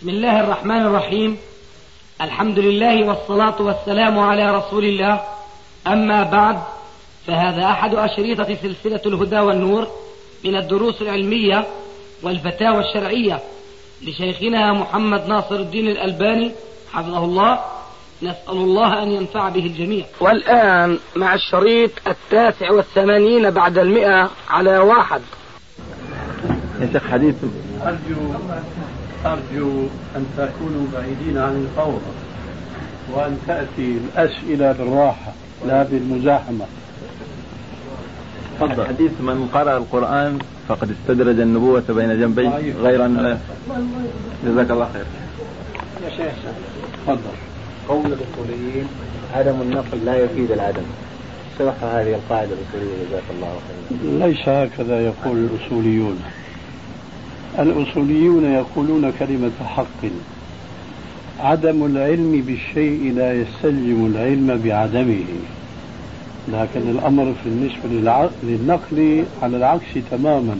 بسم 0.00 0.08
الله 0.08 0.40
الرحمن 0.40 0.86
الرحيم 0.86 1.36
الحمد 2.20 2.58
لله 2.58 3.04
والصلاة 3.08 3.62
والسلام 3.62 4.18
على 4.18 4.56
رسول 4.56 4.84
الله 4.84 5.20
أما 5.86 6.22
بعد 6.22 6.58
فهذا 7.26 7.64
أحد 7.64 7.94
أشريطة 7.94 8.56
سلسلة 8.62 9.00
الهدى 9.06 9.38
والنور 9.38 9.88
من 10.44 10.56
الدروس 10.56 11.02
العلمية 11.02 11.66
والفتاوى 12.22 12.80
الشرعية 12.88 13.40
لشيخنا 14.02 14.72
محمد 14.72 15.26
ناصر 15.26 15.54
الدين 15.54 15.88
الألباني 15.88 16.52
حفظه 16.92 17.24
الله 17.24 17.60
نسأل 18.22 18.56
الله 18.56 19.02
أن 19.02 19.12
ينفع 19.12 19.48
به 19.48 19.66
الجميع 19.66 20.04
والآن 20.20 20.98
مع 21.16 21.34
الشريط 21.34 21.90
التاسع 22.06 22.72
والثمانين 22.72 23.50
بعد 23.50 23.78
المئة 23.78 24.30
على 24.50 24.78
واحد. 24.78 25.20
يا 26.80 26.88
شيخ 26.92 27.10
حديث. 27.10 27.34
أرجو 27.82 28.34
أرجو 29.24 29.86
أن 30.16 30.26
تكونوا 30.36 30.86
بعيدين 30.92 31.38
عن 31.38 31.66
الفوضى 31.66 32.12
وأن 33.12 33.38
تأتي 33.46 33.98
الأسئلة 34.04 34.72
بالراحة 34.72 35.32
لا 35.66 35.82
بالمزاحمة. 35.82 36.64
تفضل. 38.60 38.86
حديث 38.86 39.10
من 39.20 39.48
قرأ 39.54 39.76
القرآن 39.76 40.38
فقد 40.68 40.90
استدرج 40.90 41.40
النبوة 41.40 41.82
بين 41.88 42.20
جنبيه 42.20 42.74
غير 42.82 43.04
أن 43.04 43.38
جزاك 44.44 44.70
الله 44.70 44.88
خير. 44.92 45.04
يا 46.04 46.10
شيخ 46.16 46.34
تفضل. 47.06 47.36
قول 47.88 48.06
الأصوليين 48.06 48.88
عدم 49.34 49.60
النقل 49.60 50.04
لا 50.04 50.16
يفيد 50.16 50.52
العدم. 50.52 50.82
شرح 51.58 51.74
هذه 51.82 52.14
القاعدة 52.14 52.50
الأصولية 52.52 53.04
جزاك 53.08 53.22
الله 53.36 53.52
خيرا 53.66 54.26
ليس 54.26 54.48
هكذا 54.48 55.00
يقول 55.00 55.36
الأصوليون. 55.38 56.20
الأصوليون 57.58 58.44
يقولون 58.44 59.12
كلمة 59.18 59.50
حق. 59.66 60.04
عدم 61.40 61.86
العلم 61.86 62.44
بالشيء 62.46 63.12
لا 63.16 63.32
يستلزم 63.32 64.06
العلم 64.14 64.60
بعدمه. 64.64 65.24
لكن 66.48 66.90
الأمر 66.90 67.34
في 67.42 67.48
النسبة 67.48 68.24
للنقل 68.42 69.24
على 69.42 69.56
العكس 69.56 69.86
تماما. 70.10 70.56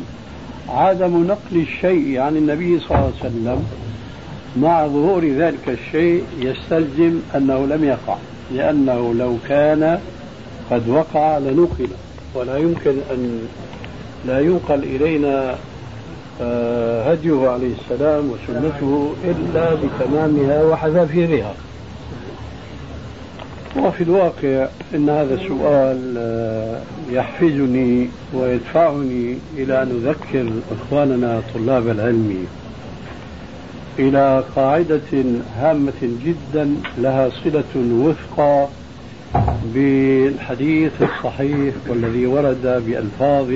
عدم 0.69 1.27
نقل 1.27 1.57
الشيء 1.57 2.19
عن 2.19 2.37
النبي 2.37 2.81
صلى 2.81 2.91
الله 2.91 3.13
عليه 3.21 3.31
وسلم 3.31 3.65
مع 4.57 4.87
ظهور 4.87 5.25
ذلك 5.25 5.69
الشيء 5.69 6.25
يستلزم 6.39 7.21
أنه 7.37 7.67
لم 7.67 7.85
يقع. 7.85 8.17
لأنه 8.55 9.15
لو 9.15 9.37
كان 9.49 10.01
قد 10.71 10.89
وقع 10.89 11.39
لنقل. 11.39 11.89
ولا 12.35 12.57
يمكن 12.57 12.95
أن 13.11 13.49
لا 14.27 14.41
ينقل 14.41 14.83
إلينا 14.83 15.55
هديه 16.41 17.49
عليه 17.49 17.73
السلام 17.81 18.31
وسنته 18.31 19.13
إلا 19.25 19.75
بتمامها 19.75 20.65
وحذافيرها 20.65 21.55
وفي 23.77 24.03
الواقع 24.03 24.69
إن 24.95 25.09
هذا 25.09 25.35
السؤال 25.35 26.15
آه، 26.19 26.81
يحفزني 27.11 28.09
ويدفعني 28.35 29.37
إلى 29.57 29.83
أن 29.83 29.91
أذكر 30.05 30.51
إخواننا 30.73 31.43
طلاب 31.55 31.89
العلم 31.89 32.47
إلى 33.99 34.45
قاعدة 34.57 35.25
هامة 35.57 36.11
جدا 36.25 36.75
لها 36.99 37.31
صلة 37.45 37.65
وفقا 37.93 38.69
بالحديث 39.75 40.93
الصحيح 41.03 41.75
والذي 41.89 42.27
ورد 42.27 42.83
بألفاظ 42.87 43.53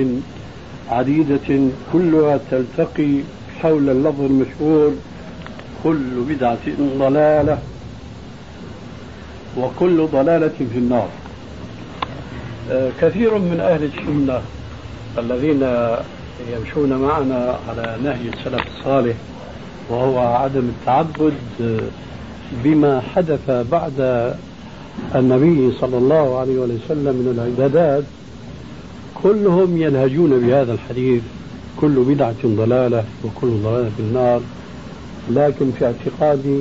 عديدة 0.91 1.69
كلها 1.93 2.39
تلتقي 2.51 3.17
حول 3.61 3.89
اللفظ 3.89 4.21
المشهور 4.21 4.93
كل 5.83 6.09
بدعة 6.29 6.57
ضلالة 6.99 7.57
وكل 9.57 10.07
ضلالة 10.07 10.47
في 10.73 10.77
النار. 10.77 11.07
آه، 12.71 12.89
كثير 13.01 13.37
من 13.37 13.59
أهل 13.59 13.83
السنة 13.83 14.41
الذين 15.17 15.67
يمشون 16.57 16.93
معنا 16.93 17.57
على 17.69 17.97
نهج 18.03 18.27
السلف 18.37 18.67
الصالح 18.77 19.15
وهو 19.89 20.19
عدم 20.19 20.69
التعبد 20.79 21.33
آه، 21.61 21.79
بما 22.63 23.01
حدث 23.15 23.65
بعد 23.71 24.33
النبي 25.15 25.71
صلى 25.81 25.97
الله 25.97 26.39
عليه 26.39 26.57
وسلم 26.59 27.15
من 27.15 27.33
العبادات 27.37 28.03
كلهم 29.25 29.81
ينهجون 29.81 30.39
بهذا 30.39 30.73
الحديث. 30.73 31.21
كل 31.81 32.03
بدعة 32.07 32.35
ضلالة 32.45 33.03
وكل 33.23 33.47
ضلالة 33.63 33.89
في 33.97 33.99
النار. 33.99 34.41
لكن 35.29 35.71
في 35.79 35.85
اعتقادي 35.85 36.59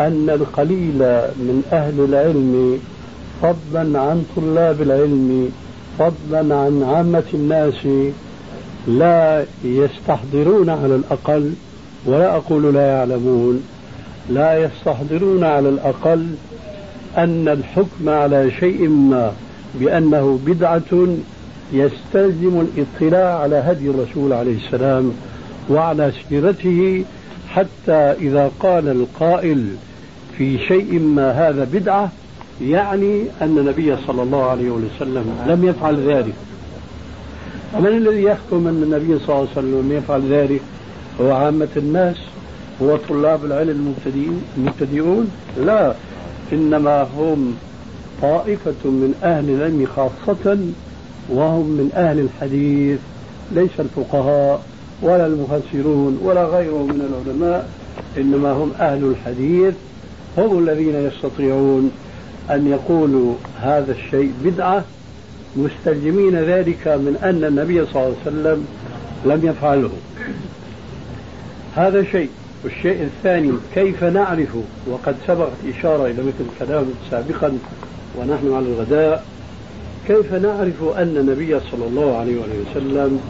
أن 0.00 0.30
القليل 0.30 0.98
من 1.36 1.62
أهل 1.72 2.00
العلم 2.00 2.78
فضلا 3.42 4.00
عن 4.00 4.24
طلاب 4.36 4.82
العلم 4.82 5.52
فضلا 5.98 6.56
عن 6.56 6.82
عامة 6.82 7.24
الناس 7.34 7.86
لا 8.88 9.44
يستحضرون 9.64 10.70
على 10.70 10.94
الأقل 10.94 11.52
ولا 12.06 12.36
أقول 12.36 12.74
لا 12.74 12.86
يعلمون. 12.86 13.62
لا 14.30 14.64
يستحضرون 14.64 15.44
على 15.44 15.68
الأقل 15.68 16.26
أن 17.16 17.48
الحكم 17.48 18.08
على 18.08 18.50
شيء 18.60 18.88
ما 18.88 19.32
بأنه 19.80 20.38
بدعة 20.46 21.06
يستلزم 21.72 22.60
الاطلاع 22.60 23.38
على 23.38 23.56
هدي 23.56 23.90
الرسول 23.90 24.32
عليه 24.32 24.56
السلام 24.66 25.12
وعلى 25.70 26.12
سيرته 26.28 27.04
حتى 27.48 27.92
إذا 28.20 28.50
قال 28.60 28.88
القائل 28.88 29.66
في 30.38 30.58
شيء 30.58 30.98
ما 30.98 31.30
هذا 31.30 31.68
بدعة 31.72 32.10
يعني 32.62 33.24
أن 33.42 33.58
النبي 33.58 33.96
صلى 34.06 34.22
الله 34.22 34.44
عليه 34.44 34.70
وسلم 34.70 35.24
لم 35.46 35.64
يفعل 35.64 35.96
ذلك. 35.96 36.34
ومن 37.74 37.86
الذي 37.86 38.22
يحكم 38.22 38.66
أن 38.66 38.82
النبي 38.82 39.18
صلى 39.18 39.28
الله 39.28 39.48
عليه 39.48 39.50
وسلم 39.50 39.78
لم 39.78 39.92
يفعل 39.92 40.32
ذلك؟ 40.32 40.60
هو 41.20 41.32
عامة 41.32 41.68
الناس 41.76 42.16
هو 42.82 42.96
طلاب 42.96 43.44
العلم 43.44 43.94
المبتدئون؟ 44.56 45.30
لا 45.66 45.94
إنما 46.52 47.02
هم 47.02 47.54
طائفة 48.22 48.84
من 48.84 49.14
أهل 49.22 49.50
العلم 49.50 49.86
خاصة 49.96 50.58
وهم 51.28 51.66
من 51.66 51.90
أهل 51.94 52.18
الحديث 52.18 52.98
ليس 53.52 53.70
الفقهاء 53.78 54.62
ولا 55.02 55.26
المفسرون 55.26 56.20
ولا 56.22 56.44
غيرهم 56.44 56.86
من 56.86 57.00
العلماء 57.00 57.68
إنما 58.18 58.52
هم 58.52 58.72
أهل 58.80 59.04
الحديث. 59.04 59.74
هم 60.38 60.58
الذين 60.58 60.94
يستطيعون 60.94 61.90
أن 62.50 62.66
يقولوا 62.66 63.34
هذا 63.60 63.92
الشيء 63.92 64.32
بدعة 64.44 64.84
مستلزمين 65.56 66.36
ذلك 66.36 66.88
من 66.88 67.18
أن 67.22 67.44
النبي 67.44 67.86
صلى 67.86 68.02
الله 68.02 68.16
عليه 68.26 68.36
وسلم 68.36 68.66
لم 69.24 69.48
يفعله. 69.48 69.90
هذا 71.76 72.04
شيء. 72.04 72.28
والشيء 72.64 73.02
الثاني 73.02 73.52
كيف 73.74 74.04
نعرف؟ 74.04 74.56
وقد 74.90 75.14
سبقت 75.26 75.52
إشارة 75.78 76.06
إلى 76.06 76.22
مثل 76.22 76.66
كلام 76.66 76.84
سابقا 77.10 77.58
ونحن 78.18 78.52
على 78.52 78.66
الغداء. 78.66 79.24
كيف 80.08 80.34
نعرف 80.34 80.96
أن 80.96 81.16
النبي 81.16 81.60
صلى 81.60 81.86
الله 81.86 82.16
عليه 82.16 82.36
وسلم 82.36 83.20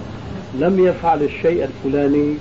لم 0.60 0.86
يفعل 0.86 1.22
الشيء 1.22 1.64
الفلاني 1.64 2.34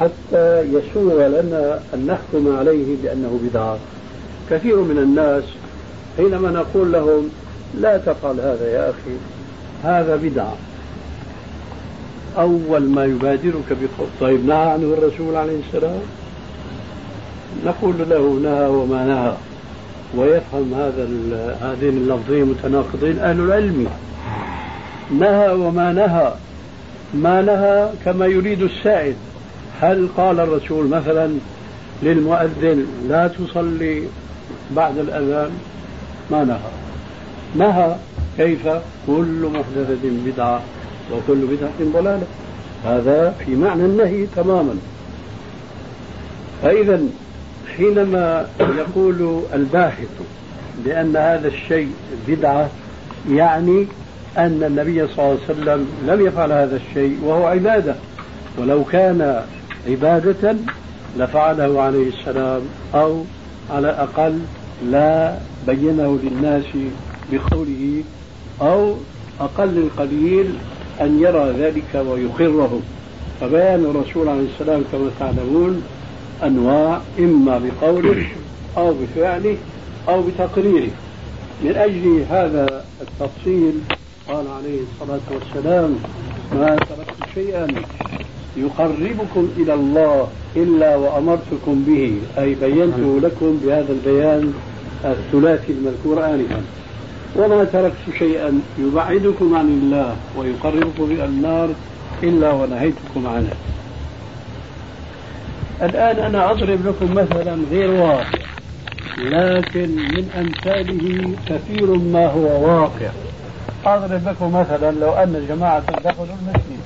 حتى 0.00 0.60
يسوغ 0.60 1.26
لنا 1.26 1.80
أن 1.94 2.06
نحكم 2.06 2.56
عليه 2.56 2.96
بأنه 3.02 3.40
بدعة؟ 3.42 3.78
كثير 4.50 4.76
من 4.76 4.98
الناس 4.98 5.44
حينما 6.16 6.50
نقول 6.50 6.92
لهم 6.92 7.28
لا 7.80 7.98
تفعل 7.98 8.40
هذا 8.40 8.70
يا 8.70 8.90
أخي 8.90 9.16
هذا 9.84 10.16
بدعة. 10.16 10.56
أول 12.38 12.82
ما 12.82 13.04
يبادرك 13.04 13.68
بقول 13.70 14.08
طيب 14.20 14.46
نهى 14.46 14.56
عنه 14.56 14.94
الرسول 14.98 15.36
عليه 15.36 15.58
السلام؟ 15.68 16.00
نقول 17.66 17.94
له 18.10 18.40
نهى 18.42 18.68
وما 18.68 19.04
نهى. 19.04 19.34
ويفهم 20.16 20.74
هذا 20.74 21.08
هذين 21.60 21.96
اللفظين 21.96 22.44
متناقضين 22.44 23.18
أهل 23.18 23.40
العلم. 23.40 23.86
نهى 25.18 25.52
وما 25.52 25.92
نهى. 25.92 26.32
ما 27.14 27.42
نهى 27.42 27.90
كما 28.04 28.26
يريد 28.26 28.62
السائد. 28.62 29.16
هل 29.80 30.08
قال 30.16 30.40
الرسول 30.40 30.88
مثلا 30.88 31.30
للمؤذن 32.02 32.86
لا 33.08 33.28
تصلي 33.28 34.02
بعد 34.70 34.98
الأذان 34.98 35.50
ما 36.30 36.44
نهى. 36.44 36.70
نهى 37.56 37.96
كيف؟ 38.36 38.68
كل 39.06 39.50
محدثة 39.54 40.10
بدعة 40.26 40.62
وكل 41.12 41.46
بدعة 41.46 41.92
ضلالة. 42.00 42.26
هذا 42.84 43.34
في 43.38 43.54
معنى 43.56 43.84
النهي 43.84 44.26
تماما. 44.36 44.74
فإذا 46.62 47.00
حينما 47.76 48.46
يقول 48.60 49.42
الباحث 49.54 50.08
بأن 50.84 51.16
هذا 51.16 51.48
الشيء 51.48 51.90
بدعة 52.28 52.70
يعني 53.30 53.86
أن 54.38 54.62
النبي 54.66 55.06
صلى 55.06 55.18
الله 55.18 55.38
عليه 55.48 55.60
وسلم 55.60 55.88
لم 56.06 56.26
يفعل 56.26 56.52
هذا 56.52 56.76
الشيء 56.76 57.18
وهو 57.24 57.46
عبادة. 57.46 57.94
ولو 58.58 58.84
كان 58.84 59.42
عبادة 59.88 60.56
لفعله 61.18 61.82
عليه 61.82 62.08
السلام 62.08 62.60
أو 62.94 63.24
على 63.70 63.90
الأقل 63.90 64.38
لا 64.90 65.34
بينه 65.66 66.18
للناس 66.22 66.64
بقوله 67.32 68.02
أو 68.60 68.94
أقل 69.40 69.78
القليل 69.78 70.54
أن 71.00 71.20
يرى 71.20 71.54
ذلك 71.58 72.06
ويقره. 72.06 72.80
فبيان 73.40 73.84
الرسول 73.84 74.28
عليه 74.28 74.46
السلام 74.54 74.84
كما 74.92 75.10
تعلمون 75.20 75.82
أنواع 76.44 77.00
إما 77.18 77.58
بقوله 77.58 78.26
أو 78.76 78.94
بفعله 78.94 79.56
أو 80.08 80.22
بتقريره. 80.22 80.90
من 81.64 81.76
أجل 81.76 82.24
هذا 82.30 82.84
التفصيل 83.00 83.72
قال 84.28 84.44
عليه 84.48 84.80
الصلاة 84.80 85.20
والسلام 85.30 85.96
ما 86.52 86.76
تركت 86.76 87.34
شيئا 87.34 87.66
يقربكم 88.56 89.48
إلى 89.56 89.74
الله 89.74 90.28
إلا 90.56 90.96
وأمرتكم 90.96 91.84
به. 91.86 92.18
أي 92.38 92.54
بينته 92.54 93.20
لكم 93.22 93.60
بهذا 93.64 93.92
البيان 93.92 94.54
الثلاثي 95.04 95.72
المذكور 95.72 96.24
آنفا 96.24 96.62
وما 97.36 97.64
تركت 97.64 98.18
شيئا 98.18 98.60
يبعدكم 98.78 99.54
عن 99.54 99.68
الله 99.68 100.16
ويقربكم 100.38 101.04
إلى 101.04 101.24
النار 101.24 101.68
إلا 102.22 102.52
ونهيتكم 102.52 103.26
عنه. 103.26 103.52
الآن 105.82 106.18
أنا 106.18 106.50
أضرب 106.50 106.86
لكم 106.86 107.14
مثلا 107.14 107.58
غير 107.70 107.90
واقع 107.90 108.38
لكن 109.18 109.88
من 109.88 110.30
أمثاله 110.38 111.30
كثير 111.48 111.86
ما 111.94 112.26
هو 112.26 112.66
واقع. 112.66 113.10
أضرب 113.86 114.28
لكم 114.28 114.52
مثلا 114.52 114.90
لو 114.90 115.10
أن 115.10 115.46
جماعة 115.48 115.82
دخلوا 116.04 116.26
المسجد 116.42 116.80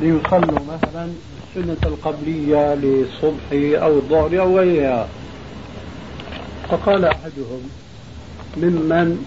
ليصلوا 0.00 0.58
مثلا 0.74 1.08
السنة 1.56 1.76
القبلية 1.86 2.74
للصبح 2.74 3.82
أو 3.82 3.96
الظهر 3.96 4.40
أو 4.40 4.58
غيرها. 4.58 5.08
فقال 6.70 7.04
أحدهم 7.04 7.62
ممن 8.56 9.26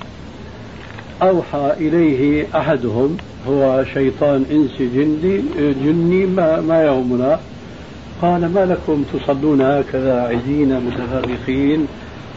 أوحى 1.22 1.74
إليه 1.78 2.46
أحدهم 2.56 3.18
هو 3.48 3.84
شيطان 3.94 4.46
إنسي 4.52 4.88
جندي 4.88 5.44
جني 5.58 6.26
ما, 6.26 6.62
ما 6.62 6.84
يهمنا. 6.84 7.40
قال 8.24 8.54
ما 8.54 8.66
لكم 8.66 9.04
تصلون 9.14 9.62
هكذا 9.62 10.22
عزين 10.22 10.80
متفرقين؟ 10.80 11.88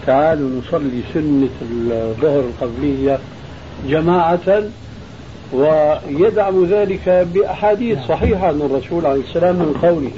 تعالوا 0.07 0.51
نصلي 0.61 1.03
سنة 1.15 1.49
الظهر 1.63 2.41
القبلية 2.41 3.19
جماعة 3.89 4.63
ويدعم 5.53 6.65
ذلك 6.65 7.27
بأحاديث 7.35 7.99
صحيحة 8.09 8.47
عن 8.47 8.61
الرسول 8.61 9.07
عليه 9.07 9.21
السلام 9.21 9.57
من 9.57 9.75
قوله. 9.83 10.11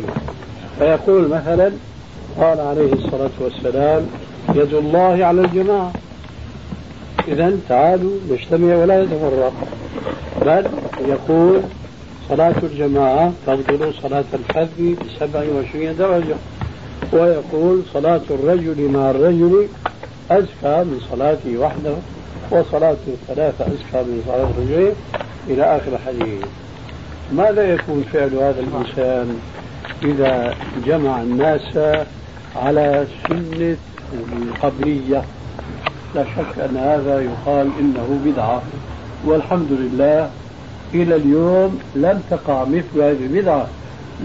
فيقول 0.79 1.29
مثلا 1.29 1.73
قال 2.41 2.61
عليه 2.61 2.93
الصلاة 2.93 3.31
والسلام 3.41 4.07
يد 4.55 4.75
الله 4.75 5.25
على 5.25 5.41
الجماعة. 5.41 5.93
إذا 7.29 7.53
تعالوا 7.69 8.13
نجتمع 8.31 8.77
ولا 8.77 9.05
نتفرق 9.05 9.53
بل 10.47 10.67
يقول 11.09 11.61
صلاة 12.29 12.55
الجماعة 12.63 13.33
تفضل 13.47 13.95
صلاة 14.03 14.25
الحج 14.35 14.69
ب 14.79 14.97
27 15.19 15.97
درجة 15.97 16.35
ويقول 17.13 17.83
صلاة 17.93 18.21
الرجل 18.31 18.89
مع 18.89 19.11
الرجل 19.11 19.69
أزكى 20.31 20.85
من 20.85 21.01
صلاته 21.11 21.59
وحده 21.59 21.95
وصلاة 22.51 22.97
الثلاثة 23.07 23.67
أزكى 23.67 24.11
من 24.11 24.23
صلاة 24.27 24.51
الرجلين 24.51 24.93
إلى 25.49 25.77
آخر 25.77 25.93
الحديث. 25.93 26.45
ماذا 27.33 27.75
يكون 27.75 28.05
فعل 28.13 28.35
هذا 28.35 28.61
الإنسان 28.61 29.39
إذا 30.03 30.55
جمع 30.87 31.23
الناس 31.23 31.79
على 32.57 33.07
سنة 33.29 33.77
القبلية؟ 34.43 35.23
لا 36.15 36.25
شك 36.25 36.59
أن 36.71 36.77
هذا 36.77 37.21
يقال 37.21 37.71
إنه 37.81 38.21
بدعة 38.25 38.63
والحمد 39.25 39.69
لله 39.71 40.31
إلى 40.95 41.17
اليوم 41.17 41.79
لم 41.95 42.23
تقع 42.31 42.65
مثل 42.65 43.03
هذه 43.03 43.27
البدعة 43.27 43.69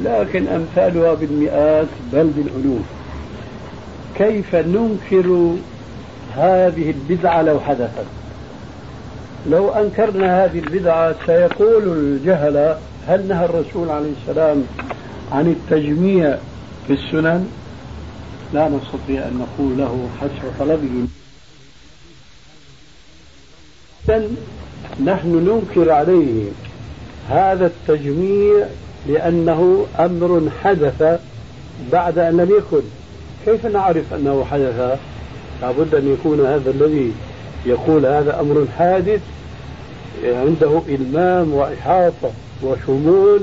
لكن 0.04 0.48
أمثالها 0.48 1.14
بالمئات 1.14 1.88
بل 2.14 2.28
بالألوف. 2.28 2.82
كيف 4.16 4.56
ننكر 4.56 5.56
هذه 6.36 6.90
البدعة 6.92 7.42
لو 7.42 7.60
حدثت؟ 7.60 8.06
لو 9.50 9.70
أنكرنا 9.70 10.46
هذه 10.46 10.60
البدعة 10.60 11.16
سيقول 11.26 11.84
الجهلة 11.84 12.80
هل 13.08 13.28
نهى 13.28 13.46
الرسول 13.46 13.90
عليه 13.90 14.12
السلام 14.22 14.64
عن 15.32 15.48
التجميع 15.48 16.38
في 16.88 16.94
السنن؟ 16.94 17.50
لا 18.54 18.70
نستطيع 18.70 19.28
أن 19.28 19.46
نقول 19.46 19.78
له 19.78 20.10
حسب 20.22 20.52
طلبه. 20.60 21.08
نحن 25.00 25.28
ننكر 25.28 25.92
عليه 25.92 26.44
هذا 27.30 27.66
التجميع 27.66 28.66
لأنه 29.08 29.86
أمر 30.00 30.50
حدث 30.64 31.20
بعد 31.92 32.20
أن 32.20 32.38
لم 32.38 32.52
يكن. 32.58 32.82
كيف 33.46 33.66
نعرف 33.66 34.14
أنه 34.14 34.46
حدث؟ 34.52 35.00
لابد 35.62 35.96
أن 35.96 36.14
يكون 36.14 36.46
هذا 36.46 36.72
الذي 36.72 37.12
يقول 37.66 38.06
هذا 38.06 38.40
أمر 38.40 38.66
حادث 38.78 39.22
عنده 40.26 40.82
إلمام 40.90 41.54
وإحاطة 41.54 42.32
وشمول 42.64 43.42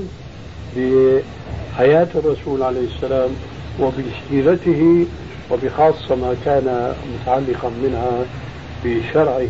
بحياة 0.77 2.09
الرسول 2.15 2.63
عليه 2.63 2.87
السلام 2.97 3.31
وبسيرته 3.81 5.07
وبخاصة 5.51 6.15
ما 6.15 6.35
كان 6.45 6.95
متعلقا 7.15 7.71
منها 7.83 8.25
بشرعه. 8.85 9.49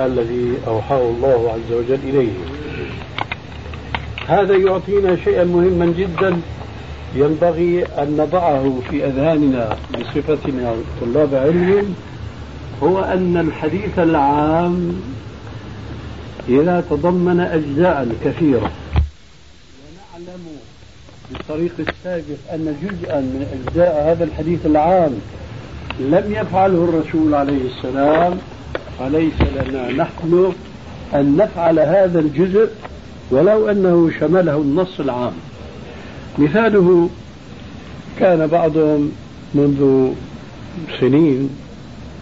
الذي 0.00 0.58
أوحاه 0.66 1.00
الله 1.00 1.52
عز 1.52 1.72
وجل 1.76 1.98
إليه. 2.04 2.32
هذا 4.26 4.56
يعطينا 4.56 5.16
شيئا 5.24 5.44
مهما 5.44 5.86
جدا 5.86 6.40
ينبغي 7.14 7.84
أن 7.84 8.16
نضعه 8.16 8.80
في 8.90 9.06
أذهاننا 9.06 9.76
بصفتنا 9.94 10.74
طلاب 11.00 11.34
علم 11.34 11.94
هو 12.82 13.00
أن 13.00 13.36
الحديث 13.36 13.98
العام 13.98 15.02
إذا 16.48 16.84
تضمن 16.90 17.40
أجزاء 17.40 18.08
كثيرة. 18.24 18.70
ونعلم 19.82 20.42
بالطريق 21.30 21.72
السابق 21.78 22.52
أن 22.52 22.76
جزءا 22.82 23.20
من 23.20 23.46
أجزاء 23.66 24.12
هذا 24.12 24.24
الحديث 24.24 24.66
العام 24.66 25.20
لم 26.00 26.24
يفعله 26.40 26.84
الرسول 26.84 27.34
عليه 27.34 27.60
السلام 27.66 28.38
فليس 28.98 29.34
لنا 29.56 29.92
نحن 29.92 30.52
أن 31.14 31.36
نفعل 31.36 31.78
هذا 31.78 32.20
الجزء 32.20 32.68
ولو 33.30 33.70
أنه 33.70 34.10
شمله 34.20 34.56
النص 34.56 35.00
العام؟ 35.00 35.32
مثاله 36.38 37.10
كان 38.18 38.46
بعضهم 38.46 39.12
منذ 39.54 40.12
سنين 41.00 41.50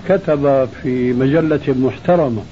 كتب 0.09 0.69
في 0.83 1.13
مجلة 1.13 1.61
محترمة 1.69 2.43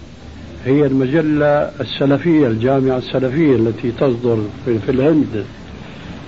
هي 0.64 0.86
المجلة 0.86 1.70
السلفية 1.80 2.46
الجامعة 2.46 2.98
السلفية 2.98 3.56
التي 3.56 3.92
تصدر 3.92 4.38
في 4.64 4.90
الهند. 4.90 5.44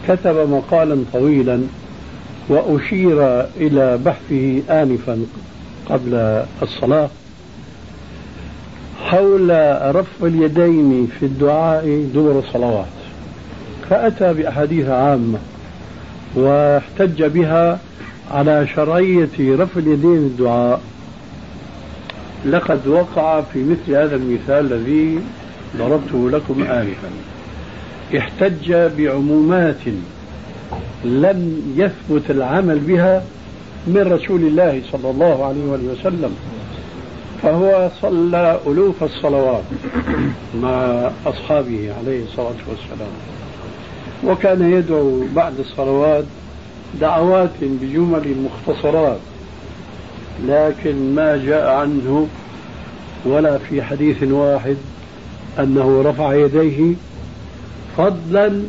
كتب 0.08 0.48
مقالا 0.50 1.04
طويلا 1.12 1.60
وأشير 2.48 3.40
إلى 3.56 3.98
بحثه 4.04 4.62
آنفا 4.82 5.26
قبل 5.90 6.42
الصلاة. 6.62 7.08
حول 9.14 9.50
رفع 9.97 10.26
اليدين 10.26 11.09
في 11.18 11.26
الدعاء 11.26 12.06
دور 12.14 12.38
الصلوات. 12.38 12.87
فأتى 13.90 14.33
بأحاديث 14.35 14.88
عامة 14.88 15.38
واحتج 16.35 17.25
بها 17.25 17.78
على 18.30 18.66
شرعية 18.76 19.28
رفع 19.40 19.80
اليدين 19.80 20.16
الدعاء. 20.16 20.80
لقد 22.47 22.87
وقع 22.87 23.40
في 23.40 23.64
مثل 23.64 23.97
هذا 23.97 24.16
المثال 24.16 24.73
الذي 24.73 25.21
ضربته 25.78 26.30
لكم 26.30 26.62
آنفا. 26.62 27.09
احتج 28.18 28.73
بعمومات 28.99 29.85
لم 31.04 31.62
يثبت 31.76 32.30
العمل 32.30 32.78
بها 32.78 33.25
من 33.87 34.12
رسول 34.12 34.40
الله 34.40 34.83
صلى 34.92 35.11
الله 35.11 35.44
عليه 35.44 35.92
وسلم. 35.92 36.37
فهو 37.44 37.90
صلى 38.02 38.60
ألوف 38.66 39.04
الصلوات 39.04 39.62
مع 40.62 41.10
أصحابه 41.26 41.92
عليه 41.98 42.24
الصلاة 42.24 42.54
والسلام. 42.68 43.12
وكان 44.26 44.72
يدعو 44.72 45.22
بعد 45.34 45.58
الصلوات 45.58 46.24
دعوات 47.00 47.50
بجمل 47.60 48.34
مختصرات 48.44 49.18
لكن 50.48 51.14
ما 51.14 51.36
جاء 51.46 51.66
عنه 51.66 52.28
ولا 53.24 53.58
في 53.58 53.82
حديث 53.82 54.22
واحد 54.22 54.76
أنه 55.58 56.02
رفع 56.06 56.34
يديه 56.34 56.94
فضلا 57.96 58.62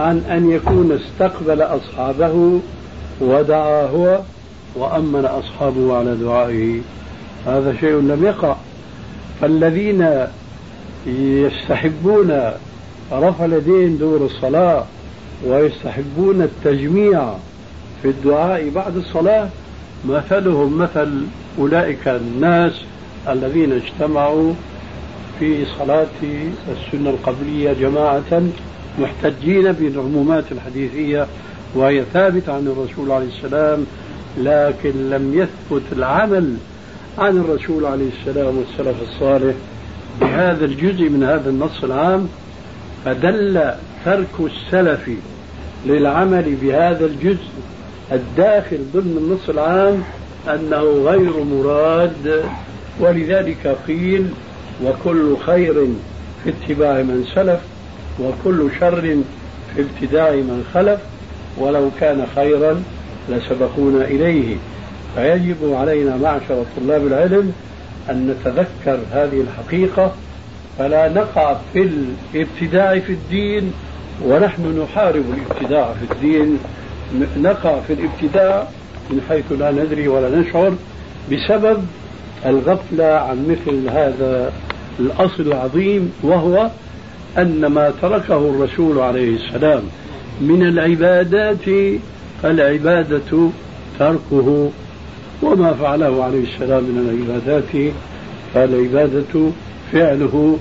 عن 0.00 0.18
أن 0.18 0.50
يكون 0.50 0.92
استقبل 1.00 1.62
أصحابه 1.62 2.60
ودعا 3.20 3.86
هو 3.86 4.20
وأمن 4.74 5.24
أصحابه 5.24 5.96
على 5.96 6.16
دعائه. 6.16 6.80
هذا 7.46 7.76
شيء 7.80 7.94
لم 7.94 8.24
يقع. 8.24 8.56
فالذين 9.40 10.26
يستحبون 11.06 12.40
رفع 13.12 13.44
اليدين 13.44 13.98
دور 13.98 14.24
الصلاة 14.24 14.84
ويستحبون 15.46 16.42
التجميع 16.42 17.32
في 18.02 18.08
الدعاء 18.08 18.70
بعد 18.70 18.96
الصلاة 18.96 19.48
مثلهم 20.08 20.78
مثل 20.78 21.22
أولئك 21.58 22.08
الناس 22.08 22.72
الذين 23.28 23.72
اجتمعوا 23.72 24.52
في 25.38 25.64
صلاة 25.78 26.06
السنة 26.68 27.10
القبلية 27.10 27.72
جماعة 27.72 28.42
محتجين 28.98 29.72
بالعمومات 29.72 30.44
الحديثية 30.52 31.26
وهي 31.74 32.04
ثابتة 32.12 32.52
عن 32.52 32.66
الرسول 32.66 33.12
عليه 33.12 33.26
السلام 33.26 33.86
لكن 34.38 35.10
لم 35.10 35.34
يثبت 35.34 35.82
العمل 35.92 36.56
عن 37.18 37.36
الرسول 37.38 37.86
عليه 37.86 38.08
السلام 38.20 38.58
والسلف 38.58 39.02
الصالح 39.02 39.54
بهذا 40.20 40.64
الجزء 40.64 41.08
من 41.08 41.22
هذا 41.22 41.50
النص 41.50 41.84
العام 41.84 42.28
فدل 43.04 43.72
ترك 44.04 44.34
السلف 44.40 45.10
للعمل 45.86 46.56
بهذا 46.62 47.06
الجزء 47.06 47.48
الداخل 48.12 48.78
ضمن 48.94 49.16
النص 49.16 49.48
العام 49.48 50.02
أنه 50.48 50.82
غير 50.82 51.44
مراد 51.44 52.44
ولذلك 53.00 53.76
قيل 53.88 54.26
وكل 54.84 55.36
خير 55.46 55.74
في 56.44 56.50
اتباع 56.50 57.02
من 57.02 57.24
سلف 57.34 57.60
وكل 58.20 58.68
شر 58.80 59.16
في 59.74 59.82
ابتداع 59.82 60.30
من 60.30 60.64
خلف 60.74 61.00
ولو 61.58 61.90
كان 62.00 62.26
خيرا 62.34 62.82
لسبقونا 63.28 64.04
إليه. 64.04 64.56
فيجب 65.16 65.56
علينا 65.74 66.16
معشر 66.16 66.64
طلاب 66.76 67.06
العلم 67.06 67.52
أن 68.10 68.26
نتذكر 68.26 68.98
هذه 69.12 69.40
الحقيقة 69.40 70.12
فلا 70.78 71.08
نقع 71.08 71.56
في 71.72 71.90
الابتداع 72.34 72.98
في 72.98 73.12
الدين 73.12 73.72
ونحن 74.24 74.82
نحارب 74.82 75.24
الابتداع 75.34 75.92
في 75.92 76.14
الدين. 76.14 76.58
نقع 77.36 77.80
في 77.80 77.92
الابتداع 77.92 78.68
من 79.10 79.20
حيث 79.28 79.52
لا 79.52 79.70
ندري 79.70 80.08
ولا 80.08 80.40
نشعر 80.40 80.74
بسبب 81.32 81.86
الغفلة 82.46 83.04
عن 83.04 83.46
مثل 83.48 83.88
هذا 83.88 84.52
الأصل 85.00 85.42
العظيم 85.42 86.12
وهو 86.22 86.70
أن 87.38 87.66
ما 87.66 87.92
تركه 88.02 88.38
الرسول 88.38 88.98
عليه 88.98 89.36
السلام 89.36 89.82
من 90.40 90.62
العبادات 90.62 91.98
فالعبادة 92.42 93.50
تركه. 93.98 94.70
وما 95.42 95.72
فعله 95.72 96.24
عليه 96.24 96.44
السلام 96.54 96.82
من 96.82 96.98
العبادات 96.98 97.92
فالعبادة 98.54 99.50
فعله. 99.92 100.58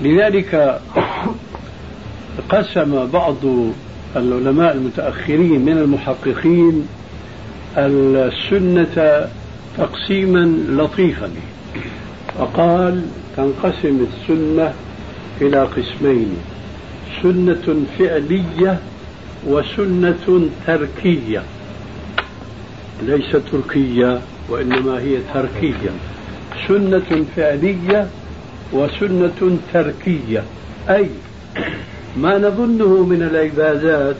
لذلك 0.00 0.80
قسم 2.48 3.06
بعض 3.06 3.36
العلماء 4.16 4.74
المتأخرين 4.74 5.64
من 5.64 5.78
المحققين 5.78 6.88
السنة 7.76 9.28
تقسيما 9.78 10.58
لطيفا. 10.68 11.30
فقال 12.38 13.02
تنقسم 13.36 14.06
السنة 14.12 14.74
إلى 15.40 15.62
قسمين 15.62 16.36
سنة 17.22 17.84
فعلية 17.98 18.78
وسنة 19.46 20.48
تركية. 20.66 21.42
ليس 23.02 23.36
تركية 23.52 24.20
وإنما 24.48 25.00
هي 25.00 25.18
تركية. 25.34 25.90
سنة 26.68 27.24
فعلية 27.36 28.06
وسنة 28.72 29.58
تركية. 29.72 30.42
أي 30.88 31.08
ما 32.16 32.38
نظنه 32.38 33.04
من 33.04 33.22
العبادات 33.22 34.16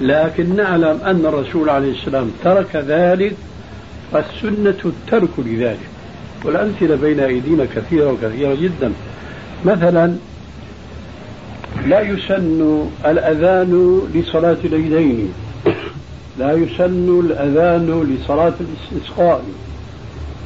لكن 0.00 0.56
نعلم 0.56 0.98
أن 1.04 1.26
الرسول 1.26 1.68
عليه 1.68 1.92
السلام 1.92 2.30
ترك 2.44 2.76
ذلك 2.76 3.34
فالسنة 4.12 4.78
الترك 4.84 5.30
لذلك. 5.38 5.88
والأمثلة 6.44 6.96
بين 6.96 7.20
أيدينا 7.20 7.64
كثيرة 7.76 8.12
وكثيرة 8.12 8.54
جدا. 8.54 8.92
مثلا 9.64 10.16
لا 11.86 12.00
يسن 12.00 12.88
الأذان 13.06 14.00
لصلاة 14.14 14.56
العيدين. 14.64 15.32
لا 16.38 16.52
يسن 16.52 17.20
الأذان 17.24 18.02
لصلاة 18.02 18.52
الاستسقاء 18.60 19.44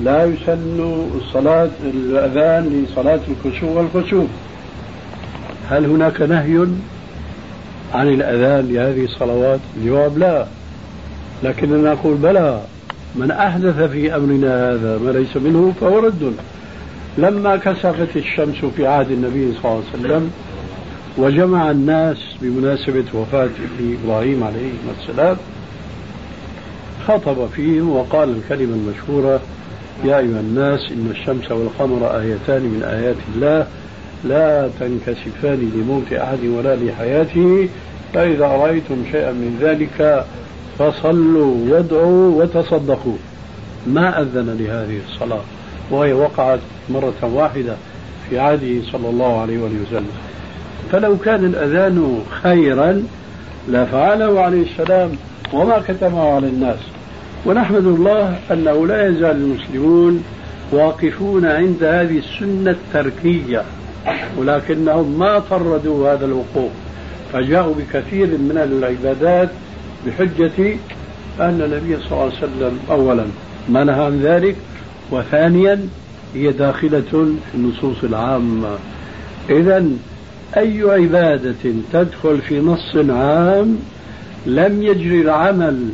لا 0.05 0.25
يسن 0.25 1.07
الصلاة 1.17 1.71
الأذان 1.85 2.85
لصلاة 2.85 3.21
الكسوف 3.29 3.77
والكسوف 3.77 4.29
هل 5.71 5.85
هناك 5.85 6.21
نهي 6.21 6.67
عن 7.95 8.09
الأذان 8.09 8.69
لهذه 8.73 9.05
الصلوات؟ 9.05 9.61
الجواب 9.77 10.19
لا. 10.19 10.47
لكننا 11.43 11.93
نقول 11.93 12.15
بلى. 12.15 12.61
من 13.15 13.31
أحدث 13.31 13.91
في 13.91 14.17
أمرنا 14.17 14.73
هذا 14.73 14.99
ما 14.99 15.11
ليس 15.11 15.37
منه 15.37 15.73
فهو 15.81 15.99
رد. 15.99 16.33
لما 17.19 17.57
كسفت 17.57 18.17
الشمس 18.17 18.65
في 18.77 18.87
عهد 18.87 19.11
النبي 19.11 19.53
صلى 19.53 19.65
الله 19.65 19.83
عليه 19.95 20.05
وسلم 20.05 20.31
وجمع 21.19 21.71
الناس 21.71 22.17
بمناسبة 22.43 23.05
وفاة 23.15 23.45
ابن 23.45 23.97
إبراهيم 24.05 24.45
عليه 24.45 24.71
السلام 25.01 25.37
خطب 27.09 27.49
فيهم 27.57 27.91
وقال 27.91 28.29
الكلمة 28.29 28.75
المشهورة 28.75 29.41
يا 30.05 30.19
أيها 30.19 30.41
الناس 30.41 30.81
إن 30.91 31.11
الشمس 31.11 31.51
والقمر 31.51 32.21
آيتان 32.21 32.63
من 32.63 32.83
آيات 32.83 33.17
الله 33.35 33.67
لا 34.25 34.71
تنكسفان 34.81 35.73
لموت 35.75 36.13
أحد 36.13 36.45
ولا 36.45 36.77
لحياته 36.77 37.69
فإذا 38.15 38.47
رأيتم 38.47 39.05
شيئا 39.13 39.33
من 39.33 39.59
ذلك 39.61 40.25
فصلوا 40.79 41.55
وادعوا 41.69 42.43
وتصدقوا. 42.43 43.17
ما 43.87 44.21
أذن 44.21 44.57
لهذه 44.61 45.01
الصلاة 45.09 45.43
وهي 45.91 46.13
وقعت 46.13 46.61
مرة 46.91 47.31
واحدة 47.35 47.77
في 48.29 48.39
عهده 48.39 48.83
صلى 48.93 49.09
الله 49.11 49.41
عليه 49.41 49.59
وسلم. 49.59 50.13
فلو 50.93 51.17
كان 51.17 51.45
الأذان 51.45 52.23
خيرا 52.43 53.03
لفعله 53.69 54.41
عليه 54.41 54.63
السلام. 54.63 55.11
وما 55.53 55.83
كتمه 55.89 56.35
على 56.35 56.47
الناس 56.47 56.79
ونحمد 57.47 57.87
الله 57.87 58.39
أنه 58.51 58.87
لا 58.87 59.09
يزال 59.09 59.37
المسلمون 59.37 60.25
واقفون 60.73 61.47
عند 61.47 61.85
هذه 61.85 62.19
السنة 62.19 62.71
التركية 62.71 63.63
ولكنهم 64.39 65.19
ما 65.19 65.39
طردوا 65.39 66.13
هذا 66.13 66.25
الوقوف. 66.25 66.71
فجاءوا 67.33 67.75
بكثير 67.75 68.27
من 68.27 68.59
العبادات 68.59 69.49
بحجة 70.07 70.77
أن 71.41 71.63
النبي 71.63 71.97
صلى 71.97 72.13
الله 72.13 72.25
عليه 72.25 72.35
وسلم 72.35 72.79
أولا 72.91 73.27
منع 73.69 74.05
عن 74.05 74.21
ذلك 74.21 74.57
وثانيا 75.11 75.81
هي 76.35 76.53
داخلة 76.53 77.01
في 77.53 77.55
النصوص 77.55 78.05
العامة. 78.05 78.77
إذا 79.51 79.87
أي 80.57 80.83
عبادة 80.83 81.73
تدخل 81.93 82.39
في 82.39 82.61
نص 82.61 82.97
عام 83.11 83.79
لم 84.47 84.83
يجري 84.83 85.21
العمل 85.21 85.89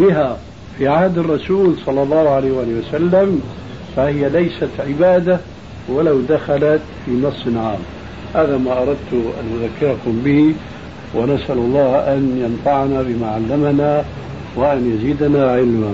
بها 0.00 0.38
في 0.78 0.88
عهد 0.88 1.18
الرسول 1.18 1.76
صلى 1.86 2.02
الله 2.02 2.30
عليه 2.30 2.50
وسلم 2.50 3.42
فهي 3.96 4.28
ليست 4.28 4.70
عبادة 4.78 5.38
ولو 5.88 6.20
دخلت 6.20 6.80
في 7.04 7.10
نص 7.10 7.46
عام. 7.56 7.78
هذا 8.34 8.56
ما 8.56 8.82
أردت 8.82 9.12
أن 9.12 9.62
أذكركم 9.62 10.22
به 10.24 10.54
ونسأل 11.14 11.58
الله 11.58 11.96
أن 11.96 12.40
ينفعنا 12.44 13.02
بما 13.02 13.26
علمنا 13.30 14.04
وأن 14.56 14.94
يزيدنا 14.94 15.52
علما. 15.52 15.92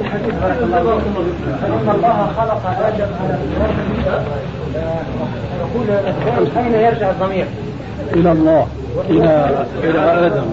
الحديث 0.00 0.34
بارك 0.42 0.62
الله 0.62 1.00
فإن 1.60 1.90
الله 1.94 2.30
خلق 2.36 2.62
آدم 2.86 3.08
على 3.20 3.38
يقول 5.60 5.86
أين 6.56 6.74
يرجع 6.74 7.10
الضمير؟ 7.10 7.46
إلى 8.12 8.32
الله 8.32 8.66
إلى 9.10 9.64
إلى 9.84 10.26
آدم 10.26 10.44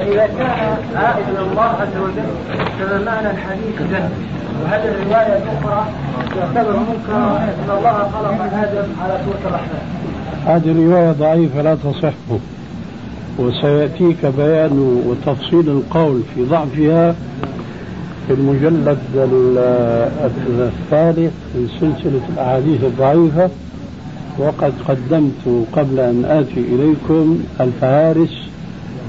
إذا 0.00 0.26
كان 0.26 0.76
عائد 0.96 1.24
إلى 1.28 1.40
الله 1.52 1.62
عز 1.62 1.96
وجل 2.02 2.30
فما 2.78 3.04
معنى 3.04 3.30
الحديث 3.30 3.80
له 3.92 4.08
وهذه 4.64 4.88
الرواية 4.88 5.42
الأخرى 5.42 5.86
تعتبر 6.36 6.76
منكرة 6.76 7.38
أن 7.38 7.78
الله 7.78 7.92
خلق 7.92 8.62
آدم 8.62 8.88
على 9.02 9.18
سورة 9.24 9.40
الرحمن 9.46 10.00
هذه 10.46 10.70
الرواية 10.70 11.12
ضعيفة 11.12 11.62
لا 11.62 11.74
تصح 11.74 12.12
وسيأتيك 13.38 14.26
بيان 14.38 15.02
وتفصيل 15.06 15.68
القول 15.68 16.20
في 16.34 16.44
ضعفها 16.44 17.14
في 18.26 18.34
المجلد 18.34 18.98
الثالث 20.58 21.32
من 21.54 21.68
سلسلة 21.80 22.20
الأحاديث 22.34 22.84
الضعيفة. 22.84 23.50
وقد 24.38 24.72
قدمت 24.88 25.66
قبل 25.72 26.00
أن 26.00 26.24
آتي 26.24 26.60
إليكم 26.60 27.38
الفهارس 27.60 28.36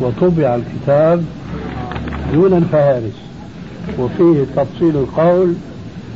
وطبع 0.02 0.56
الكتاب 0.56 1.24
دون 2.34 2.54
الفهارس 2.54 3.14
وفيه 4.00 4.46
تفصيل 4.56 4.96
القول 4.96 5.54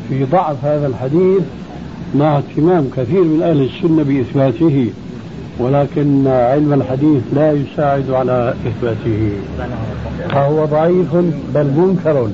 في 0.10 0.24
ضعف 0.24 0.66
هذا 0.66 0.88
الحديث 0.88 1.42
مع 2.16 2.38
اهتمام 2.38 2.90
كثير 2.98 3.24
من 3.24 3.42
أهل 3.42 3.62
السنة 3.62 4.04
بإثباته. 4.04 4.90
ولكن 5.60 6.28
علم 6.28 6.74
الحديث 6.74 7.22
لا 7.36 7.52
يساعد 7.52 8.12
على 8.12 8.54
إثباته. 8.68 9.32
فهو 10.30 10.66
ضعيف 10.66 11.16
بل 11.56 11.66
منكر 11.66 12.28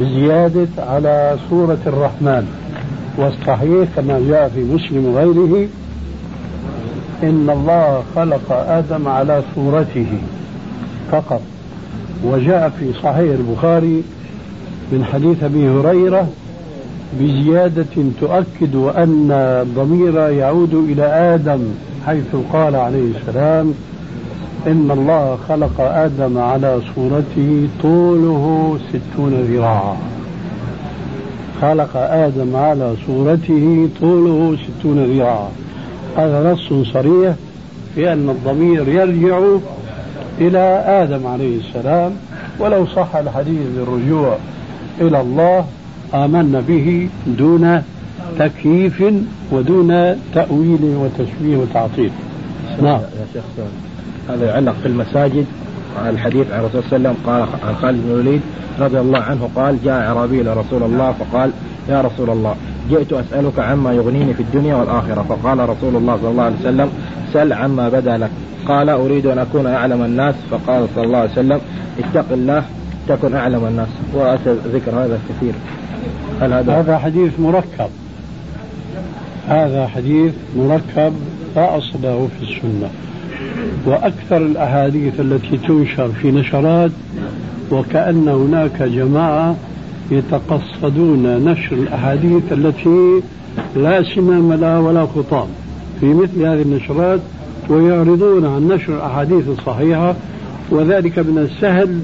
بزيادة 0.00 0.68
على 0.78 1.36
سورة 1.50 1.78
الرحمن. 1.86 2.46
والصحيح 3.18 3.88
كما 3.96 4.20
جاء 4.28 4.48
في 4.48 4.64
مسلم 4.64 5.06
وغيره 5.06 5.68
إن 7.22 7.50
الله 7.50 8.02
خلق 8.16 8.52
آدم 8.52 9.08
على 9.08 9.42
صورته 9.54 10.18
فقط. 11.12 11.42
وجاء 12.24 12.72
في 12.80 12.92
صحيح 12.92 13.38
البخاري 13.38 14.02
من 14.92 15.04
حديث 15.04 15.44
أبي 15.44 15.68
هريرة 15.68 16.28
بزيادة 17.20 17.94
تؤكد 18.20 18.74
أن 18.74 19.30
الضمير 19.30 20.28
يعود 20.30 20.74
إلى 20.74 21.04
آدم 21.34 21.60
حيث 22.06 22.36
قال 22.52 22.76
عليه 22.76 23.10
السلام 23.16 23.74
إن 24.66 24.90
الله 24.90 25.38
خلق 25.48 25.80
آدم 25.80 26.38
على 26.38 26.80
صورته 26.94 27.68
طوله 27.82 28.78
ستون 28.88 29.32
ذراعا. 29.32 29.96
خلق 31.60 31.96
آدم 31.96 32.56
على 32.56 32.94
صورته 33.06 33.88
طوله 34.00 34.56
ستون 34.56 35.04
ذراعا. 35.04 35.48
هذا 36.16 36.52
نص 36.52 36.92
صريح 36.92 37.34
في 37.94 38.12
أن 38.12 38.28
الضمير 38.28 38.88
يرجع 38.88 39.40
إلى 40.40 40.84
آدم 40.86 41.26
عليه 41.26 41.58
السلام. 41.58 42.12
ولو 42.58 42.86
صح 42.86 43.16
الحديث 43.16 43.66
بالرجوع 43.76 44.36
إلى 45.00 45.20
الله 45.20 45.64
آمنا 46.14 46.60
به 46.68 47.08
دون 47.26 47.82
تكييف 48.38 49.04
ودون 49.52 50.16
تأويل 50.34 50.80
وتشبيه 50.82 51.56
وتعطيل. 51.56 52.10
نعم. 52.82 53.00
يا 53.00 53.26
شيخ 53.32 53.42
هذا 54.28 54.46
يعلق 54.46 54.74
في 54.82 54.88
المساجد. 54.88 55.46
الحديث 56.08 56.52
عن 56.52 56.60
الرسول 56.60 56.82
صلى 56.82 56.96
الله 56.96 57.08
عليه 57.08 57.18
وسلم 57.18 57.26
قال 57.26 57.68
عن 57.68 57.74
خالد 57.74 58.02
بن 58.04 58.10
الوليد 58.10 58.40
رضي 58.80 59.00
الله 59.00 59.18
عنه 59.18 59.48
قال 59.56 59.76
جاء 59.84 60.02
اعرابي 60.02 60.40
إلى 60.40 60.52
رسول 60.52 60.82
الله 60.82 61.12
فقال 61.12 61.50
يا 61.88 62.00
رسول 62.00 62.30
الله 62.30 62.54
جئت 62.90 63.12
أسألك 63.12 63.58
عما 63.58 63.92
يغنيني 63.92 64.34
في 64.34 64.42
الدنيا 64.42 64.74
والآخرة. 64.74 65.22
فقال 65.28 65.68
رسول 65.68 65.96
الله 65.96 66.16
صلى 66.16 66.30
الله 66.30 66.42
عليه 66.42 66.56
وسلم 66.60 66.88
سل 67.32 67.52
عما 67.52 67.88
بدا 67.88 68.18
لك. 68.18 68.30
قال 68.68 68.88
أريد 68.88 69.26
أن 69.26 69.38
أكون 69.38 69.66
أعلم 69.66 70.02
الناس. 70.04 70.34
فقال 70.50 70.86
صلى 70.94 71.04
الله 71.04 71.18
عليه 71.18 71.32
وسلم 71.32 71.60
اتق 71.98 72.32
الله 72.32 72.64
تكن 73.08 73.34
أعلم 73.34 73.64
الناس. 73.64 73.88
وأتى 74.14 74.54
ذكر 74.72 74.90
هذا 74.90 75.18
كثير 75.28 75.52
هل 76.40 76.52
هذا 76.52 76.80
هذا 76.80 76.98
حديث 76.98 77.40
مركب. 77.40 77.90
هذا 79.50 79.86
حديث 79.86 80.32
مركب 80.56 81.12
لا 81.56 81.78
أصل 81.78 81.98
له 82.02 82.28
في 82.38 82.42
السنة. 82.42 82.90
وأكثر 83.86 84.36
الأحاديث 84.36 85.20
التي 85.20 85.56
تنشر 85.56 86.08
في 86.08 86.30
نشرات 86.30 86.90
وكأن 87.70 88.28
هناك 88.28 88.82
جماعة 88.82 89.56
يتقصدون 90.10 91.44
نشر 91.44 91.76
الأحاديث 91.76 92.52
التي 92.52 93.22
لا 93.76 94.02
سمام 94.02 94.52
لها 94.52 94.78
ولا 94.78 95.06
خطام 95.06 95.46
في 96.00 96.06
مثل 96.06 96.42
هذه 96.42 96.62
النشرات 96.62 97.20
ويعرضون 97.68 98.46
عن 98.46 98.68
نشر 98.68 98.94
الأحاديث 98.94 99.48
الصحيحة 99.48 100.14
وذلك 100.70 101.18
من 101.18 101.48
السهل 101.50 102.00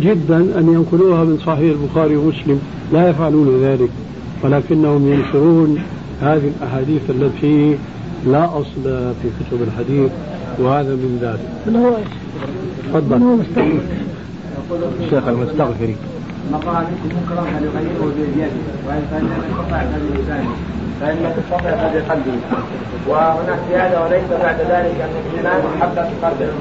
جدا 0.00 0.36
أن 0.36 0.68
ينقلوها 0.74 1.24
من 1.24 1.38
صحيح 1.46 1.76
البخاري 1.80 2.16
ومسلم. 2.16 2.60
لا 2.92 3.10
يفعلون 3.10 3.62
ذلك 3.62 3.90
ولكنهم 4.42 5.12
ينشرون 5.12 5.78
هذه 6.20 6.50
الأحاديث 6.58 7.02
التي 7.10 7.76
لا 8.26 8.44
أصل 8.44 8.82
في 9.22 9.28
كتب 9.40 9.62
الحديث 9.62 10.10
وهذا 10.58 10.94
من 10.94 11.18
ذلك. 11.22 11.40
من 11.66 11.76
هو؟ 11.76 11.96
تفضل. 12.88 13.16
من 13.16 13.22
هو 13.22 13.36
مستغفر؟ 13.36 13.80
الشيخ 15.04 15.28
المستغفري. 15.28 15.96
منكر 16.50 17.38
احد 17.44 17.62
يغيره 17.62 18.12
بيده 18.16 18.50
وإن 18.86 19.02
كان 19.10 19.24
يستطيع 19.50 19.82
بلسانه 20.14 20.54
فانه 21.00 21.34
تستطيع 21.36 21.74
بقلبه 21.74 22.38
وهناك 23.08 23.58
زيادة 23.70 24.04
وليس 24.04 24.28
بعد 24.42 24.56
ذلك 24.60 24.96
أن 25.06 25.14
الايمان 25.26 25.60
محبه 25.76 26.02
قلبه 26.22 26.52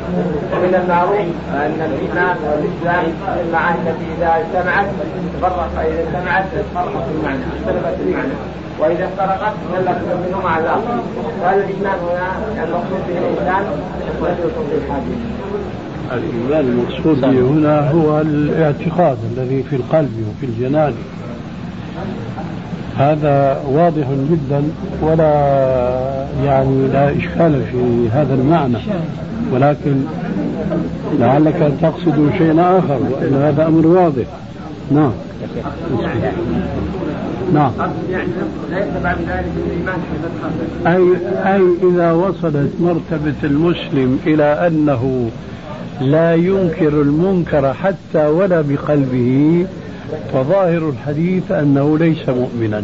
ومن 0.53 0.73
المعروف 0.83 1.27
أن 1.53 1.79
الايمان 1.89 2.35
والإسلام 2.47 3.05
المعاني 3.45 3.79
التي 3.79 4.05
إذا 4.17 4.29
اجتمعت 4.39 4.85
تفرق. 5.39 5.69
إذا 5.79 6.01
اجتمعت 6.01 6.45
تفرقت 6.53 7.05
المعنى 7.15 7.43
اختلفت 7.57 7.99
المعنى. 8.01 8.33
وإذا 8.79 9.05
افترقت 9.05 9.53
دلت 9.73 9.99
منهما 10.27 10.49
على 10.49 10.63
الآخر 10.63 10.99
وهذا 11.41 11.63
الايمان 11.63 11.99
هنا 12.09 12.63
المقصود 12.63 13.01
به 13.07 13.17
الانسان 13.17 13.63
وسيله 14.21 14.63
في 14.69 14.75
الحديث 14.77 15.19
الإيمان 16.13 16.65
المقصود 16.71 17.21
به 17.21 17.29
هنا 17.29 17.91
هو 17.91 18.21
الاعتقاد 18.21 19.17
الذي 19.37 19.63
في 19.63 19.75
القلب 19.75 20.11
وفي 20.29 20.45
الجنان. 20.45 20.93
هذا 22.97 23.61
واضح 23.67 24.07
جدا 24.31 24.63
ولا 25.01 25.33
يعني 26.45 26.87
لا 26.87 27.09
إشكال 27.17 27.61
في 27.71 28.09
هذا 28.13 28.33
المعنى. 28.33 28.77
ولكن 29.53 30.01
لعلك 31.19 31.71
تقصد 31.81 32.31
شيئا 32.37 32.79
آخر 32.79 32.99
وإن 33.11 33.33
هذا 33.33 33.67
أمر 33.67 33.87
واضح. 33.87 34.25
نعم. 34.91 35.11
نعم. 37.53 37.71
أي 40.87 41.17
أي 41.45 41.61
إذا 41.83 42.11
وصلت 42.11 42.71
مرتبة 42.79 43.35
المسلم 43.43 44.19
إلى 44.25 44.67
أنه 44.67 45.29
لا 46.01 46.35
ينكر 46.35 47.01
المنكر 47.01 47.73
حتى 47.73 48.25
ولا 48.27 48.61
بقلبه 48.61 49.65
فظاهر 50.33 50.89
الحديث 50.89 51.51
أنه 51.51 51.97
ليس 51.97 52.29
مؤمنا. 52.29 52.83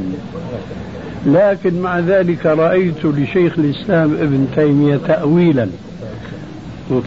لكن 1.25 1.81
مع 1.81 1.99
ذلك 1.99 2.45
رأيت 2.45 3.05
لشيخ 3.05 3.53
الإسلام 3.57 4.13
ابن 4.13 4.47
تيمية 4.55 4.99
تأويلا 5.07 5.67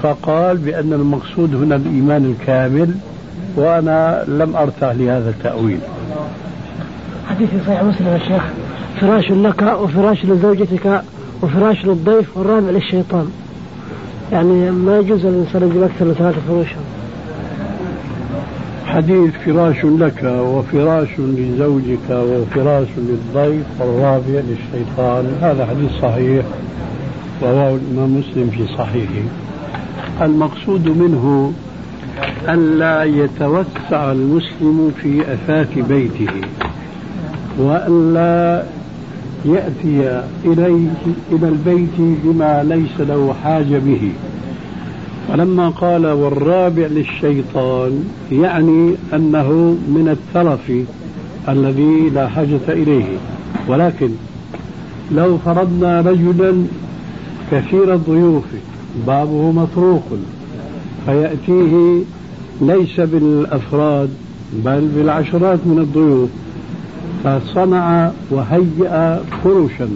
فقال 0.02 0.56
بأن 0.56 0.92
المقصود 0.92 1.54
هنا 1.54 1.76
الإيمان 1.76 2.34
الكامل 2.40 2.94
وأنا 3.56 4.24
لم 4.28 4.56
أرتاح 4.56 4.92
لهذا 4.94 5.30
التأويل. 5.30 5.78
حديث 7.28 7.48
صحيح 7.66 7.82
مسلم 7.82 8.06
يا 8.06 8.18
شيخ. 8.18 8.42
فراش 9.00 9.30
لك 9.30 9.62
وفراش 9.62 10.24
لزوجتك 10.24 11.02
وفراش 11.42 11.84
للضيف 11.84 12.36
والرابع 12.36 12.70
للشيطان. 12.70 13.30
يعني 14.32 14.70
ما 14.70 14.98
يجوز 14.98 15.24
الإنسان 15.24 15.68
يجيب 15.68 15.82
أكثر 15.82 16.04
من 16.04 16.14
ثلاثة 16.14 16.40
فروش. 16.48 16.68
حديث 18.86 19.30
فراش 19.44 19.84
لك 19.84 20.24
وفراش 20.24 21.08
لزوجك 21.18 22.10
وفراش 22.10 22.88
للضيف 22.96 23.66
والرابع 23.80 24.40
للشيطان. 24.48 25.32
هذا 25.42 25.66
حديث 25.66 25.90
صحيح 26.02 26.44
رواه 27.42 27.76
الإمام 27.76 28.18
مسلم 28.18 28.50
في 28.50 28.76
صحيحه. 28.78 29.28
المقصود 30.22 30.88
منه 30.88 31.52
ألا 32.48 33.04
يتوسع 33.04 34.12
المسلم 34.12 34.92
في 35.02 35.22
أثاث 35.32 35.78
بيته 35.78 36.30
وألا 37.58 38.62
يأتي 39.48 40.22
إليه 40.44 40.88
إلى 41.32 41.48
البيت 41.48 42.18
بما 42.24 42.64
ليس 42.64 43.08
له 43.08 43.34
حاجة 43.44 43.78
به. 43.78 44.12
فلما 45.28 45.68
قال 45.68 46.06
والرابع 46.06 46.86
للشيطان 46.86 48.04
يعني 48.32 48.94
أنه 49.12 49.50
من 49.88 50.08
الترف 50.08 50.72
الذي 51.48 52.10
لا 52.14 52.28
حاجة 52.28 52.60
إليه. 52.68 53.04
ولكن 53.68 54.10
لو 55.12 55.38
فرضنا 55.38 56.00
رجلا 56.00 56.64
كثير 57.50 57.94
الضيوف 57.94 58.44
بابه 59.06 59.50
مطروق 59.50 60.04
فيأتيه 61.06 62.00
ليس 62.60 63.00
بالأفراد 63.00 64.10
بل 64.64 64.88
بالعشرات 64.96 65.58
من 65.66 65.78
الضيوف. 65.78 66.28
فصنع 67.24 68.10
وهيأ 68.30 69.22
فرشا 69.44 69.88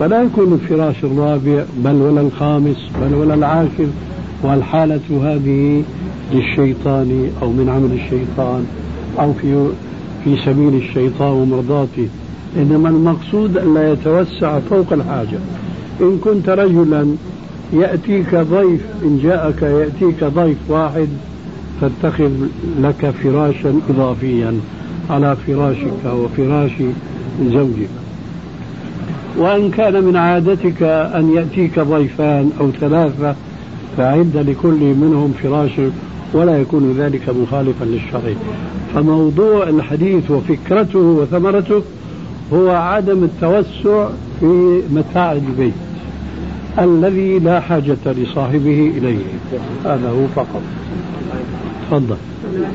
فلا 0.00 0.22
يكون 0.22 0.52
الفراش 0.52 1.04
الرابع 1.04 1.64
بل 1.84 1.94
ولا 1.94 2.20
الخامس 2.20 2.76
بل 3.02 3.14
ولا 3.14 3.34
العاشر 3.34 3.86
والحالة 4.42 5.00
هذه 5.22 5.82
للشيطان 6.32 7.30
أو 7.42 7.50
من 7.50 7.68
عمل 7.68 7.92
الشيطان 7.92 8.66
أو 9.18 9.32
في 9.32 9.68
في 10.24 10.36
سبيل 10.44 10.74
الشيطان 10.74 11.32
ومرضاته. 11.32 12.08
إنما 12.56 12.88
المقصود 12.88 13.56
ألا 13.56 13.92
يتوسع 13.92 14.58
فوق 14.58 14.92
الحاجة. 14.92 15.38
إن 16.00 16.18
كنت 16.18 16.48
رجلا 16.48 17.06
يأتيك 17.72 18.34
ضيف 18.34 18.80
إن 19.04 19.20
جاءك 19.22 19.62
يأتيك 19.62 20.24
ضيف 20.24 20.56
واحد 20.68 21.08
فاتخذ 21.80 22.30
لك 22.80 23.14
فراشا 23.22 23.80
إضافيا. 23.90 24.54
على 25.10 25.36
فراشك 25.46 26.04
وفراش 26.04 26.72
زوجك. 27.52 27.88
وإن 29.38 29.70
كان 29.70 30.04
من 30.04 30.16
عادتك 30.16 30.82
أن 30.82 31.34
يأتيك 31.36 31.80
ضيفان 31.80 32.50
أو 32.60 32.70
ثلاثة 32.70 33.34
فعد 33.96 34.36
لكل 34.36 34.94
منهم 34.94 35.34
فراش 35.42 35.70
ولا 36.32 36.58
يكون 36.58 36.94
ذلك 36.98 37.28
مخالفا 37.28 37.84
للشرع. 37.84 38.34
فموضوع 38.94 39.68
الحديث 39.68 40.30
وفكرته 40.30 40.98
وثمرته 40.98 41.82
هو 42.52 42.70
عدم 42.70 43.24
التوسع 43.24 44.08
في 44.40 44.82
متاع 44.90 45.32
البيت 45.32 45.72
الذي 46.78 47.38
لا 47.38 47.60
حاجة 47.60 47.96
لصاحبه 48.06 48.92
إليه. 48.96 49.24
هذا 49.84 50.08
هو 50.08 50.26
فقط. 50.34 50.62
تفضل 51.90 52.16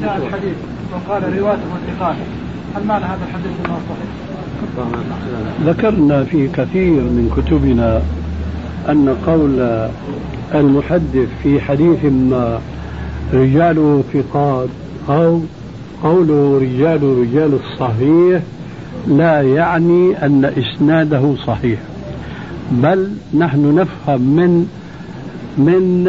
الحديث 0.03 0.55
وقال 0.93 1.23
رواية 1.23 1.59
والثقات 1.73 2.15
هل 2.75 2.83
معنى 2.87 3.05
هذا 3.05 3.19
الحديث 3.27 3.51
إنه 3.65 3.77
صحيح؟ 3.89 4.31
ذكرنا 5.65 6.23
في 6.23 6.47
كثير 6.47 7.01
من 7.01 7.33
كتبنا 7.37 8.01
أن 8.89 9.15
قول 9.27 9.87
المحدث 10.55 11.27
في 11.43 11.61
حديث 11.61 12.05
ما 12.05 12.59
رجاله 13.33 14.03
ثقات 14.13 14.69
أو 15.09 15.41
قوله 16.03 16.57
رجال 16.61 17.03
رجال 17.03 17.59
الصحيح 17.63 18.41
لا 19.07 19.41
يعني 19.41 20.25
أن 20.25 20.45
إسناده 20.45 21.35
صحيح 21.47 21.79
بل 22.71 23.11
نحن 23.33 23.75
نفهم 23.75 24.21
من 24.21 24.67
من 25.57 26.07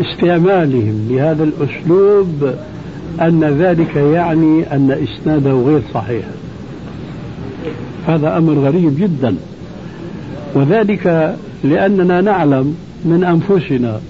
استعمالهم 0.00 1.08
لهذا 1.10 1.44
الأسلوب 1.44 2.54
أن 3.20 3.44
ذلك 3.44 3.96
يعني 3.96 4.74
أن 4.74 4.90
إسناده 4.90 5.52
غير 5.52 5.80
صحيح. 5.94 6.24
هذا 8.06 8.38
أمر 8.38 8.52
غريب 8.52 8.96
جدا. 8.98 9.34
وذلك 10.54 11.36
لأننا 11.64 12.20
نعلم 12.20 12.74
من 13.04 13.24
أنفسنا 13.24 14.00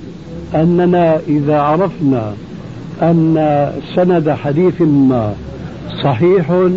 أننا 0.55 1.21
إذا 1.29 1.59
عرفنا 1.59 2.33
أن 3.03 3.71
سند 3.97 4.31
حديث 4.31 4.81
ما 4.81 5.35
صحيح 6.03 6.69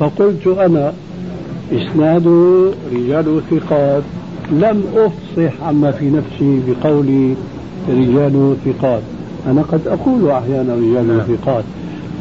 فقلت 0.00 0.46
أنا 0.46 0.92
إسناده 1.72 2.70
رجال 2.92 3.40
ثقات. 3.50 4.02
لم 4.50 4.82
أفصح 4.96 5.62
عما 5.62 5.90
في 5.90 6.10
نفسي 6.10 6.60
بقولي 6.68 7.34
رجال 7.88 8.56
ثقات. 8.64 9.02
أنا 9.46 9.62
قد 9.62 9.80
أقول 9.86 10.30
أحيانا 10.30 10.74
رجال 10.74 11.22
ثقات 11.28 11.64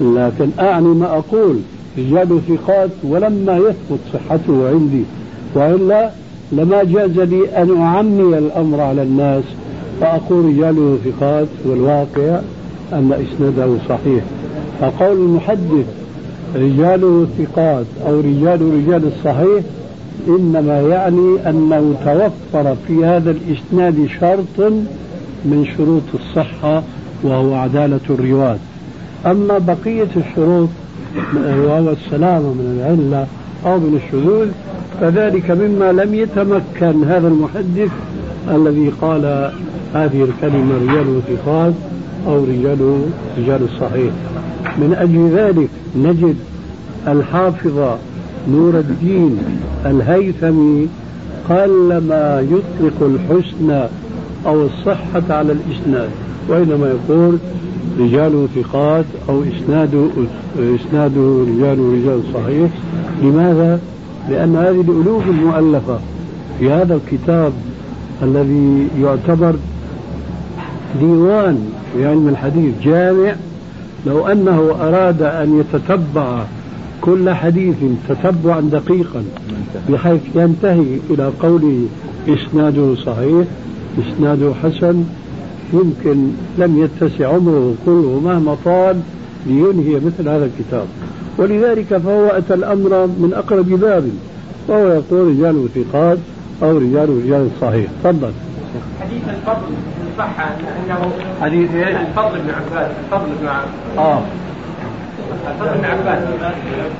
لكن 0.01 0.49
أعني 0.59 0.87
ما 0.87 1.05
أقول. 1.17 1.55
رجال 1.97 2.39
ثقات 2.47 2.89
ولما 3.03 3.57
يثبت 3.57 3.99
صحته 4.13 4.69
عندي 4.69 5.03
وإلا 5.55 6.09
لما 6.51 6.83
جاز 6.83 7.19
لي 7.19 7.49
أن 7.49 7.81
أعمي 7.81 8.37
الأمر 8.37 8.81
على 8.81 9.03
الناس 9.03 9.43
فأقول 10.01 10.45
رجال 10.45 10.97
ثقات 11.05 11.47
والواقع 11.65 12.39
أن 12.93 13.11
إسناده 13.33 13.77
صحيح. 13.89 14.23
فقول 14.81 15.17
المحدث 15.17 15.85
رجال 16.55 17.27
ثقات 17.37 17.85
أو 18.07 18.19
رجال 18.19 18.61
رجال 18.61 19.01
الصحيح 19.17 19.63
إنما 20.27 20.81
يعني 20.81 21.49
أنه 21.49 21.95
توفر 22.05 22.75
في 22.87 23.05
هذا 23.05 23.31
الإسناد 23.31 24.07
شرط 24.19 24.71
من 25.45 25.65
شروط 25.77 26.03
الصحة 26.13 26.83
وهو 27.23 27.55
عدالة 27.55 27.99
الرواة. 28.09 28.57
أما 29.25 29.57
بقية 29.57 30.07
الشروط 30.17 30.69
وهو 31.35 31.89
السلامة 31.89 32.53
من 32.53 32.79
العلة 32.79 33.27
أو 33.65 33.79
من 33.79 34.01
الشذوذ 34.03 34.47
فذلك 35.01 35.51
مما 35.51 35.91
لم 35.91 36.13
يتمكن 36.13 37.03
هذا 37.03 37.27
المحدث 37.27 37.89
الذي 38.51 38.91
قال 39.01 39.51
هذه 39.93 40.23
الكلمة 40.23 40.75
رجال 40.81 41.21
ثقات 41.27 41.73
أو 42.27 42.43
رجال 42.43 43.01
رجال 43.37 43.59
الصحيح 43.73 44.11
من 44.77 44.95
أجل 44.99 45.29
ذلك 45.37 45.69
نجد 45.95 46.35
الحافظ 47.07 47.97
نور 48.51 48.79
الدين 48.79 49.37
الهيثمي 49.85 50.87
قلما 51.49 52.45
يطلق 52.51 53.01
الحسن 53.01 53.87
أو 54.45 54.65
الصحة 54.65 55.23
على 55.29 55.51
الإسناد 55.51 56.09
وإنما 56.49 56.87
يقول 56.87 57.37
رجال 57.99 58.47
ثقات 58.55 59.05
أو 59.29 59.43
إسناد 59.43 60.09
إسناده 60.59 61.45
رجال 61.47 61.79
رجال 61.79 62.21
صحيح 62.33 62.69
لماذا؟ 63.23 63.79
لأن 64.29 64.55
هذه 64.55 64.81
الألوف 64.81 65.27
المؤلفة 65.27 65.99
في 66.59 66.71
هذا 66.71 66.95
الكتاب 66.95 67.53
الذي 68.23 68.87
يعتبر 69.01 69.55
ديوان 70.99 71.69
في 71.93 72.07
علم 72.07 72.27
الحديث 72.27 72.73
جامع 72.83 73.35
لو 74.05 74.27
أنه 74.27 74.75
أراد 74.81 75.21
أن 75.21 75.59
يتتبع 75.59 76.43
كل 77.01 77.29
حديث 77.29 77.75
تتبعا 78.09 78.61
دقيقا 78.61 79.23
بحيث 79.89 80.21
ينتهي 80.35 80.99
إلى 81.09 81.31
قوله 81.39 81.85
إسناده 82.29 82.95
صحيح 82.95 83.45
إسناده 83.99 84.53
حسن. 84.63 85.03
يمكن 85.73 86.27
لم 86.57 86.83
يتسع 86.83 87.27
عمره 87.27 87.73
كله 87.85 88.21
مهما 88.23 88.57
طال 88.65 88.99
لينهي 89.45 89.95
مثل 89.95 90.29
هذا 90.29 90.45
الكتاب. 90.45 90.85
ولذلك 91.37 91.97
فهو 91.97 92.27
أتى 92.27 92.53
الأمر 92.53 93.07
من 93.07 93.33
أقرب 93.35 93.69
باب 93.69 94.09
وهو 94.67 94.87
يقول 94.87 95.27
رجال 95.27 95.67
ثقات 95.75 96.17
أو 96.63 96.77
رجال 96.77 97.09
رجال 97.09 97.49
صحيح. 97.61 97.87
تفضل. 98.03 98.31
حديث 99.01 99.23
الفضل 99.29 99.73
صح 100.17 100.39
أنه 100.39 101.11
حديث 101.41 101.69
الفضل 101.73 102.39
بن 102.39 102.49
عباس 102.49 102.91
الفضل 103.05 103.29
بن 103.41 103.47
عباس. 103.47 103.97
آه. 103.97 104.21
الفضل 105.47 105.77
بن 105.77 105.85
عباس 105.85 106.19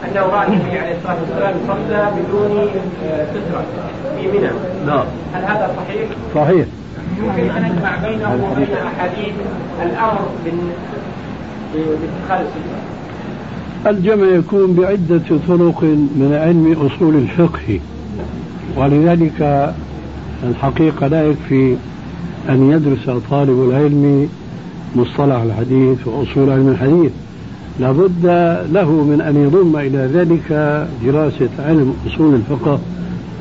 أنه 0.06 0.22
رأى 0.22 0.48
النبي 0.48 0.80
عليه 0.80 0.96
الصلاة 0.98 1.18
والسلام 1.22 1.54
صلى 1.68 2.12
بدون 2.18 2.68
سترة 3.32 3.66
في 4.18 4.28
منى. 4.28 4.50
نعم. 4.86 5.06
هل 5.34 5.44
هذا 5.44 5.76
صحيح؟ 5.78 6.08
صحيح. 6.36 6.66
يمكن 7.18 7.50
أن 7.50 7.64
نجمع 7.64 7.96
بينه 8.08 8.52
وبين 8.52 8.68
أحاديث 8.88 9.34
الأمر 9.84 10.22
باتخاذ 11.74 12.46
الستره 12.46 12.96
الجمع 13.88 14.28
يكون 14.28 14.74
بعدة 14.74 15.38
طرق 15.48 15.84
من 16.16 16.40
علم 16.42 16.88
أصول 16.88 17.16
الفقه 17.16 17.80
ولذلك 18.78 19.72
الحقيقة 20.44 21.08
لا 21.08 21.24
يكفي 21.24 21.76
أن 22.50 22.72
يدرس 22.72 23.22
طالب 23.32 23.70
العلم 23.70 24.30
مصطلح 24.96 25.42
الحديث 25.42 26.08
وأصول 26.08 26.50
علم 26.50 26.68
الحديث. 26.70 27.12
لابد 27.80 28.26
له 28.72 28.92
من 28.92 29.22
أن 29.22 29.44
يضم 29.44 29.76
إلى 29.78 30.10
ذلك 30.14 30.50
دراسة 31.06 31.50
علم 31.60 31.94
أصول 32.08 32.36
الفقه 32.36 32.80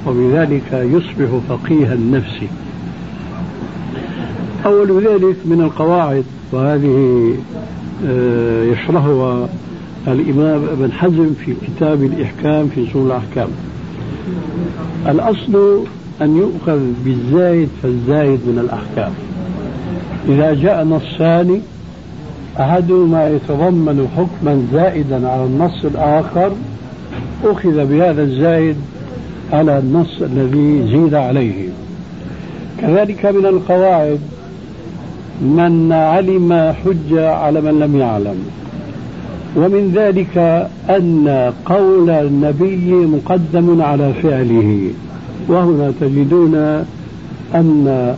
وبذلك 0.07 0.73
يصبح 0.73 1.41
فقيها 1.49 1.95
النفس. 1.95 2.41
أول 4.67 5.05
ذلك 5.07 5.37
من 5.45 5.61
القواعد 5.61 6.25
وهذه 6.53 7.35
آه، 8.07 8.65
يشرحها 8.65 9.49
الإمام 10.09 10.63
ابن 10.73 10.93
حزم 10.93 11.35
في 11.45 11.55
كتاب 11.67 12.03
الإحكام 12.03 12.69
في 12.69 12.87
سور 12.93 13.07
الأحكام. 13.07 13.49
الأصل 15.09 15.85
أن 16.23 16.37
يؤخذ 16.37 16.81
بالزايد 17.05 17.69
فالزايد 17.83 18.41
من 18.47 18.59
الأحكام. 18.59 19.13
إذا 20.29 20.55
جاء 20.55 20.85
نصان 20.85 21.61
أحدهما 22.61 23.29
يتضمن 23.29 24.09
حكما 24.17 24.67
زائدا 24.73 25.29
على 25.29 25.45
النص 25.45 25.85
الآخر 25.85 26.53
أخذ 27.45 27.87
بهذا 27.87 28.23
الزايد 28.23 28.77
على 29.53 29.79
النص 29.79 30.23
الذي 30.23 30.87
زيد 30.93 31.15
عليه. 31.15 31.69
كذلك 32.81 33.27
من 33.27 33.47
القواعد 33.47 34.21
من 35.41 35.93
علم 35.93 36.75
حجة 36.85 37.35
على 37.35 37.61
من 37.61 37.81
لم 37.81 37.97
يعلم. 37.97 38.37
ومن 39.57 39.93
ذلك 39.95 40.39
أن 40.91 41.53
قول 41.65 42.11
النبي 42.11 42.93
مقدم 42.93 43.83
على 43.83 44.13
فعله. 44.23 44.91
وهنا 45.49 45.93
تجدون 46.01 46.55
أن 47.55 48.17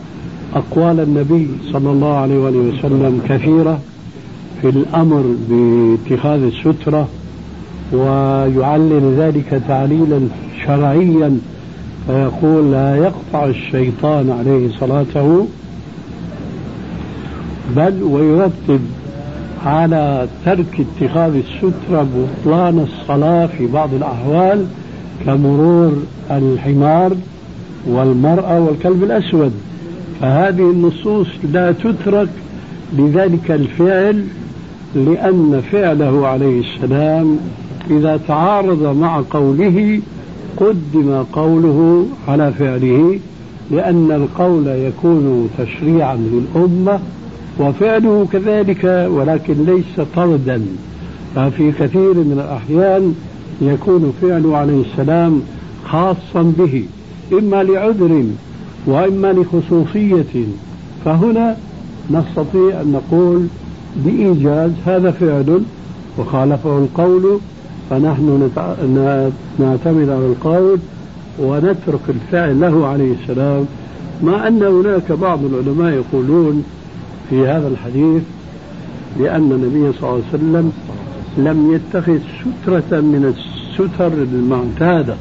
أقوال 0.55 0.99
النبي 0.99 1.47
صلى 1.73 1.89
الله 1.89 2.13
عليه 2.13 2.37
وسلم 2.37 3.21
كثيرة. 3.29 3.79
في 4.61 4.69
الأمر 4.69 5.35
باتخاذ 5.49 6.43
السترة 6.43 7.07
ويعلل 7.93 9.15
ذلك 9.17 9.61
تعليلا 9.67 10.19
شرعيا 10.65 11.39
فيقول 12.07 12.71
لا 12.71 12.95
يقطع 12.95 13.45
الشيطان 13.45 14.29
عليه 14.39 14.69
صلاته 14.79 15.47
بل 17.75 18.03
ويرتب 18.03 18.79
على 19.65 20.27
ترك 20.45 20.65
اتخاذ 20.79 21.35
السترة 21.35 22.07
بطلان 22.15 22.79
الصلاة 22.79 23.45
في 23.45 23.67
بعض 23.67 23.93
الأحوال 23.93 24.65
كمرور 25.25 25.93
الحمار 26.31 27.11
والمرأة 27.87 28.59
والكلب 28.59 29.03
الأسود. 29.03 29.51
فهذه 30.21 30.71
النصوص 30.71 31.27
لا 31.53 31.71
تترك 31.71 32.29
لذلك 32.97 33.51
الفعل 33.51 34.23
لأن 34.95 35.61
فعله 35.71 36.27
عليه 36.27 36.61
السلام 36.61 37.37
إذا 37.89 38.19
تعارض 38.27 38.97
مع 38.97 39.23
قوله 39.31 39.99
قدم 40.57 41.23
قوله 41.33 42.05
على 42.27 42.51
فعله 42.51 43.19
لأن 43.71 44.11
القول 44.11 44.67
يكون 44.67 45.49
تشريعا 45.57 46.15
للأمة 46.15 46.99
وفعله 47.59 48.27
كذلك 48.31 49.09
ولكن 49.11 49.65
ليس 49.65 50.07
طردا. 50.15 50.61
ففي 51.35 51.71
كثير 51.71 52.13
من 52.13 52.39
الأحيان 52.45 53.15
يكون 53.61 54.13
فعله 54.21 54.57
عليه 54.57 54.81
السلام 54.91 55.41
خاصا 55.85 56.53
به 56.57 56.83
إما 57.33 57.63
لعذر 57.63 58.23
وإما 58.87 59.33
لخصوصية. 59.33 60.45
فهنا 61.05 61.57
نستطيع 62.11 62.81
أن 62.81 62.91
نقول 62.91 63.47
بإيجاز 64.05 64.71
هذا 64.85 65.11
فعل 65.11 65.61
وخالفه 66.17 66.77
القول 66.77 67.39
فنحن 67.89 68.49
نعتمد 69.59 70.09
على 70.09 70.25
القول 70.25 70.79
ونترك 71.39 71.99
الفعل 72.09 72.59
له 72.59 72.87
عليه 72.87 73.13
السلام 73.21 73.65
مع 74.23 74.47
أن 74.47 74.63
هناك 74.63 75.11
بعض 75.11 75.39
العلماء 75.45 75.93
يقولون 75.93 76.63
في 77.29 77.47
هذا 77.47 77.67
الحديث 77.67 78.21
لأن 79.19 79.51
النبي 79.51 79.97
صلى 79.99 80.09
الله 80.09 80.09
عليه 80.13 80.23
وسلم 80.33 80.71
لم 81.37 81.73
يتخذ 81.73 82.17
سترة 82.41 82.99
من 82.99 83.33
الستر 83.35 84.13
المعتادة 84.13 85.15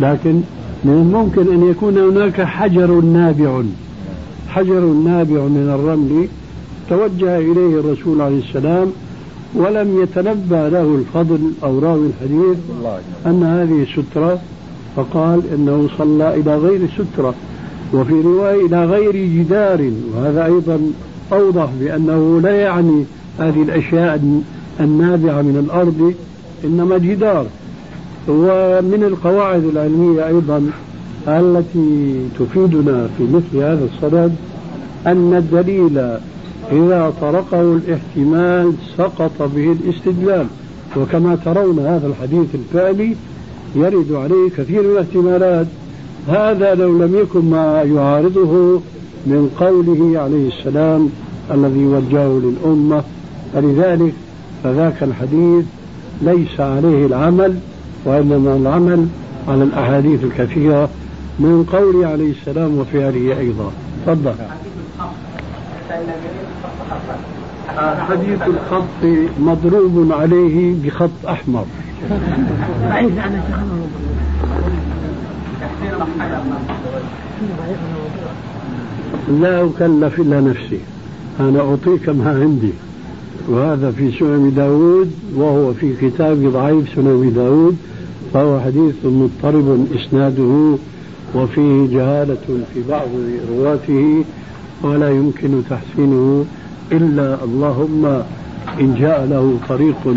لكن 0.00 0.40
من 0.84 0.92
الممكن 0.92 1.52
أن 1.52 1.70
يكون 1.70 1.98
هناك 1.98 2.42
حجر 2.42 3.00
نابع 3.00 3.62
حجر 4.48 4.80
نابع 4.80 5.40
من 5.40 5.70
الرمل 5.74 6.28
توجه 6.88 7.38
إليه 7.38 7.80
الرسول 7.80 8.20
عليه 8.20 8.38
السلام 8.38 8.92
ولم 9.54 10.02
يتنبأ 10.02 10.68
له 10.68 10.94
الفضل 10.94 11.52
أو 11.64 11.78
راوي 11.78 12.06
الحديث 12.06 12.58
أن 13.26 13.42
هذه 13.42 13.86
سترة 13.92 14.38
فقال 14.96 15.42
إنه 15.54 15.88
صلى 15.98 16.34
إلى 16.34 16.56
غير 16.56 16.80
سترة. 16.98 17.34
وفي 17.94 18.20
رواية 18.20 18.66
إلى 18.66 18.84
غير 18.84 19.16
جدار 19.16 19.90
وهذا 20.14 20.44
أيضا 20.44 20.80
أوضح 21.32 21.68
بأنه 21.80 22.40
لا 22.40 22.50
يعني 22.50 23.04
هذه 23.38 23.62
الأشياء 23.62 24.40
النابعة 24.80 25.42
من 25.42 25.64
الأرض 25.66 26.14
إنما 26.64 26.98
جدار. 26.98 27.46
ومن 28.28 29.04
القواعد 29.06 29.64
العلمية 29.64 30.26
أيضا 30.26 30.70
التي 31.28 32.18
تفيدنا 32.38 33.08
في 33.18 33.24
مثل 33.24 33.56
هذا 33.56 33.84
الصدد 33.94 34.34
أن 35.06 35.34
الدليل 35.34 36.18
إذا 36.72 37.12
طرقه 37.20 37.60
الاحتمال 37.76 38.72
سقط 38.98 39.42
به 39.54 39.72
الاستدلال. 39.72 40.46
وكما 40.96 41.38
ترون 41.44 41.78
هذا 41.78 42.06
الحديث 42.06 42.54
الفعلي 42.54 43.16
يرد 43.74 44.12
عليه 44.12 44.50
كثير 44.56 44.82
من 44.82 44.90
الاحتمالات. 44.90 45.66
هذا 46.28 46.74
لو 46.74 46.98
لم 46.98 47.18
يكن 47.18 47.50
ما 47.50 47.82
يعارضه 47.82 48.80
من 49.26 49.50
قوله 49.60 50.20
عليه 50.20 50.48
السلام 50.48 51.10
الذي 51.50 51.84
وجهه 51.84 52.40
للأمة. 52.44 53.02
فلذلك 53.54 54.12
فذاك 54.64 55.02
الحديث 55.02 55.64
ليس 56.22 56.60
عليه 56.60 57.06
العمل 57.06 57.58
وإنما 58.04 58.56
العمل 58.56 59.06
على 59.48 59.62
الأحاديث 59.62 60.24
الكثيرة 60.24 60.88
من 61.38 61.64
قوله 61.72 62.06
عليه 62.06 62.30
السلام 62.30 62.78
وفعله 62.78 63.38
أيضا. 63.38 63.72
تفضل. 64.06 64.34
حديث 68.08 68.42
الخط 68.46 69.28
مضروب 69.40 70.12
عليه 70.12 70.74
بخط 70.84 71.10
أحمر. 71.28 71.64
لا 79.40 79.64
أكلف 79.64 80.20
إلا 80.20 80.40
نفسي. 80.40 80.80
أنا 81.40 81.60
أعطيك 81.60 82.08
ما 82.08 82.30
عندي. 82.30 82.72
وهذا 83.48 83.90
في 83.90 84.12
سنن 84.18 84.52
داود 84.56 85.12
وهو 85.36 85.72
في 85.72 85.94
كتاب 86.00 86.52
ضعيف 86.52 86.94
سنن 86.94 87.32
داود 87.34 87.76
فهو 88.34 88.60
حديث 88.60 88.94
مضطرب 89.04 89.86
إسناده 89.94 90.76
وفيه 91.34 91.86
جهالة 91.92 92.64
في 92.74 92.82
بعض 92.88 93.08
رواته 93.50 94.24
ولا 94.82 95.10
يمكن 95.10 95.62
تحسينه. 95.70 96.44
إلا 96.92 97.44
اللهم 97.44 98.22
إن 98.80 98.94
جاء 98.94 99.24
له 99.24 99.58
طريق 99.68 100.14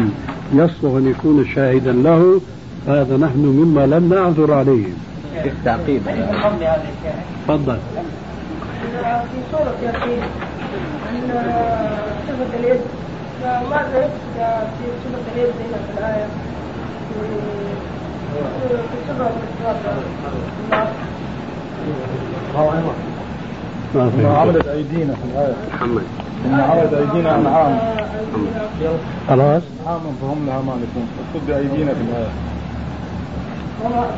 يصلح 0.54 0.92
أن 0.96 1.08
يكون 1.08 1.46
شاهدا 1.56 1.92
له 1.92 2.42
هذا 2.88 3.18
نحن 3.18 3.40
مما 3.40 3.86
لم 3.86 4.14
نعذر 4.14 4.54
عليه. 4.54 4.86
التعقيب 5.46 6.02
تفضل. 7.48 7.78
في 9.32 9.40
سورة 9.52 9.76
ياسين 9.84 10.22
أن 11.12 11.30
صفة 12.28 12.60
اليد 12.60 12.80
فماذا 13.42 13.98
يقصد 14.00 14.68
في 14.78 14.86
صفة 15.04 15.26
اليد 15.36 15.54
هنا 15.60 15.78
في 15.78 15.98
الآية؟ 15.98 16.28
في 18.92 18.98
صفة 19.08 19.30
ما 23.96 24.10
في. 24.10 24.26
عملت 24.28 24.68
أيدينا 24.68 25.14
في 25.14 25.24
الآية؟ 25.32 25.54
محمد. 25.74 26.04
إن 26.46 26.60
عملت 26.60 26.94
أيدينا 26.94 27.36
أنعام 27.36 27.80
خلاص. 29.30 29.62
أنعام 29.86 30.02
فهم 30.22 30.46
لها 30.48 30.62
مالكون 30.62 31.08
مقصود 31.18 31.48
بأيدينا 31.48 31.94
في 31.94 32.02
الآية 32.02 32.28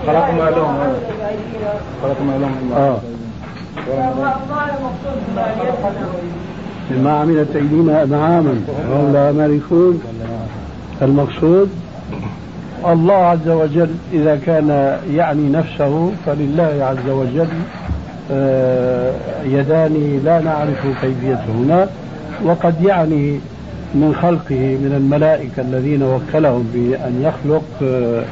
خلقنا 0.08 0.50
لهم 0.50 0.78
خلقنا 2.04 2.32
لهم 2.32 2.72
آه. 2.76 2.98
ما 7.04 7.12
عملت 7.20 7.56
أيدينا 7.56 8.04
أنعاما 8.04 8.62
وهم 8.90 9.14
لا 9.14 9.32
مالكون 9.32 10.02
المقصود 11.02 11.70
الله 12.88 13.14
عز 13.14 13.48
وجل 13.50 13.90
إذا 14.14 14.40
كان 14.46 14.98
يعني 15.12 15.50
نفسه 15.50 16.12
فلله 16.26 16.78
عز 16.86 17.10
وجل 17.10 17.48
آه، 18.32 19.14
يدان 19.46 20.22
لا 20.26 20.40
نعرف 20.42 20.88
كيفيتهما 21.02 21.88
وقد 22.46 22.82
يعني 22.82 23.40
من 23.96 24.16
خلقه 24.22 24.78
من 24.82 24.94
الملائكة 24.98 25.62
الذين 25.62 26.04
وكلهم 26.04 26.70
بأن 26.74 27.22
يخلق 27.22 27.64
آه، 27.84 28.24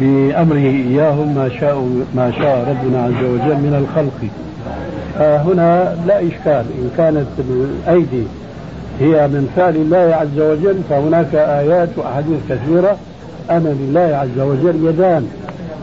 بأمره 0.00 0.56
إياهم 0.56 1.34
ما 1.34 1.48
شاء 1.60 1.88
ما 2.14 2.32
شاء 2.38 2.68
ربنا 2.68 3.02
عز 3.02 3.24
وجل 3.24 3.56
من 3.56 3.74
الخلق. 3.84 4.30
هنا 5.18 5.96
لا 6.06 6.18
إشكال. 6.18 6.64
إن 6.78 6.90
كانت 6.96 7.26
الأيدي 7.38 8.24
هي 9.00 9.28
من 9.28 9.52
فعل 9.56 9.76
الله 9.76 10.14
عز 10.14 10.40
وجل 10.40 10.80
فهناك 10.90 11.34
آيات 11.34 11.88
وأحاديث 11.96 12.38
كثيرة. 12.48 12.96
أن 13.50 13.76
لله 13.80 14.16
عز 14.16 14.40
وجل 14.40 14.88
يدان 14.88 15.26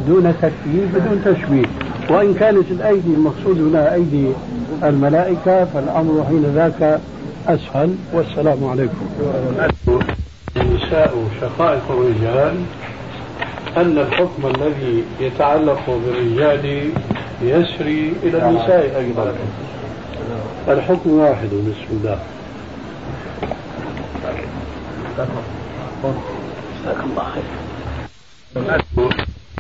دون 0.07 0.33
تكييف 0.41 0.95
بدون 0.95 1.21
تشبيه 1.25 1.65
وإن 2.09 2.33
كانت 2.33 2.71
الأيدي 2.71 3.13
المقصود 3.13 3.61
هنا 3.61 3.93
أيدي 3.93 4.27
الملائكة 4.83 5.65
فالأمر 5.65 6.25
حين 6.27 6.45
ذاك 6.55 6.99
أسهل 7.47 7.95
والسلام 8.13 8.63
عليكم. 8.63 9.07
النساء 10.57 11.27
شقائق 11.41 11.83
الرجال 11.89 12.55
أن 13.77 13.97
الحكم 13.97 14.47
الذي 14.55 15.03
يتعلق 15.19 15.79
بالرجال 15.87 16.91
يسري 17.41 18.13
إلى 18.23 18.49
النساء 18.49 18.97
أيضا. 18.99 19.33
الحكم 20.67 21.09
واحد 21.09 21.47
بسم 21.47 21.87
الله. 21.91 22.19
جزاك 26.83 27.03
الله 27.03 27.23
خير 27.33 27.43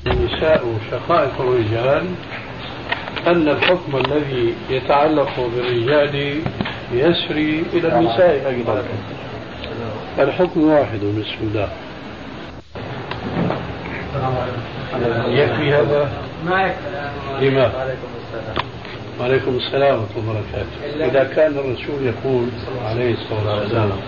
النساء 0.07 0.63
شقائق 0.91 1.41
الرجال 1.41 2.05
أن 3.27 3.47
الحكم 3.49 3.97
الذي 3.97 4.53
يتعلق 4.69 5.49
بالرجال 5.55 6.41
يسري 6.93 7.63
إلى 7.73 7.87
النساء 7.99 8.47
أيضا 8.49 8.83
الحكم 10.19 10.63
واحد 10.63 10.99
بسم 10.99 11.37
الله 11.41 11.69
يكفي 15.27 15.73
هذا؟ 15.73 16.09
ما 16.45 16.63
يكفي 16.63 17.49
لماذا؟ 17.49 17.97
وعليكم 19.19 19.57
السلام 19.57 19.99
ورحمة 19.99 20.17
الله 20.17 20.31
وبركاته 20.31 21.05
إذا 21.05 21.23
كان 21.35 21.51
الرسول 21.51 22.03
يقول 22.03 22.47
عليه 22.85 23.13
الصلاة 23.13 23.59
والسلام 23.59 23.99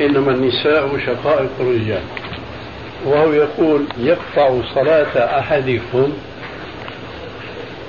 إنما 0.00 0.30
النساء 0.32 0.98
شقائق 1.06 1.50
الرجال 1.60 2.02
وهو 3.06 3.32
يقول 3.32 3.84
يقطع 3.98 4.60
صلاة 4.74 5.38
أحدكم 5.38 6.12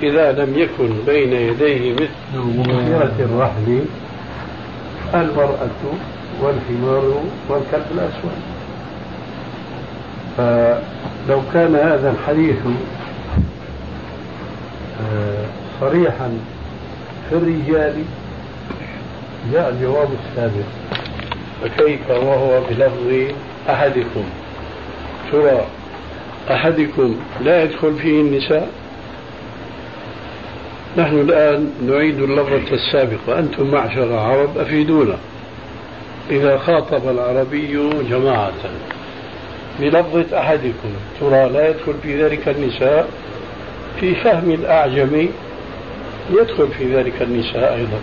إذا 0.02 0.32
لم 0.32 0.58
يكن 0.58 0.90
بين 1.06 1.32
يديه 1.32 1.92
مثل 1.92 2.38
مغيرة 2.38 3.14
الرحل 3.18 3.84
المرأة 5.14 5.68
والحمار 6.42 7.22
والكلب 7.48 7.86
الأسود. 7.94 8.38
فلو 10.36 11.40
كان 11.54 11.74
هذا 11.74 12.10
الحديث 12.10 12.56
آه، 15.00 15.44
صريحا 15.80 16.38
في 17.28 17.36
الرجال 17.36 17.94
جاء 19.52 19.70
الجواب 19.70 20.08
السابق. 20.28 20.66
فكيف 21.62 22.10
وهو 22.10 22.60
بلفظ 22.70 23.34
أحدكم؟ 23.70 24.24
ترى 25.32 25.66
أحدكم 26.50 27.16
لا 27.44 27.62
يدخل 27.62 27.94
فيه 27.94 28.20
النساء؟ 28.20 28.68
نحن 30.98 31.18
الآن 31.18 31.70
نعيد 31.86 32.22
اللفظة 32.22 32.74
السابقة. 32.74 33.38
أنتم 33.38 33.70
معشر 33.70 34.04
العرب 34.04 34.58
أفيدونا. 34.58 35.16
إذا 36.30 36.58
خاطب 36.58 37.08
العربي 37.08 37.90
جماعة. 38.10 38.52
بلفظة 39.80 40.40
أحدكم 40.40 40.90
ترى 41.20 41.48
لا 41.48 41.68
يدخل 41.68 41.94
في 42.02 42.24
ذلك 42.24 42.48
النساء. 42.48 43.08
في 44.00 44.14
فهم 44.14 44.50
الأعجمي 44.50 45.28
يدخل 46.30 46.68
في 46.78 46.96
ذلك 46.96 47.22
النساء 47.22 47.74
أيضا. 47.74 47.98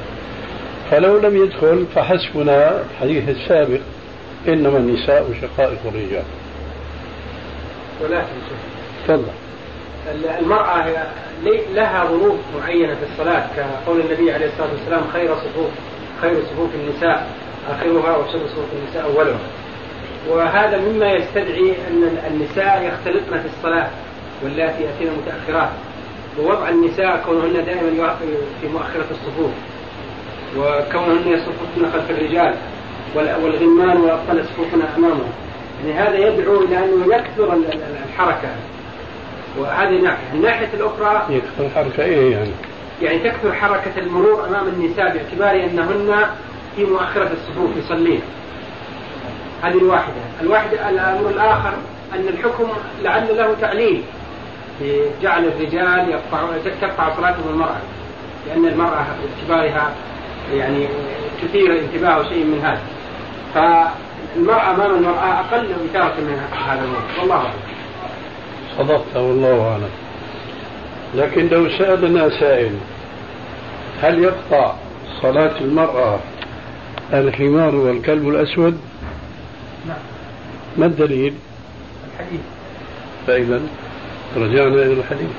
فلو 0.91 1.17
لم 1.17 1.43
يدخل 1.43 1.85
فحسبنا 1.95 2.81
الحديث 2.91 3.29
السابق 3.29 3.79
إنما 4.47 4.77
النساء 4.77 5.33
شقائق 5.41 5.79
الرجال. 5.85 6.23
ولكن 8.01 8.25
تفضل. 9.07 9.50
المرأة 10.39 10.85
لها 11.73 12.05
ظروف 12.05 12.35
معينة 12.59 12.95
في 12.95 13.03
الصلاة 13.11 13.45
كقول 13.57 13.99
النبي 13.99 14.31
عليه 14.31 14.45
الصلاة 14.45 14.69
والسلام 14.71 15.03
خير 15.13 15.35
صفوف 15.35 15.69
خير 16.21 16.43
صفوف 16.43 16.69
النساء 16.75 17.27
آخرها 17.69 18.17
وشر 18.17 18.47
صفوف 18.47 18.65
النساء 18.73 19.03
أولها. 19.05 19.39
وهذا 20.29 20.77
مما 20.77 21.11
يستدعي 21.11 21.71
أن 21.87 22.17
النساء 22.27 22.83
يختلطن 22.83 23.39
في 23.41 23.47
الصلاة 23.57 23.87
واللاتي 24.43 24.83
يأتين 24.83 25.09
متأخرات. 25.17 25.69
ووضع 26.39 26.69
النساء 26.69 27.23
كونهن 27.25 27.65
دائما 27.65 28.15
في 28.61 28.67
مؤخرة 28.67 29.05
الصفوف. 29.11 29.51
وكونهن 30.57 31.27
يصففن 31.27 31.91
خلف 31.93 32.09
الرجال 32.09 32.55
والغلمان 33.15 33.97
والأطفال 33.97 34.39
يصففن 34.39 34.81
أمامهم. 34.97 35.31
يعني 35.85 35.99
هذا 35.99 36.17
يدعو 36.27 36.63
إلى 36.63 36.77
أنه 36.77 37.15
يكثر 37.15 37.57
الحركة. 38.09 38.49
وهذه 39.57 40.01
ناحية. 40.01 40.33
الناحية 40.33 40.69
الأخرى 40.73 41.25
يكثر 41.29 41.65
الحركة 41.65 42.03
إيه 42.03 42.31
يعني؟ 42.31 42.51
يعني 43.01 43.19
تكثر 43.19 43.53
حركة 43.53 43.91
المرور 43.97 44.47
أمام 44.47 44.67
النساء 44.67 45.13
باعتبار 45.13 45.63
أنهن 45.63 46.25
في 46.75 46.85
مؤخرة 46.85 47.29
الصفوف 47.33 47.77
يصلين. 47.77 48.21
هذه 49.63 49.77
الواحدة. 49.77 50.21
الواحدة 50.41 50.89
الأمر 50.89 51.29
الآخر 51.29 51.73
أن 52.15 52.27
الحكم 52.27 52.67
لعل 53.03 53.37
له 53.37 53.55
تعليل 53.61 54.03
في 54.79 55.01
جعل 55.21 55.45
الرجال 55.45 56.09
يقطع 56.09 56.47
تقطع 56.81 57.15
صلاتهم 57.15 57.49
المرأة 57.49 57.77
لأن 58.47 58.65
المرأة 58.65 59.05
باعتبارها 59.47 59.91
يعني 60.53 60.87
تثير 61.41 61.79
انتباه 61.79 62.23
شيء 62.23 62.43
من 62.45 62.61
هذا. 62.63 62.81
فالمرأة 63.53 64.71
أمام 64.71 64.95
المرأة 64.95 65.39
أقل 65.39 65.71
إثارة 65.89 66.13
من 66.17 66.41
هذا 66.67 66.81
الأمر 66.81 67.19
والله 67.19 67.35
أعلم. 67.35 67.53
صدقت 68.77 69.15
والله 69.15 69.71
أعلم. 69.71 69.89
لكن 71.15 71.47
لو 71.47 71.69
سألنا 71.69 72.29
سائل 72.39 72.71
هل 74.01 74.23
يقطع 74.23 74.73
صلاة 75.21 75.59
المرأة 75.61 76.19
الحمار 77.13 77.75
والكلب 77.75 78.29
الأسود؟ 78.29 78.77
نعم 79.87 79.97
ما 80.77 80.85
الدليل؟ 80.85 81.33
الحديث. 82.13 82.41
فإذا 83.27 83.61
رجعنا 84.37 84.81
إلى 84.81 84.93
الحديث. 84.93 85.29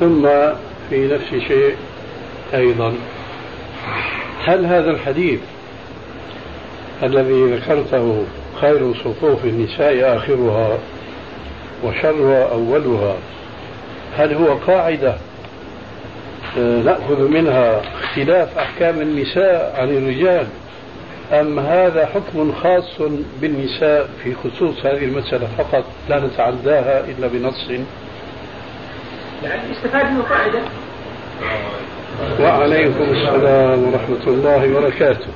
ثم 0.00 0.28
في 0.90 1.08
نفس 1.14 1.32
الشيء 1.32 1.76
أيضا. 2.54 2.94
هل 4.44 4.66
هذا 4.66 4.90
الحديث 4.90 5.40
الذي 7.02 7.44
ذكرته 7.44 8.24
خير 8.60 8.94
صفوف 8.94 9.44
النساء 9.44 10.16
آخرها 10.16 10.78
وشرها 11.84 12.52
أولها. 12.52 13.16
هل 14.16 14.34
هو 14.34 14.54
قاعدة؟ 14.54 15.14
آه، 16.58 16.82
نأخذ 16.82 17.28
منها 17.28 17.82
اختلاف 18.02 18.58
أحكام 18.58 19.00
النساء 19.00 19.74
عن 19.78 19.88
الرجال. 19.96 20.46
أم 21.32 21.58
هذا 21.58 22.06
حكم 22.06 22.52
خاص 22.52 23.00
بالنساء 23.40 24.08
في 24.24 24.34
خصوص 24.34 24.86
هذه 24.86 25.04
المسألة 25.04 25.48
فقط 25.58 25.84
لا 26.08 26.20
نتعداها 26.20 27.04
إلا 27.04 27.26
بنص؟ 27.26 27.70
يعني 29.44 29.72
استفاد 29.72 30.04
من 30.06 30.22
قاعدة؟ 30.22 30.60
وعليكم 32.40 33.02
السلام 33.02 33.82
ورحمة 33.84 34.26
الله 34.26 34.76
وبركاته. 34.76 35.28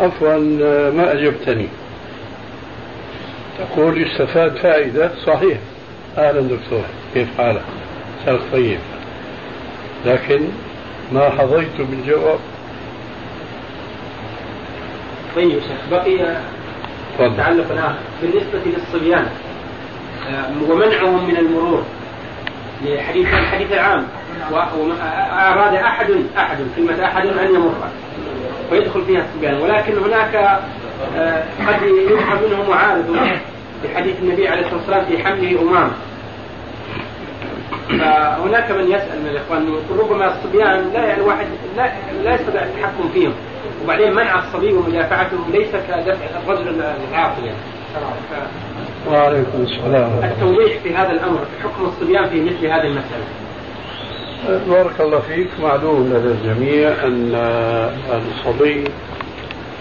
عفوا 0.00 0.38
ما 0.90 1.12
أجبتني. 1.12 1.68
تقول 3.58 4.02
يستفاد 4.02 4.56
فائدة؟ 4.56 5.10
صحيح. 5.26 5.58
أهلا 6.18 6.40
دكتور 6.40 6.82
كيف 7.14 7.28
حالك؟ 7.38 7.62
مساك 8.22 8.40
طيب. 8.52 8.78
لكن 10.06 10.40
ما 11.12 11.30
حظيت 11.30 11.80
بالجواب؟ 11.80 12.38
طيب 15.36 15.60
شيخ 15.60 15.90
بقي 15.90 16.36
تعلق 17.18 17.72
آخر 17.72 17.94
بالنسبة 18.22 18.60
للصبيان 18.66 19.26
آه، 20.28 20.50
ومنعهم 20.70 21.28
من 21.28 21.36
المرور 21.36 21.82
لحديث 22.84 23.26
الحديث 23.26 23.72
العام 23.72 24.06
وأراد 24.52 25.74
أحد 25.74 26.06
أحد 26.36 26.58
كلمة 26.76 27.04
أحد 27.04 27.26
أن 27.26 27.54
يمر. 27.54 27.74
ويدخل 28.72 29.04
فيها 29.04 29.24
الصبيان 29.24 29.54
ولكن 29.54 29.98
هناك 29.98 30.60
قد 31.68 31.82
يفهم 32.10 32.38
منه 32.50 32.70
معارض 32.70 33.16
لحديث 33.84 34.16
النبي 34.22 34.48
عليه 34.48 34.60
الصلاة 34.60 34.76
والسلام 34.78 35.04
في 35.04 35.24
حمله 35.24 35.62
أمام. 35.62 35.90
فهناك 37.88 38.70
من 38.70 38.84
يسأل 38.90 39.20
من 39.22 39.28
الإخوان 39.30 39.74
ربما 39.98 40.34
الصبيان 40.36 40.90
لا 40.94 41.04
يعني 41.06 41.22
واحد 41.22 41.46
لا, 41.76 41.92
لا 42.24 42.34
يستطيع 42.34 42.62
التحكم 42.62 43.08
فيهم 43.14 43.32
وبعدين 43.84 44.14
منع 44.14 44.38
الصبي 44.38 44.72
ومدافعته 44.72 45.36
ليس 45.52 45.68
كدفع 45.70 46.26
الرجل 46.46 46.82
العاقل 47.10 47.44
يعني. 47.44 47.58
وعليكم 49.10 49.62
السلام. 49.62 50.10
التوضيح 50.24 50.78
في 50.82 50.94
هذا 50.94 51.10
الأمر 51.10 51.40
حكم 51.62 51.84
الصبيان 51.84 52.28
في 52.28 52.40
مثل 52.40 52.66
هذه 52.66 52.86
المسألة. 52.86 53.24
بارك 54.68 55.00
الله 55.00 55.20
فيك. 55.20 55.48
معلوم 55.62 56.06
لدى 56.12 56.28
الجميع 56.28 56.88
أن 56.88 57.34
الصبي 58.10 58.84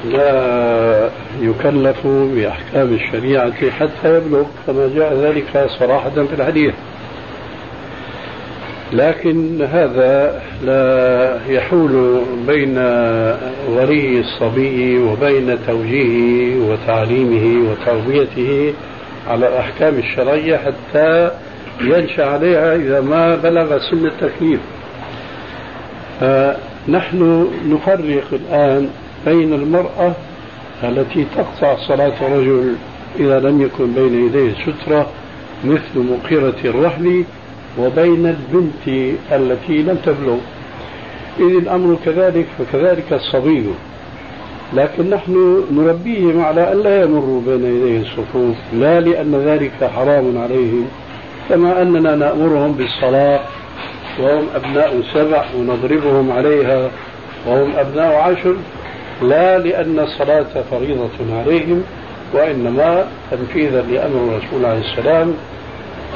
لا 0.06 1.10
يكلف 1.42 2.08
بأحكام 2.08 2.94
الشريعة 2.94 3.70
حتى 3.70 4.18
يبلغ 4.18 4.44
كما 4.68 4.90
جاء 4.96 5.14
ذلك 5.14 5.70
صراحة 5.80 6.10
في 6.10 6.34
الحديث. 6.40 6.74
لكن 8.94 9.62
هذا 9.62 10.42
لا 10.64 11.40
يحول 11.48 12.22
بين 12.48 12.78
ولي 13.70 14.20
الصبي 14.20 15.00
وبين 15.00 15.58
توجيهه 15.68 16.70
وتعليمه 16.70 17.70
وتربيته 17.72 18.74
على 19.30 19.48
الأحكام 19.48 19.98
الشرعية 19.98 20.58
حتى 20.58 21.32
ينشأ 21.82 22.26
عليها 22.26 22.76
إذا 22.76 23.02
ما 23.02 23.36
بلغ 23.36 23.78
سن 23.78 24.06
التكليف. 24.06 24.60
فنحن 26.20 27.48
نفرق 27.68 28.28
الآن 28.34 28.90
بين 29.26 29.54
المرأة 29.54 30.14
التي 30.84 31.26
تقطع 31.36 31.76
صلاة 31.88 32.14
الرجل 32.22 32.76
إذا 33.20 33.40
لم 33.40 33.62
يكن 33.62 33.94
بين 33.94 34.26
يديه 34.26 34.54
سترة 34.54 35.08
مثل 35.64 35.96
مقيرة 35.96 36.56
الرحل 36.66 37.24
وبين 37.80 38.26
البنت 38.28 39.16
التي 39.32 39.82
لم 39.82 39.98
تبلغ. 40.06 40.38
إذ 41.40 41.56
الأمر 41.56 41.98
كذلك 42.06 42.46
فكذلك 42.60 43.14
الصبي. 43.14 43.66
لكن 44.74 45.10
نحن 45.10 45.64
نربيهم 45.72 46.42
على 46.42 46.72
أن 46.72 46.78
لا 46.78 47.04
يمروا 47.04 47.42
بين 47.42 47.66
يدي 47.66 48.02
الصفوف 48.02 48.56
لا 48.74 49.00
لأن 49.00 49.36
ذلك 49.36 49.92
حرام 49.96 50.38
عليهم 50.38 50.88
كما 51.50 51.82
أننا 51.82 52.16
نأمرهم 52.16 52.72
بالصلاة 52.72 53.40
وهم 54.20 54.44
أبناء 54.56 55.02
سبع 55.14 55.44
ونضربهم 55.58 56.32
عليها 56.32 56.92
وهم 57.48 57.72
أبناء 57.76 58.16
عشر. 58.16 58.56
لا 59.22 59.58
لأن 59.58 60.00
الصلاة 60.00 60.46
فريضة 60.72 61.40
عليهم 61.40 61.84
وإنما 62.34 63.08
تنفيذا 63.32 63.82
لأمر 63.82 64.16
الرسول 64.16 64.66
عليه 64.66 64.82
السلام 64.92 65.34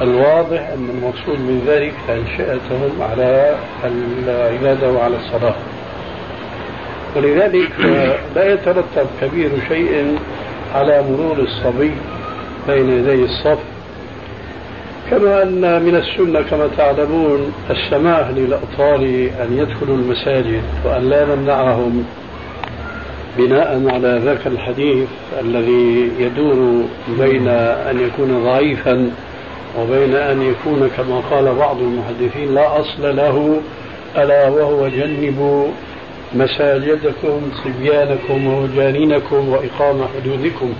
الواضح 0.01 0.69
أن 0.69 0.89
المقصود 0.89 1.39
من 1.39 1.63
ذلك 1.67 1.93
تنشئتهم 2.07 3.01
على 3.01 3.55
العبادة 3.83 4.91
وعلى 4.91 5.15
الصلاة. 5.15 5.55
ولذلك 7.15 7.71
لا 8.35 8.53
يترتب 8.53 9.07
كبير 9.21 9.49
شيء 9.67 10.17
على 10.75 11.03
مرور 11.09 11.37
الصبي 11.39 11.91
بين 12.67 12.89
يدي 12.89 13.23
الصف. 13.23 13.59
كما 15.11 15.43
أن 15.43 15.81
من 15.83 15.95
السنة 15.95 16.41
كما 16.41 16.69
تعلمون 16.77 17.53
السماح 17.69 18.29
للأطفال 18.29 19.03
أن 19.41 19.57
يدخلوا 19.57 19.95
المساجد 19.95 20.61
وأن 20.85 21.09
لا 21.09 21.25
نمنعهم 21.25 22.05
بناء 23.37 23.83
على 23.89 24.21
ذاك 24.25 24.47
الحديث 24.47 25.07
الذي 25.41 26.11
يدور 26.19 26.83
بين 27.19 27.47
أن 27.47 27.99
يكون 27.99 28.43
ضعيفا 28.43 29.11
وبين 29.79 30.15
أن 30.15 30.41
يكون 30.41 30.89
كما 30.97 31.19
قال 31.19 31.55
بعض 31.55 31.77
المحدثين 31.79 32.55
لا 32.55 32.79
أصل 32.79 33.15
له 33.15 33.59
ألا 34.17 34.49
وهو 34.49 34.87
جنبوا 34.87 35.67
مساجدكم 36.33 37.41
صبيانكم 37.63 38.47
وجانينكم 38.47 39.49
وإقامة 39.49 40.05
حدودكم. 40.07 40.73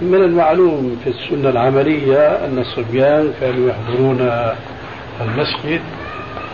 من 0.00 0.14
المعلوم 0.24 1.00
في 1.04 1.10
السنة 1.10 1.48
العملية 1.50 2.28
أن 2.28 2.58
الصبيان 2.58 3.32
كانوا 3.40 3.70
يحضرون 3.70 4.30
المسجد 5.20 5.80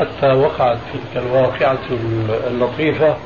حتى 0.00 0.32
وقعت 0.32 0.78
تلك 0.92 1.22
الواقعة 1.26 1.78
اللطيفة. 2.50 3.16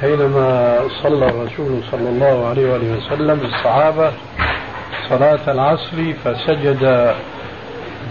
حينما 0.00 0.78
صلى 1.02 1.26
الرسول 1.28 1.80
صلى 1.90 2.08
الله 2.08 2.46
عليه 2.48 2.72
وآله 2.72 2.96
وسلم 2.96 3.34
بالصحابة 3.34 4.12
صلاة 5.08 5.40
العصر 5.48 6.12
فسجد 6.24 7.14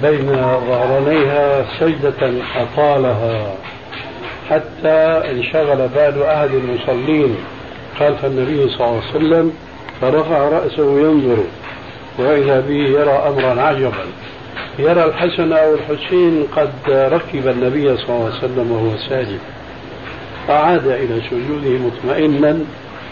بين 0.01 0.27
ظهرانيها 0.67 1.65
سجدة 1.79 2.31
أطالها 2.55 3.55
حتى 4.49 5.21
انشغل 5.31 5.87
بال 5.87 6.23
أحد 6.23 6.49
المصلين 6.51 7.35
خلف 7.99 8.25
النبي 8.25 8.69
صلى 8.69 8.87
الله 8.87 9.01
عليه 9.01 9.15
وسلم 9.15 9.53
فرفع 10.01 10.49
رأسه 10.49 10.99
ينظر 10.99 11.43
وإذا 12.19 12.59
به 12.59 12.87
يرى 12.99 13.23
أمرا 13.27 13.61
عجبا. 13.61 14.05
يرى 14.79 15.03
الحسن 15.05 15.53
أو 15.53 15.73
الحسين 15.73 16.47
قد 16.55 16.71
ركب 16.89 17.47
النبي 17.47 17.97
صلى 17.97 18.09
الله 18.09 18.25
عليه 18.25 18.37
وسلم 18.37 18.71
وهو 18.71 18.97
ساجد. 19.09 19.39
فعاد 20.49 20.87
إلى 20.87 21.21
سجوده 21.29 21.69
مطمئنا 21.69 22.59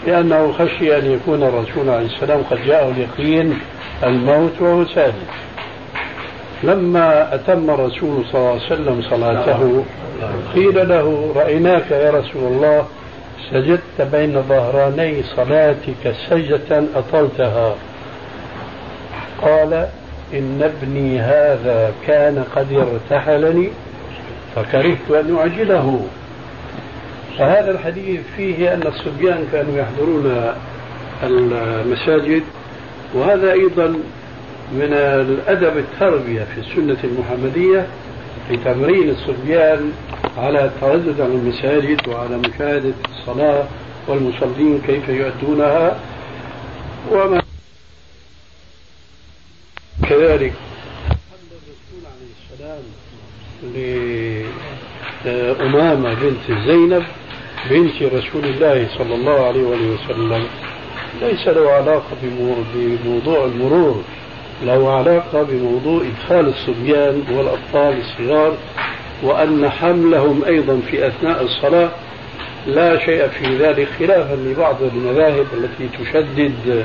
لأنه 0.06 0.52
خشي 0.52 0.98
أن 0.98 1.12
يكون 1.12 1.42
الرسول 1.42 1.88
عليه 1.88 2.06
السلام 2.06 2.42
قد 2.50 2.58
جاءه 2.66 2.90
اليقين 2.90 3.58
الموت 4.02 4.52
وهو 4.60 4.84
ساجد 4.84 5.14
لما 6.62 7.34
أتم 7.34 7.70
الرسول 7.70 8.24
صلى 8.32 8.40
الله 8.40 8.50
عليه 8.50 8.66
وسلم 8.66 9.02
صلاته 9.10 9.84
قيل 10.54 10.88
له 10.88 11.32
رأيناك 11.36 11.90
يا 11.90 12.10
رسول 12.10 12.52
الله 12.52 12.86
سجدت 13.50 14.02
بين 14.12 14.42
ظهراني 14.42 15.22
صلاتك 15.36 16.14
سجدة 16.30 16.82
أطلتها. 16.94 17.74
قال 19.42 19.88
إن 20.34 20.62
ابني 20.62 21.20
هذا 21.20 21.92
كان 22.06 22.44
قد 22.56 22.72
ارتحلني 22.72 23.68
فكرهت 24.56 25.10
أن 25.10 25.36
أعجله. 25.36 26.00
فهذا 27.38 27.70
الحديث 27.70 28.20
فيه 28.36 28.74
أن 28.74 28.82
الصبيان 28.86 29.48
كانوا 29.52 29.78
يحضرون 29.78 30.54
المساجد 31.22 32.42
وهذا 33.14 33.52
أيضا 33.52 33.86
من 34.72 34.92
الأدب 34.92 35.76
التربية 35.78 36.44
في 36.54 36.60
السنة 36.60 36.96
المحمدية 37.04 37.86
لتمرين 38.50 39.10
الصبيان 39.10 39.92
على 40.38 40.64
التردد 40.64 41.20
على 41.20 41.32
المساجد 41.32 42.08
وعلى 42.08 42.36
مشاهدة 42.38 42.92
الصلاة 43.10 43.64
والمصلين 44.08 44.80
كيف 44.86 45.08
يؤدونها 45.08 46.00
وما 47.10 47.42
كذلك. 50.08 50.52
الرسول 51.52 52.02
عليه 52.04 52.32
السلام 52.42 52.82
لأمامة 55.24 56.14
بنت 56.14 56.58
زينب 56.66 57.04
بنت 57.70 58.02
رسول 58.02 58.44
الله 58.44 58.88
صلى 58.98 59.14
الله 59.14 59.46
عليه 59.46 59.62
وسلم 59.62 60.44
ليس 61.22 61.48
له 61.48 61.70
علاقة 61.70 62.16
بموضوع 62.74 63.44
المرور 63.44 64.02
له 64.62 64.92
علاقة 64.92 65.42
بموضوع 65.42 66.02
إدخال 66.02 66.48
الصبيان 66.48 67.22
والأطفال 67.32 67.98
الصغار 68.00 68.54
وأن 69.22 69.70
حملهم 69.70 70.44
أيضا 70.44 70.80
في 70.90 71.06
أثناء 71.06 71.42
الصلاة 71.42 71.88
لا 72.66 72.98
شيء 73.06 73.28
في 73.28 73.56
ذلك 73.56 73.88
خلافا 73.98 74.34
لبعض 74.34 74.76
المذاهب 74.82 75.46
التي 75.54 75.88
تشدد 76.04 76.84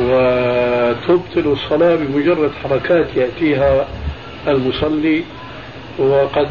وتبطل 0.00 1.52
الصلاة 1.52 1.96
بمجرد 1.96 2.50
حركات 2.64 3.06
يأتيها 3.16 3.86
المصلي 4.48 5.22
وقد 5.98 6.48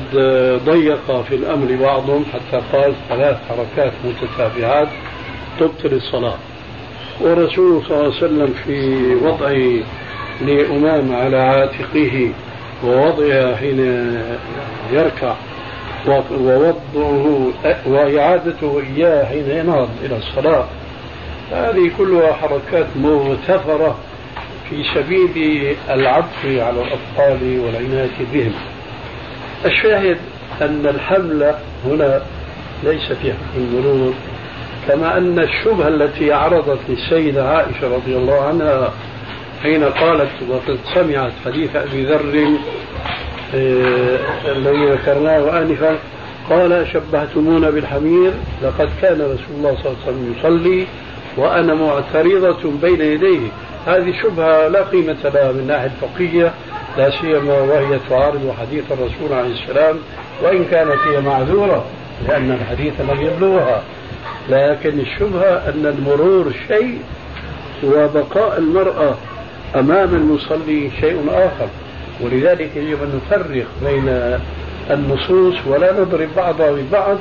ضيق 0.65 1.21
في 1.21 1.35
الأمر 1.35 1.75
بعضهم 1.81 2.25
حتى 2.33 2.61
قال 2.73 2.93
ثلاث 3.09 3.37
حركات 3.49 3.93
متتابعات 4.05 4.87
تبطل 5.59 5.93
الصلاة. 5.93 6.35
والرسول 7.21 7.83
صلى 7.83 7.97
الله 7.97 8.05
عليه 8.05 8.17
وسلم 8.17 8.53
في 8.65 9.15
وضع 9.15 9.51
لأمام 10.41 11.15
على 11.15 11.37
عاتقه 11.37 12.31
ووضعها 12.83 13.55
حين 13.55 13.79
يركع 14.91 15.33
ووضعه 16.07 17.51
وإعادته 17.85 18.81
إياه 18.95 19.25
حين 19.25 19.49
ينهض 19.49 19.89
إلى 20.05 20.17
الصلاة. 20.17 20.65
هذه 21.51 21.91
كلها 21.97 22.33
حركات 22.33 22.87
مغتفرة 22.95 23.97
في 24.69 24.83
سبيل 24.95 25.75
العطف 25.89 26.45
على 26.45 26.81
الأطفال 26.81 27.59
والعناية 27.59 28.17
بهم. 28.33 28.53
الشاهد 29.65 30.17
أن 30.61 30.87
الحمل 30.87 31.55
هنا 31.85 32.21
ليس 32.83 33.11
في 33.11 33.33
حكم 33.33 34.13
كما 34.87 35.17
أن 35.17 35.39
الشبهة 35.39 35.87
التي 35.87 36.33
عرضت 36.33 36.79
للسيدة 36.89 37.49
عائشة 37.49 37.95
رضي 37.95 38.17
الله 38.17 38.41
عنها 38.41 38.93
حين 39.63 39.83
قالت 39.83 40.31
وقد 40.49 40.79
سمعت 40.93 41.31
حديث 41.45 41.75
أبي 41.75 42.05
ذر 42.05 42.47
آه، 43.55 44.19
الذي 44.51 44.85
ذكرناه 44.85 45.61
آنفا 45.61 45.97
قال 46.49 46.87
شبهتمونا 46.93 47.69
بالحمير 47.69 48.31
لقد 48.63 48.89
كان 49.01 49.21
رسول 49.21 49.55
الله 49.57 49.77
صلى 49.83 49.85
الله 49.85 49.97
عليه 50.05 50.07
وسلم 50.07 50.35
يصلي 50.39 50.87
وأنا 51.37 51.73
معترضة 51.73 52.71
بين 52.81 53.01
يديه. 53.01 53.47
هذه 53.87 54.13
شبهة 54.23 54.67
لا 54.67 54.83
قيمة 54.83 55.15
لها 55.23 55.51
من 55.51 55.67
ناحية 55.67 55.85
الفقهية 55.85 56.53
لا 56.97 57.09
سيما 57.21 57.59
وهي 57.59 57.99
تعارض 58.09 58.55
حديث 58.59 58.83
الرسول 58.91 59.37
عليه 59.37 59.53
السلام 59.53 59.95
وإن 60.43 60.65
كانت 60.65 60.99
هي 61.07 61.21
معذورة 61.21 61.85
لأن 62.27 62.51
الحديث 62.51 62.93
لم 63.01 63.21
يبلغها. 63.21 63.81
لكن 64.49 64.99
الشبهة 64.99 65.69
أن 65.69 65.85
المرور 65.85 66.53
شيء 66.67 66.99
وبقاء 67.83 68.57
المرأة 68.57 69.15
أمام 69.75 70.15
المصلي 70.15 70.91
شيء 71.01 71.29
آخر. 71.29 71.67
ولذلك 72.21 72.75
يجب 72.75 73.03
أن 73.03 73.21
نفرق 73.25 73.65
بين 73.83 74.39
النصوص 74.91 75.55
ولا 75.67 76.01
نضرب 76.01 76.29
بعضها 76.37 76.71
ببعض. 76.71 77.17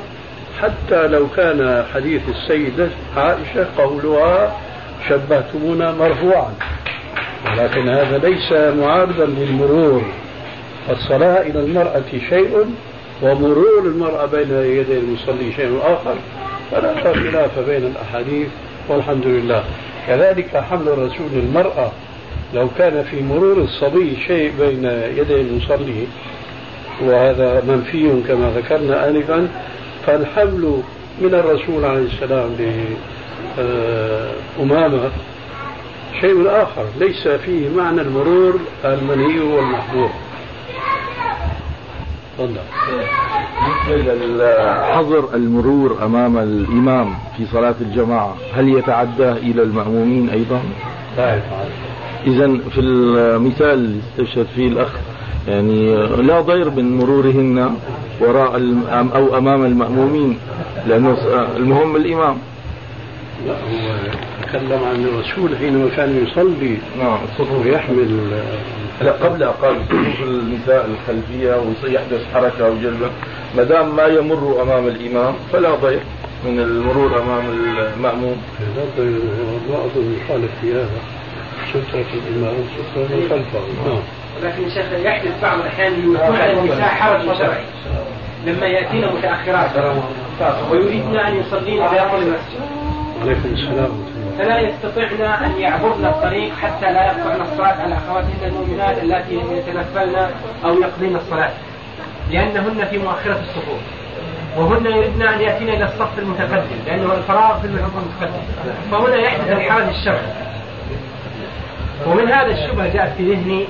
حتى 0.61 1.07
لو 1.07 1.27
كان 1.35 1.85
حديث 1.93 2.21
السيدة 2.29 2.89
عائشة 3.17 3.67
قولها 3.77 4.59
شبهتمونا 5.09 5.91
مرفوعا. 5.91 6.53
ولكن 7.57 7.89
هذا 7.89 8.17
ليس 8.17 8.51
معارضا 8.51 9.25
للمرور. 9.25 10.03
الصلاة 10.89 11.41
إلى 11.41 11.59
المرأة 11.59 12.03
شيء 12.29 12.65
ومرور 13.21 13.81
المرأة 13.85 14.25
بين 14.25 14.51
يدي 14.51 14.97
المصلي 14.97 15.51
شيء 15.55 15.79
آخر. 15.83 16.15
فلا 16.71 17.03
خلاف 17.03 17.59
بين 17.59 17.83
الأحاديث 17.85 18.47
والحمد 18.89 19.25
لله. 19.25 19.63
كذلك 20.07 20.57
حمل 20.57 20.87
الرسول 20.87 21.27
المرأة 21.33 21.91
لو 22.53 22.67
كان 22.77 23.03
في 23.03 23.21
مرور 23.21 23.57
الصبي 23.57 24.17
شيء 24.27 24.51
بين 24.59 24.85
يدي 25.17 25.41
المصلي 25.41 26.07
وهذا 27.01 27.63
منفي 27.67 28.09
كما 28.27 28.51
ذكرنا 28.57 29.09
آنفا 29.09 29.47
فالحمل 30.07 30.81
من 31.21 31.33
الرسول 31.33 31.85
عليه 31.85 32.05
السلام 32.05 32.55
لأمامة 34.59 35.09
شيء 36.21 36.47
آخر 36.47 36.85
ليس 36.99 37.27
فيه 37.27 37.69
معنى 37.77 38.01
المرور 38.01 38.59
المنهي 38.85 39.39
والمحظور. 39.39 40.09
تفضل. 42.37 42.55
حظر 44.93 45.35
المرور 45.35 46.05
أمام 46.05 46.37
الإمام 46.37 47.13
في 47.37 47.45
صلاة 47.45 47.75
الجماعة. 47.81 48.35
هل 48.53 48.69
يتعدى 48.69 49.31
إلى 49.31 49.63
المأمومين 49.63 50.29
أيضا؟ 50.29 50.61
لا 51.17 51.35
يتعدى. 51.37 51.69
إذا 52.27 52.69
في 52.69 52.81
المثال 52.81 53.73
اللي 53.73 53.99
استشهد 53.99 54.47
فيه 54.55 54.67
الأخ 54.67 54.91
يعني 55.47 55.95
لا 56.07 56.41
ضير 56.41 56.69
من 56.69 56.97
مرورهن 56.97 57.75
وراء 58.19 58.55
أو 59.15 59.37
أمام 59.37 59.65
المأمومين 59.65 60.37
لأنه 60.87 61.17
المهم 61.57 61.95
الإمام. 61.95 62.37
لا 63.47 63.53
هو 63.53 64.14
تكلم 64.55 64.83
عن 64.83 65.03
الرسول 65.03 65.57
حينما 65.57 65.89
كان 65.95 66.27
يصلي 66.27 66.77
نعم 66.99 67.19
ويحمل 67.65 68.41
لا 69.01 69.11
قبل 69.11 69.43
قال 69.43 69.75
صفوف 69.85 70.21
النساء 70.21 70.89
الخلفية 70.89 71.63
ويحدث 71.83 72.33
حركة 72.33 72.69
وجلبة 72.69 73.09
ما 73.57 73.63
دام 73.63 73.95
ما 73.95 74.05
يمر 74.05 74.61
أمام 74.61 74.87
الإمام 74.87 75.33
فلا 75.53 75.75
ضير 75.75 75.99
من 76.45 76.59
المرور 76.59 77.21
أمام 77.21 77.43
المأموم. 77.95 78.37
ما 79.69 79.77
أظن 79.77 80.17
يخالف 80.21 80.51
في 80.61 80.73
هذا 80.73 80.99
سترة 81.69 82.05
الإمام 82.27 82.53
سترة 82.91 83.15
من 83.15 83.27
خلفه. 83.29 83.89
نعم. 83.89 83.99
ولكن 84.41 84.69
شيخ 84.69 84.85
يحدث 85.05 85.41
بعض 85.41 85.59
الأحيان 85.59 85.93
يكون 85.99 86.35
على 86.35 86.53
النساء 86.53 86.87
حرج 86.87 87.37
شرعي. 87.37 87.63
لما 88.45 88.65
يأتين 88.65 89.05
متأخرات. 89.05 89.95
ويريدن 90.71 91.17
أن 91.17 91.35
يصلين 91.35 91.77
داخل 91.77 92.17
المسجد. 92.17 92.61
عليكم 93.21 93.49
السلام 93.53 93.91
فلا 94.37 94.59
يستطعن 94.59 95.21
أن 95.21 95.59
يعبرن 95.59 96.05
الطريق 96.05 96.53
حتى 96.55 96.93
لا 96.93 97.05
يقطعن 97.05 97.41
الصلاة 97.41 97.81
على 97.81 97.95
أخواتهن 97.95 98.43
المؤمنات 98.43 98.97
التي 99.03 99.35
يتنفلن 99.35 100.29
أو 100.65 100.73
يقضين 100.73 101.15
الصلاة. 101.15 101.51
لأنهن 102.31 102.85
في 102.89 102.97
مؤخرة 102.97 103.39
الصفوف 103.39 103.81
وهن 104.57 104.85
يريدن 104.85 105.21
أن 105.21 105.41
يأتين 105.41 105.69
إلى 105.69 105.85
الصف 105.85 106.19
المتقدم 106.19 106.77
لأنه 106.87 107.13
الفراغ 107.13 107.59
في 107.59 107.67
المتقدم. 107.67 108.41
فهنا 108.91 109.15
يحدث 109.15 109.51
الحرج 109.51 109.87
الشرعي. 109.87 110.45
ومن 112.07 112.27
هذا 112.31 112.51
الشبهة 112.51 112.93
جاءت 112.93 113.13
في 113.17 113.33
ذهني 113.33 113.65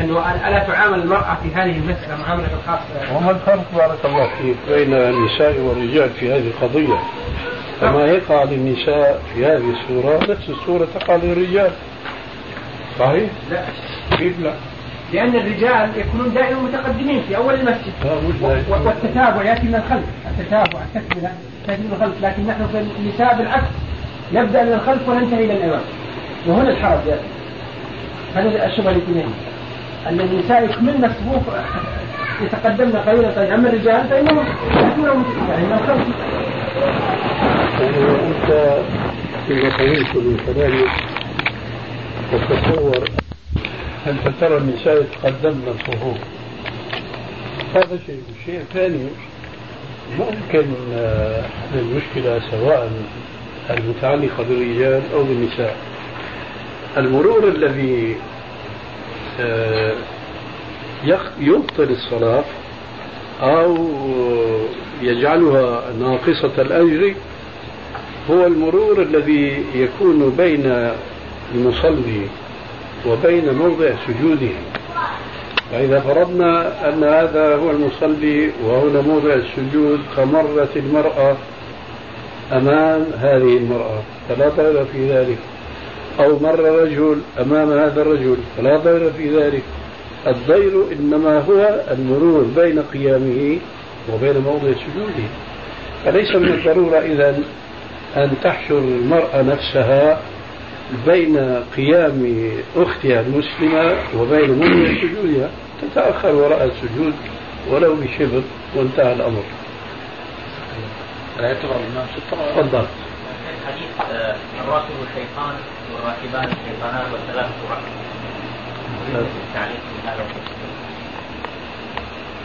أنه 0.00 0.48
ألا 0.48 0.58
تعامل 0.58 0.98
المرأة 0.98 1.36
في 1.42 1.54
هذه 1.54 1.78
المسألة 1.78 2.16
معاملة 2.26 2.48
خاصة 2.66 3.16
وما 3.16 3.30
الفرق 3.30 3.64
بارك 3.76 3.98
الله 4.04 4.28
فيك 4.38 4.56
بين 4.68 4.94
النساء 4.94 5.60
والرجال 5.60 6.10
في 6.10 6.32
هذه 6.32 6.46
القضية؟ 6.46 6.98
كما 7.80 8.04
يقع 8.04 8.44
للنساء 8.44 9.22
في 9.34 9.46
هذه 9.46 9.70
الصورة 9.70 10.20
نفس 10.30 10.48
الصورة 10.48 10.88
تقع 11.00 11.16
للرجال. 11.16 11.70
صحيح؟ 12.98 13.30
لا. 13.50 13.62
كيف 14.18 14.40
لا؟ 14.40 14.52
لأن 15.12 15.36
الرجال 15.36 15.90
يكونون 15.96 16.34
دائما 16.34 16.60
متقدمين 16.60 17.22
في 17.28 17.36
أول 17.36 17.54
المسجد. 17.54 17.92
والتتابع 18.68 19.42
يأتي 19.42 19.62
من 19.62 19.74
الخلف. 19.74 20.04
التتابع 20.30 20.80
التكملة 20.94 21.32
تأتي 21.66 21.82
من 21.82 21.92
الخلف. 21.96 22.24
لكن 22.24 22.46
نحن 22.46 22.66
في 22.72 22.84
النساء 23.00 23.36
بالعكس. 23.38 23.66
نبدأ 24.32 24.62
من 24.62 24.72
الخلف 24.72 25.08
وننتهي 25.08 25.44
إلى 25.44 25.52
الأمام 25.52 25.80
وهنا 26.46 26.70
الحرج 26.70 27.06
يأتي 27.06 27.22
هذا 28.34 28.66
الشبهة 28.66 28.92
نهي 28.92 29.24
أن 30.08 30.20
النساء 30.20 30.64
يكملن 30.64 31.04
الصفوف 31.04 31.54
يتقدمن 32.42 32.96
قليلا. 32.96 33.54
أما 33.54 33.68
الرجال 33.68 34.04
فإنهم 34.10 34.44
يأتون 34.76 35.24
يعني 35.50 35.66
من 35.66 35.72
الخلف 35.72 36.06
يعني 37.80 37.96
أنت 38.10 38.78
فيما 39.46 39.70
فهمت 39.70 40.16
من 40.16 40.40
كلامك 40.46 40.90
تتصور 42.32 43.08
أنت 44.06 44.28
ترى 44.40 44.56
النساء 44.56 45.00
يتقدمن 45.02 45.74
الصفوف 45.78 46.16
هذا 47.74 47.98
شيء 48.06 48.22
الشيء 48.40 48.60
الثاني 48.60 49.08
ممكن 50.18 50.64
المشكلة 51.74 52.40
سواء 52.50 52.90
المتعلقة 53.70 54.42
بالرجال 54.48 55.02
أو 55.14 55.22
بالنساء. 55.24 55.76
المرور 56.96 57.48
الذي 57.48 58.16
آه، 59.40 59.92
يبطل 61.40 61.90
الصلاة 61.90 62.44
أو 63.42 63.88
يجعلها 65.02 65.82
ناقصة 66.00 66.52
الأجر 66.62 67.14
هو 68.30 68.46
المرور 68.46 69.02
الذي 69.02 69.64
يكون 69.74 70.34
بين 70.38 70.92
المصلي 71.54 72.26
وبين 73.06 73.54
موضع 73.54 73.90
سجوده. 74.06 74.54
فإذا 75.72 76.00
فرضنا 76.00 76.72
أن 76.88 77.04
هذا 77.04 77.56
هو 77.56 77.70
المصلي 77.70 78.50
وهنا 78.64 79.00
موضع 79.00 79.34
السجود 79.34 80.00
فمرت 80.16 80.76
المرأة 80.76 81.36
أمام 82.52 83.06
هذه 83.18 83.56
المرأة 83.56 84.02
فلا 84.28 84.48
ضير 84.48 84.84
في 84.84 85.12
ذلك. 85.12 85.38
أو 86.20 86.38
مر 86.38 86.60
رجل 86.82 87.18
أمام 87.40 87.72
هذا 87.72 88.02
الرجل 88.02 88.36
فلا 88.56 88.76
ضير 88.76 89.10
في 89.10 89.36
ذلك. 89.38 89.62
الضير 90.26 90.84
إنما 90.92 91.38
هو 91.38 91.80
المرور 91.90 92.46
بين 92.56 92.82
قيامه 92.92 93.58
وبين 94.12 94.38
موضع 94.38 94.72
سجوده. 94.72 95.28
فليس 96.04 96.36
من 96.36 96.48
الضرورة 96.48 96.98
إذا 96.98 97.38
أن 98.16 98.30
تحشر 98.42 98.78
المرأة 98.78 99.42
نفسها 99.42 100.20
بين 101.06 101.62
قيام 101.76 102.50
أختها 102.76 103.20
المسلمة 103.20 103.96
وبين 104.16 104.50
موضع 104.50 104.94
سجودها. 105.00 105.50
تتأخر 105.82 106.34
وراء 106.34 106.64
السجود 106.64 107.14
ولو 107.70 107.94
بشبر 107.94 108.42
وانتهى 108.76 109.12
الأمر. 109.12 109.42
لا 111.40 111.48
يعتبر 111.48 111.76
الإمام 111.76 112.06
سترة 112.16 112.62
تفضل. 112.62 112.86
حديث 113.66 114.10
آه، 114.12 114.36
الراكب 114.64 114.94
الشيطان 115.02 115.54
والراكبان 115.94 116.44
الشيطانان 116.44 117.12
والثلاثة 117.12 117.52
ركب 117.70 118.04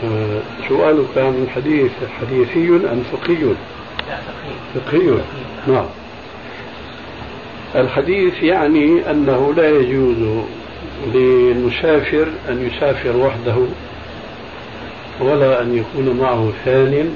آه، 0.04 0.40
سؤالك 0.68 1.18
عن 1.18 1.42
الحديث 1.44 1.92
حديثي 2.20 2.68
أم 2.68 3.02
فقهي؟ 3.12 3.54
فقهي 4.74 5.18
نعم. 5.66 5.86
الحديث 7.74 8.42
يعني 8.42 9.10
أنه 9.10 9.54
لا 9.56 9.70
يجوز 9.70 10.44
للمسافر 11.14 12.28
أن 12.48 12.70
يسافر 12.70 13.16
وحده 13.16 13.56
ولا 15.20 15.62
أن 15.62 15.76
يكون 15.76 16.18
معه 16.20 16.52
ثان 16.64 17.14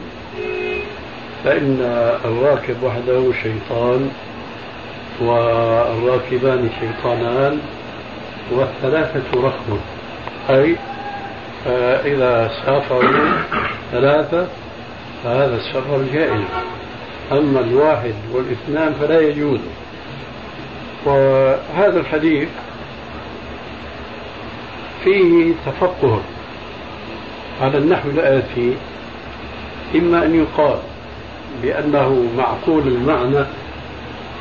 فإن 1.44 1.78
الراكب 2.24 2.82
وحده 2.82 3.32
شيطان 3.42 4.10
والراكبان 5.20 6.70
شيطانان 6.80 7.58
والثلاثة 8.50 9.22
ركب 9.34 9.78
أي 10.50 10.76
آه، 11.66 12.06
إذا 12.06 12.50
سافروا 12.66 13.02
ثلاثة 13.92 14.46
فهذا 15.24 15.56
السفر 15.56 16.02
جائز. 16.12 16.44
أما 17.32 17.60
الواحد 17.60 18.14
والإثنان 18.32 18.94
فلا 19.00 19.20
يجوز. 19.20 19.60
وهذا 21.04 22.00
الحديث 22.00 22.48
فيه 25.04 25.52
تفقه 25.66 26.20
على 27.62 27.78
النحو 27.78 28.08
الآتي 28.10 28.76
إما 29.94 30.24
أن 30.24 30.34
يقال 30.34 30.78
بأنه 31.62 32.26
معقول 32.36 32.88
المعنى 32.88 33.46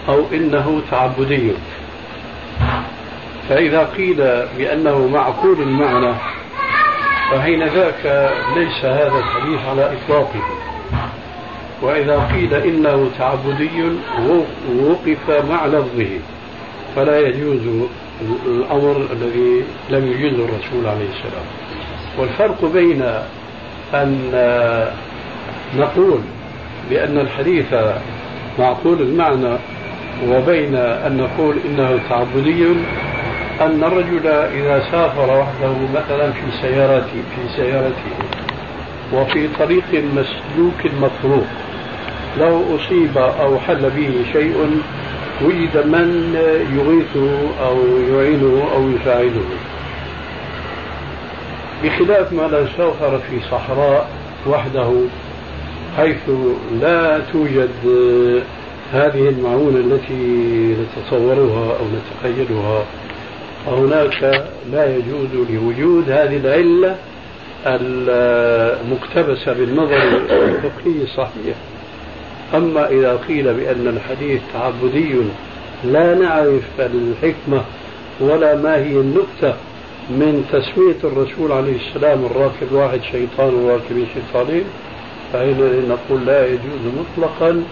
أو 0.09 0.23
إنه 0.33 0.81
تعبدي. 0.91 1.51
فإذا 3.49 3.83
قيل 3.83 4.17
بأنه 4.57 5.07
معقول 5.07 5.61
المعنى 5.61 6.13
فحين 7.31 7.63
ذاك 7.63 8.31
ليس 8.55 8.85
هذا 8.85 9.17
الحديث 9.17 9.59
على 9.69 9.93
إطلاقه. 9.97 10.62
وإذا 11.81 12.29
قيل 12.33 12.53
إنه 12.53 13.09
تعبدي 13.19 13.83
وقف 14.79 15.45
مع 15.49 15.65
لفظه 15.65 16.09
فلا 16.95 17.19
يجوز 17.19 17.61
الأمر 18.45 19.07
الذي 19.13 19.63
لم 19.89 20.11
يجوزه 20.11 20.45
الرسول 20.45 20.85
عليه 20.85 21.07
السلام. 21.09 21.45
والفرق 22.19 22.65
بين 22.73 23.03
أن 23.93 24.31
نقول 25.77 26.19
بأن 26.89 27.17
الحديث 27.17 27.65
معقول 28.59 29.01
المعنى 29.01 29.57
وبين 30.29 30.75
أن 30.75 31.17
نقول 31.17 31.55
إنه 31.65 31.99
تعبدي 32.09 32.65
أن 33.61 33.83
الرجل 33.83 34.27
إذا 34.27 34.83
سافر 34.91 35.39
وحده 35.39 35.73
مثلا 35.93 36.31
في 36.31 36.51
سيارته 36.61 37.23
في 37.35 37.55
سيارته. 37.55 38.32
وفي 39.13 39.47
طريق 39.59 39.83
مسلوك 39.93 40.93
مطروق 41.01 41.45
لو 42.39 42.75
أصيب 42.75 43.17
أو 43.17 43.59
حل 43.59 43.89
به 43.89 44.25
شيء 44.33 44.81
وجد 45.41 45.87
من 45.87 46.35
يغيثه 46.77 47.65
أو 47.67 47.77
يعينه 47.97 48.67
أو 48.75 48.89
يساعده 48.89 49.41
بخلاف 51.83 52.33
ما 52.33 52.41
لو 52.41 52.63
استغفر 52.63 53.19
في 53.29 53.39
صحراء 53.51 54.09
وحده 54.47 54.91
حيث 55.97 56.29
لا 56.81 57.21
توجد 57.33 57.69
هذه 58.93 59.29
المعونة 59.29 59.77
التي 59.77 60.75
نتصورها 60.81 61.77
أو 61.79 61.85
نتخيلها 61.95 62.85
فهناك 63.65 64.43
لا 64.71 64.95
يجوز 64.95 65.47
لوجود 65.49 66.09
هذه 66.09 66.37
العلة 66.37 66.95
المقتبسة 67.65 69.53
بالنظر 69.53 69.97
الفقهي 69.97 71.03
الصحيح 71.03 71.55
أما 72.53 72.89
إذا 72.89 73.19
قيل 73.27 73.53
بأن 73.53 73.87
الحديث 73.87 74.41
تعبدي 74.53 75.15
لا 75.83 76.15
نعرف 76.15 76.63
الحكمة 76.79 77.61
ولا 78.19 78.55
ما 78.55 78.75
هي 78.75 78.91
النكتة 78.91 79.53
من 80.09 80.45
تسمية 80.51 81.11
الرسول 81.11 81.51
عليه 81.51 81.75
السلام 81.87 82.25
الراكب 82.25 82.71
واحد 82.71 83.01
شيطان 83.11 83.53
وراكبين 83.53 84.07
شيطانين 84.13 84.63
فحينئذ 85.33 85.89
نقول 85.89 86.25
لا 86.25 86.47
يجوز 86.47 86.81
مطلقا 86.99 87.63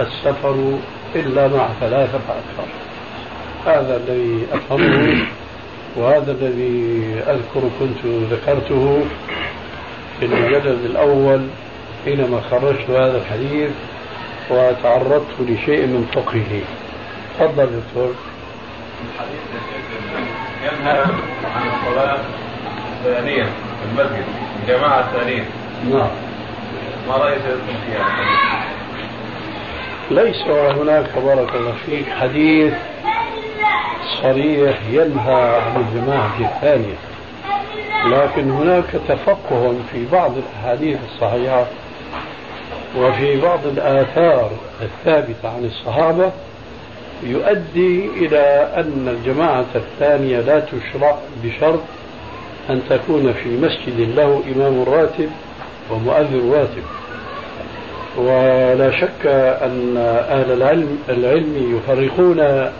السفر 0.00 0.78
إلا 1.16 1.48
مع 1.48 1.68
ثلاثة 1.80 2.18
فأكثر 2.18 2.68
هذا 3.66 3.96
الذي 3.96 4.46
أفهمه. 4.52 5.26
وهذا 5.96 6.32
الذي 6.32 7.14
أذكر 7.26 7.62
كنت 7.80 8.06
ذكرته 8.30 9.04
في 10.20 10.26
المجلد 10.26 10.84
الأول 10.84 11.46
حينما 12.04 12.40
خرجت 12.50 12.90
هذا 12.90 13.16
الحديث 13.16 13.70
وتعرضت 14.50 15.40
لشيء 15.40 15.86
من 15.86 16.08
فقهه. 16.12 16.60
تفضل 17.38 17.66
دكتور. 17.66 18.14
الحديث 19.14 19.40
ينهى 20.62 21.00
عن 21.56 21.66
الصلاة 21.66 22.18
ثانيا 23.04 23.44
في 23.44 24.00
المسجد 24.00 24.24
الجماعة 24.62 25.00
الثانية. 25.00 25.44
نعم. 25.90 26.10
ما 27.08 27.16
رأيتكم 27.16 27.74
فيها؟ 27.86 28.06
ليس 30.10 30.42
هناك 30.48 31.18
بارك 31.18 31.54
الله 31.54 31.74
فيك 31.86 32.08
حديث 32.20 32.74
صريح 34.22 34.78
ينهى 34.90 35.60
عن 35.60 35.84
الجماعة 35.86 36.40
الثانية. 36.40 36.94
لكن 38.06 38.50
هناك 38.50 38.84
تفقه 39.08 39.74
في 39.92 40.06
بعض 40.12 40.32
الأحاديث 40.36 40.98
الصحيحة 41.14 41.66
وفي 42.98 43.40
بعض 43.40 43.58
الآثار 43.66 44.50
الثابتة 44.82 45.48
عن 45.48 45.64
الصحابة 45.64 46.32
يؤدي 47.22 48.10
إلى 48.16 48.72
أن 48.76 49.16
الجماعة 49.18 49.66
الثانية 49.74 50.40
لا 50.40 50.60
تشرع 50.60 51.16
بشرط 51.44 51.80
أن 52.70 52.82
تكون 52.90 53.32
في 53.32 53.48
مسجد 53.48 54.14
له 54.16 54.42
إمام 54.56 54.82
راتب 54.82 55.30
ومؤذن 55.90 56.52
راتب. 56.52 56.82
ولا 58.16 58.90
شك 59.00 59.26
أن 59.62 59.94
أهل 60.30 60.52
العلم 60.52 60.98
العلم 61.08 61.76
يفرقون 61.76 62.70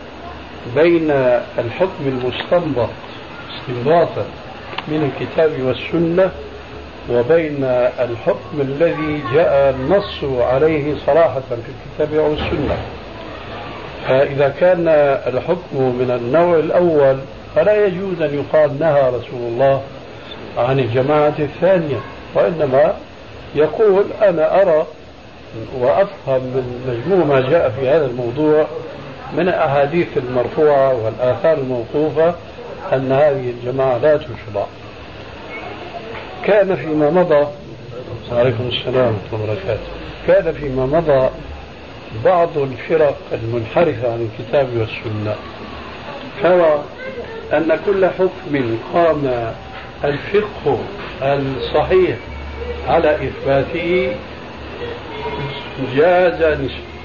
بين 0.76 1.10
الحكم 1.58 2.06
المستنبط 2.06 2.88
استنباطا 3.54 4.24
من 4.88 5.12
الكتاب 5.12 5.50
والسنة 5.62 6.30
وبين 7.10 7.64
الحكم 8.00 8.60
الذي 8.60 9.22
جاء 9.34 9.70
النص 9.70 10.24
عليه 10.40 10.94
صراحة 11.06 11.40
في 11.40 11.54
الكتاب 11.54 12.18
أو 12.18 12.32
السنة 12.32 12.76
فإذا 14.08 14.48
كان 14.60 14.88
الحكم 15.26 15.76
من 15.76 16.10
النوع 16.20 16.58
الأول 16.58 17.18
فلا 17.56 17.86
يجوز 17.86 18.22
أن 18.22 18.34
يقال 18.34 18.78
نهى 18.80 19.08
رسول 19.08 19.40
الله 19.40 19.82
عن 20.58 20.78
الجماعة 20.78 21.34
الثانية 21.38 22.00
وإنما 22.34 22.94
يقول 23.54 24.04
أنا 24.22 24.62
أرى 24.62 24.86
وأفهم 25.80 26.40
من 26.40 26.84
مجموع 26.88 27.24
ما 27.24 27.50
جاء 27.50 27.72
في 27.80 27.88
هذا 27.88 28.06
الموضوع 28.06 28.66
من 29.32 29.48
الأحاديث 29.48 30.08
المرفوعة 30.16 30.94
والآثار 31.04 31.58
الموقوفة 31.58 32.34
أن 32.92 33.12
هذه 33.12 33.50
الجماعة 33.50 33.98
لا 33.98 34.16
تشرع 34.16 34.66
كان 36.44 36.76
فيما 36.76 37.10
مضى 37.10 37.46
عليكم 38.32 38.68
السلام 38.68 39.14
ورحمة 39.14 39.32
الله 39.32 39.44
وبركاته. 39.44 39.88
كان 40.26 40.52
فيما 40.52 40.86
مضى 40.86 41.28
بعض 42.24 42.58
الفرق 42.58 43.16
المنحرفة 43.32 44.12
عن 44.12 44.28
الكتاب 44.30 44.68
والسنة. 44.76 45.34
ترى 46.42 46.82
أن 47.52 47.78
كل 47.86 48.06
حكم 48.06 48.78
قام 48.94 49.52
الفقه 50.04 50.78
الصحيح 51.22 52.16
على 52.88 53.14
إثباته 53.14 54.12
جاز 55.96 56.42
نسبته 56.42 56.97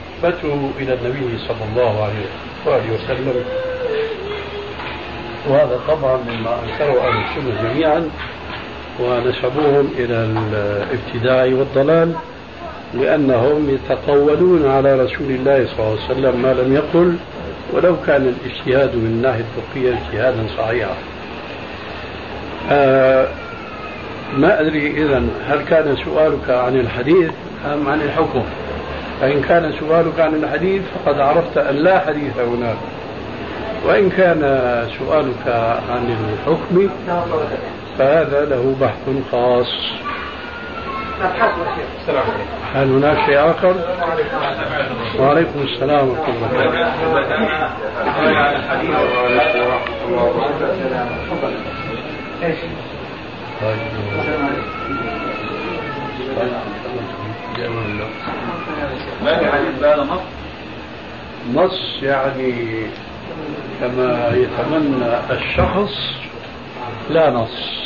إلى 0.80 0.94
النبي 0.94 1.38
صلى 1.48 1.66
الله 1.72 2.04
عليه 2.04 2.92
وسلم. 2.94 3.34
وهذا 5.50 5.80
طبعا 5.88 6.18
مما 6.18 6.60
أنكره 6.64 7.02
أهل 7.08 7.24
السنة 7.24 7.74
جميعا 7.74 8.10
ونسبوهم 9.00 9.90
إلى 9.98 10.16
الابتداع 10.16 11.44
والضلال 11.44 12.14
لأنهم 12.94 13.70
يتقولون 13.70 14.72
على 14.72 14.96
رسول 14.96 15.28
الله 15.30 15.66
صلى 15.66 15.80
الله 15.80 15.98
عليه 16.04 16.06
وسلم 16.06 16.42
ما 16.42 16.54
لم 16.54 16.74
يقل 16.76 17.16
ولو 17.74 17.96
كان 18.08 18.22
الاجتهاد 18.22 18.96
من 18.96 19.06
الناحية 19.06 19.44
الفقهية 19.58 19.98
اجتهادا 20.08 20.44
صحيحا. 20.58 20.96
آه 22.72 23.28
ما 24.38 24.62
أدري 24.62 24.92
إذا 24.92 25.24
هل 25.48 25.62
كان 25.70 25.96
سؤالك 26.06 26.50
عن 26.50 26.80
الحديث 26.80 27.32
أم 27.66 27.88
عن 27.88 28.02
الحكم؟ 28.02 28.44
فإن 29.22 29.42
كان 29.42 29.74
سؤالك 29.80 30.20
عن 30.20 30.36
الحديث 30.36 30.82
فقد 30.96 31.20
عرفت 31.20 31.58
أن 31.58 31.76
لا 31.76 32.00
حديث 32.00 32.40
هناك 32.40 32.78
وإن 33.86 34.10
كان 34.10 34.42
سؤالك 35.00 35.48
عن 35.90 36.16
الحكم 36.34 36.90
فهذا 37.98 38.46
له 38.46 38.76
بحث 38.82 39.10
خاص 39.32 39.68
هل 42.74 42.92
هناك 42.92 43.26
شيء 43.26 43.52
آخر؟ 43.52 43.76
وعليكم 45.20 45.62
السلام 45.64 46.10
ورحمة 46.10 46.36
الله 46.36 46.72
ما 57.58 58.83
في 59.40 59.52
حديث 59.52 59.80
بهذا 59.82 60.04
نص؟ 60.04 60.22
نص 61.54 62.04
يعني 62.04 62.54
كما 63.80 64.32
يتمنى 64.36 65.06
الشخص 65.32 65.94
لا 67.10 67.30
نص 67.30 67.84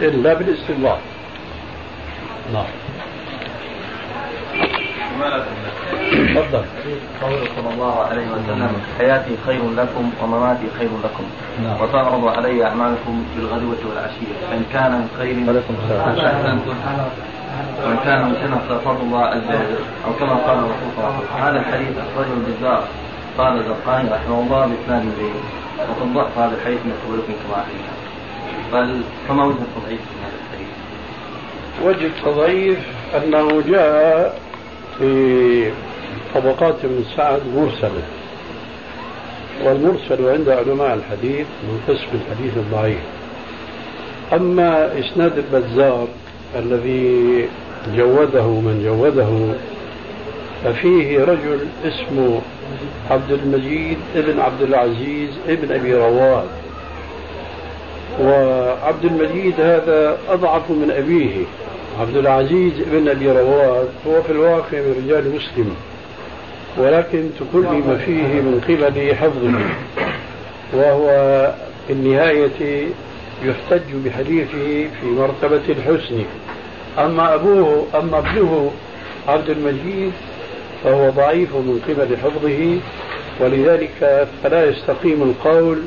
إلا 0.00 0.34
بالاستنباط 0.34 0.98
نعم. 2.52 2.64
تفضل. 6.34 6.64
قوله 7.22 7.44
صلى 7.56 7.74
الله 7.74 8.00
عليه 8.00 8.26
وسلم 8.26 8.72
حياتي 8.98 9.30
خير 9.46 9.70
لكم 9.76 10.10
ومماتي 10.22 10.66
خير 10.78 10.88
لكم. 11.04 11.24
نعم. 11.64 11.80
وتعرض 11.82 12.28
علي 12.28 12.64
أعمالكم 12.64 13.24
بالغدوة 13.36 13.78
والعشية 13.88 14.34
فان 14.50 14.64
كان 14.72 14.92
من 14.92 15.08
خير. 15.18 15.36
وان 15.36 16.60
كان 18.04 18.24
من 18.28 18.34
سنه 18.42 18.58
ففضل 18.68 19.00
الله 19.00 19.24
عز 19.24 19.48
وجل 19.48 19.82
أو 20.06 20.12
كما 20.12 20.34
قال 20.34 20.58
الرسول 20.58 20.88
صلى 20.96 21.04
الله 21.04 21.14
عليه 21.14 21.24
وسلم 21.24 21.44
هذا 21.44 21.58
الحديث 21.60 21.88
أخرجه 21.98 22.32
الجزار 22.32 22.84
قال 23.38 23.58
الزرقاني 23.58 24.10
رحمه 24.10 24.40
الله 24.40 24.66
بإسناد 24.66 25.02
جيد 25.02 25.34
وقد 25.78 26.14
ضعف 26.14 26.38
هذا 26.38 26.54
الحديث 26.54 26.78
من 26.84 26.92
قبلكم 27.06 27.32
كما 27.44 27.64
فما 29.28 29.44
وجه 29.44 29.56
التضعيف 29.62 30.00
في 30.00 30.14
هذا 30.24 30.36
الحديث؟ 30.44 30.68
وجه 31.84 32.06
التضعيف 32.06 32.78
أنه 33.16 33.62
جاء 33.62 34.40
في 34.98 35.72
طبقات 36.34 36.84
من 36.84 37.04
سعد 37.16 37.40
مرسلا 37.54 38.02
والمرسل 39.64 40.28
عند 40.28 40.48
علماء 40.48 40.94
الحديث 40.94 41.46
من 41.62 41.80
قسم 41.88 42.08
الحديث 42.14 42.56
الضعيف. 42.56 43.00
أما 44.32 44.98
إسناد 44.98 45.38
البزار 45.38 46.08
الذي 46.56 47.44
جوده 47.96 48.46
من 48.46 48.82
جوده. 48.84 49.54
ففيه 50.64 51.18
رجل 51.18 51.58
اسمه 51.84 52.40
عبد 53.10 53.30
المجيد 53.30 53.98
ابن 54.16 54.40
عبد 54.40 54.62
العزيز 54.62 55.30
ابن 55.48 55.72
أبي 55.72 55.94
رواد. 55.94 56.48
وعبد 58.22 59.04
المجيد 59.04 59.60
هذا 59.60 60.18
أضعف 60.28 60.70
من 60.70 60.90
أبيه. 60.90 61.44
عبد 62.00 62.16
العزيز 62.16 62.72
بن 62.92 63.08
أبي 63.08 63.30
رواد 63.30 63.88
هو 64.06 64.22
في 64.22 64.32
الواقع 64.32 64.78
من 64.78 65.04
رجال 65.04 65.36
مسلم. 65.36 65.74
ولكن 66.78 67.24
تكلم 67.40 68.00
فيه 68.06 68.40
من 68.40 68.60
قبل 68.68 69.14
حفظه. 69.14 69.52
وهو 70.74 71.06
في 71.86 71.92
النهاية 71.92 72.88
يحتج 73.44 73.94
بحديثه 74.04 74.88
في 75.00 75.06
مرتبة 75.06 75.62
الحسن. 75.68 76.24
أما 76.98 77.34
أبوه 77.34 77.86
أما 77.94 78.18
ابنه 78.18 78.70
عبد 79.28 79.50
المجيد 79.50 80.12
فهو 80.84 81.10
ضعيف 81.10 81.54
من 81.54 81.80
قبل 81.88 82.16
حفظه 82.16 82.78
ولذلك 83.40 84.28
فلا 84.42 84.68
يستقيم 84.70 85.22
القول 85.22 85.78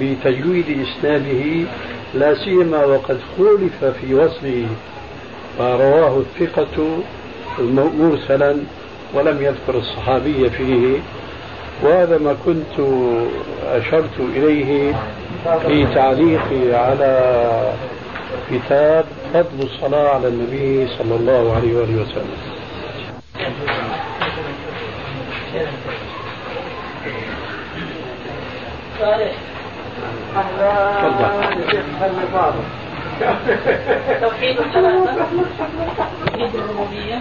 بتجويد 0.00 0.64
إسناده 0.88 1.68
لا 2.14 2.34
سيما 2.34 2.84
وقد 2.84 3.18
خولف 3.36 3.84
في 3.84 4.14
وصفه. 4.14 4.66
فرواه 5.58 6.18
الثقة 6.18 6.98
مرسلا 7.98 8.56
ولم 9.14 9.36
يذكر 9.42 9.78
الصحابي 9.78 10.50
فيه. 10.50 10.98
وهذا 11.82 12.18
ما 12.18 12.36
كنت 12.46 12.86
أشرت 13.66 14.20
إليه 14.36 14.94
في 15.66 15.86
تعليقي 15.94 16.74
على 16.74 17.72
كتاب 18.50 19.04
فضل 19.34 19.62
الصلاة 19.62 20.08
على 20.14 20.28
النبي 20.28 20.88
صلى 20.98 21.14
الله 21.16 21.56
عليه 21.56 21.76
وآله 21.76 22.02
وسلم. 22.02 22.36
تفضل. 31.02 32.79
توحيد 33.20 34.58
الثلاثة 34.58 35.14
توحيد 36.26 36.54
الربوبية. 36.54 37.20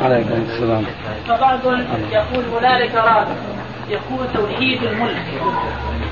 عليكم 0.00 0.44
السلام. 0.48 0.84
فبعض 1.28 1.58
يقول 2.12 2.44
هنالك 2.44 2.94
رابع 2.94 3.34
يقول 3.88 4.26
توحيد 4.34 4.82
الملك. 4.82 5.22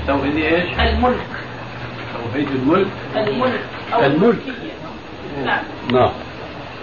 توحيد 0.07 0.35
إيش؟ 0.35 0.79
الملك. 0.79 1.27
توحيد 2.13 2.47
الملك. 2.47 2.87
الملك. 3.15 3.61
أو 3.93 3.99
الملك. 3.99 4.23
الملكية. 4.23 4.73
نعم. 5.45 5.63
نعم. 5.91 6.11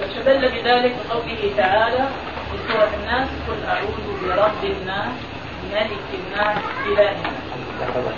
واستدل 0.01 0.49
بذلك 0.49 0.95
بقوله 1.09 1.51
تعالى 1.57 2.05
في 2.51 2.73
سورة 2.73 2.91
الناس 3.03 3.29
قل 3.49 3.69
أعوذ 3.69 4.07
برب 4.23 4.65
الناس 4.81 5.09
ملك 5.73 6.09
الناس 6.15 6.59
إله 6.87 7.11
الناس. 7.11 7.46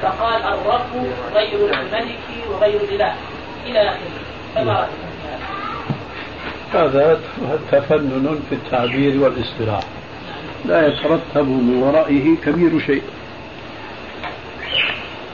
فقال 0.03 0.43
الرب 0.43 1.07
غير 1.35 1.59
الملك 1.59 2.19
وغير 2.51 2.81
رأيكم 3.01 3.19
في 3.65 3.73
هذا؟ 4.57 4.89
هذا 6.75 7.21
تفنن 7.73 8.41
في 8.49 8.55
التعبير 8.55 9.21
والإصطلاح. 9.21 9.85
لا 10.65 10.87
يترتب 10.87 11.49
من 11.49 11.83
ورائه 11.83 12.37
كبير 12.45 12.81
شيء. 12.87 13.03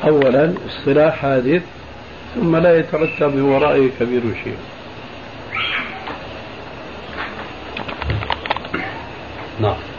أولا 0.04 0.54
اصطلاح 0.68 1.14
حادث 1.14 1.62
ثم 2.34 2.56
لا 2.56 2.78
يترتب 2.78 3.34
من 3.34 3.42
ورائه 3.42 3.90
كبير 4.00 4.22
شيء. 4.44 4.56
نعم. 9.60 9.93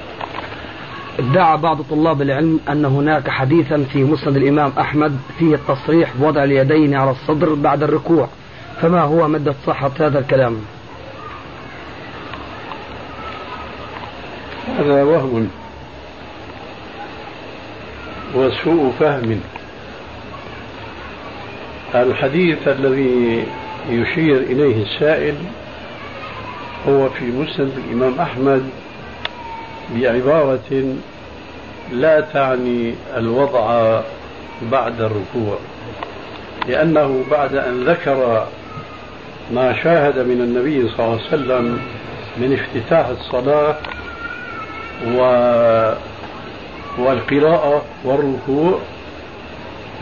ادعى 1.20 1.58
بعض 1.58 1.82
طلاب 1.82 2.22
العلم 2.22 2.60
أن 2.70 2.86
هناك 2.86 3.30
حديثا 3.30 3.86
في 3.94 4.04
مسند 4.04 4.38
الإمام 4.38 4.72
أحمد 4.80 5.18
فيه 5.40 5.56
التصريح 5.56 6.12
بوضع 6.20 6.44
اليدين 6.44 6.96
على 6.96 7.12
الصدر 7.12 7.54
بعد 7.54 7.84
الركوع. 7.84 8.28
فما 8.82 9.02
هو 9.02 9.28
مدة 9.28 9.56
صحة 9.66 9.92
هذا 10.00 10.20
الكلام؟ 10.20 10.58
هذا 14.80 15.04
وهم. 15.04 15.50
وسوء 18.36 18.94
فهم. 19.00 19.40
الحديث 21.96 22.68
الذي 22.68 23.44
يشير 23.90 24.38
إليه 24.38 24.84
السائل 24.84 25.36
هو 26.88 27.10
في 27.10 27.26
مسند 27.26 27.72
الإمام 27.88 28.20
أحمد 28.20 28.70
بعبارة 29.96 30.96
لا 31.92 32.20
تعني 32.22 32.96
الوضع 33.18 34.00
بعد 34.72 35.02
الركوع 35.02 35.58
لأنه 36.68 37.24
بعد 37.32 37.56
أن 37.56 37.84
ذكر 37.84 38.48
ما 39.54 39.84
شاهد 39.84 40.20
من 40.20 40.42
النبي 40.42 40.90
صلى 40.90 41.06
الله 41.06 41.20
عليه 41.20 41.28
وسلم 41.28 41.80
من 42.38 42.54
افتتاح 42.54 43.08
الصلاة 43.08 43.76
و 45.16 45.20
والقراءة 46.98 47.82
والركوع 48.04 48.80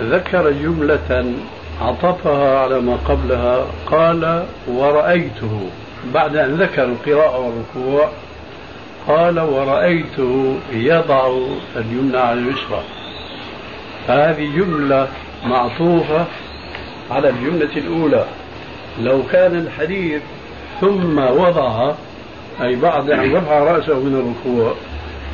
ذكر 0.01 0.51
جملة 0.51 1.33
عطفها 1.81 2.59
على 2.59 2.79
ما 2.79 2.95
قبلها 2.95 3.65
قال 3.91 4.45
ورأيته. 4.67 5.69
بعد 6.13 6.35
أن 6.35 6.55
ذكر 6.55 6.83
القراءة 6.83 7.39
والركوع 7.39 8.09
قال 9.07 9.39
ورأيته 9.39 10.59
يضع 10.71 11.37
اليمنى 11.75 12.17
على 12.17 12.39
اليسرى. 12.39 12.83
فهذه 14.07 14.49
جملة 14.55 15.07
معطوفة 15.45 16.25
على 17.11 17.29
الجملة 17.29 17.77
الأولى. 17.77 18.25
لو 19.01 19.23
كان 19.31 19.55
الحديث 19.55 20.21
ثم 20.81 21.17
وضع 21.17 21.91
أي 22.61 22.75
بعد 22.75 23.09
أن 23.09 23.35
رفع 23.35 23.59
رأسه 23.59 23.99
من 23.99 24.15
الركوع 24.15 24.73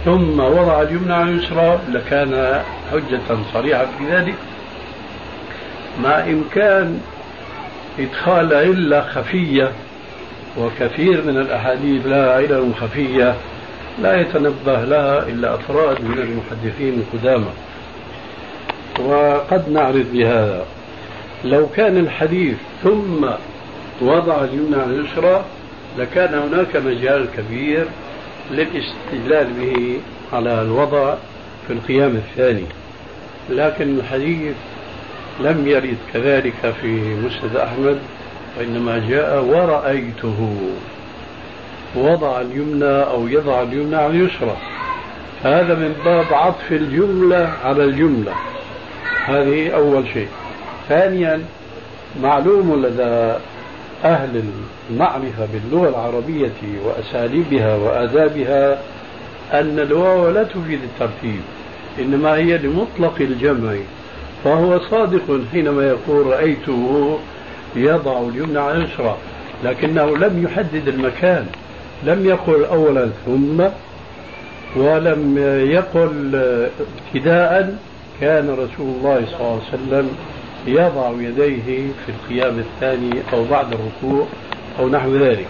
ثم 0.06 0.40
وضع 0.40 0.82
اليمنى 0.82 1.14
على 1.14 1.30
اليسرى 1.30 1.80
لكان 1.90 2.64
حجة 2.92 3.38
صريحة 3.54 3.86
في 3.98 4.16
ذلك. 4.16 4.36
مع 6.04 6.24
إمكان 6.24 7.02
إدخال 8.00 8.54
علة 8.54 9.02
خفية 9.02 9.72
وكثير 10.58 11.24
من 11.24 11.38
الأحاديث 11.38 12.08
لها 12.08 12.34
علل 12.34 12.72
خفية 12.82 13.36
لا 14.02 14.22
يتنبه 14.22 14.84
لها 14.84 15.28
إلا 15.28 15.56
أفراد 15.56 16.02
من 16.02 16.18
المحدثين 16.18 17.04
القدامى 17.04 17.52
وقد 19.00 19.70
نعرض 19.70 20.06
بهذا. 20.14 20.66
لو 21.46 21.68
كان 21.76 21.98
الحديث 21.98 22.58
ثم 22.84 23.28
وضع 24.02 24.44
اليمنى 24.44 24.76
على 24.76 24.96
اليسرى 24.96 25.46
لكان 25.98 26.34
هناك 26.34 26.76
مجال 26.76 27.28
كبير 27.38 27.86
للاستدلال 28.52 29.48
به 29.60 30.00
على 30.34 30.62
الوضع 30.62 31.16
في 31.68 31.74
القيام 31.74 32.16
الثاني. 32.16 32.66
لكن 33.50 34.00
الحديث 34.00 34.56
لم 35.40 35.68
يرد 35.68 35.98
كذلك 36.14 36.74
في 36.82 37.16
مسند 37.16 37.56
أحمد 37.56 38.00
وإنما 38.60 39.08
جاء 39.10 39.44
ورأيته. 39.44 40.58
وضع 41.96 42.42
اليمنى 42.42 43.04
أو 43.04 43.28
يضع 43.28 43.62
اليمنى 43.62 43.96
على 43.96 44.08
اليسرى. 44.08 44.58
هذا 45.44 45.76
من 45.76 45.96
باب 46.06 46.34
عطف 46.34 46.72
الجملة 46.72 47.54
على 47.64 47.84
الجملة. 47.84 48.32
هذه 49.26 49.70
أول 49.70 50.08
شيء. 50.14 50.28
ثانيا 50.90 51.42
معلوم 52.24 52.86
لدى 52.86 53.38
أهل 54.04 54.44
المعرفة 54.90 55.48
باللغة 55.54 55.90
العربية 55.90 56.80
وأساليبها 56.86 57.76
وآدابها 57.76 58.82
أن 59.54 59.80
الواو 59.80 60.30
لا 60.30 60.44
تفيد 60.44 60.80
الترتيب 60.84 61.42
إنما 62.00 62.36
هي 62.36 62.58
لمطلق 62.58 63.16
الجمع. 63.22 63.74
فهو 64.44 64.80
صادق 64.80 65.40
حينما 65.52 65.88
يقول 65.88 66.28
رأيته 66.28 67.20
يضع 67.76 68.20
اليمنى 68.20 68.60
على 68.60 68.78
اليسرى 68.78 69.18
لكنه 69.64 70.18
لم 70.18 70.44
يحدد 70.44 70.88
المكان. 70.88 71.46
لم 72.04 72.26
يقل 72.26 72.66
أولا 72.66 73.10
ثم 73.26 73.64
ولم 74.76 75.38
يقل 75.72 76.36
ابتداء 77.16 77.78
كان 78.22 78.50
رسول 78.50 78.96
الله 78.98 79.26
صلى 79.26 79.40
الله 79.40 79.62
عليه 79.72 79.84
وسلم 79.84 80.10
يضع 80.68 81.12
يديه 81.22 81.88
في 82.06 82.12
القيام 82.12 82.60
الثاني 82.60 83.22
أو 83.34 83.44
بعد 83.44 83.66
الركوع 83.74 84.26
أو 84.80 84.90
نحو 84.90 85.16
ذلك. 85.18 85.48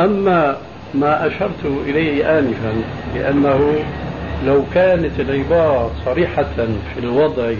أما 0.00 0.56
ما 0.94 1.26
أشرت 1.26 1.64
إليه 1.86 2.38
آنفا 2.38 2.74
لأنه 3.14 3.84
لو 4.46 4.62
كانت 4.74 5.20
العبارة 5.20 5.90
صريحة 6.04 6.54
في 6.94 7.00
الوضع 7.00 7.52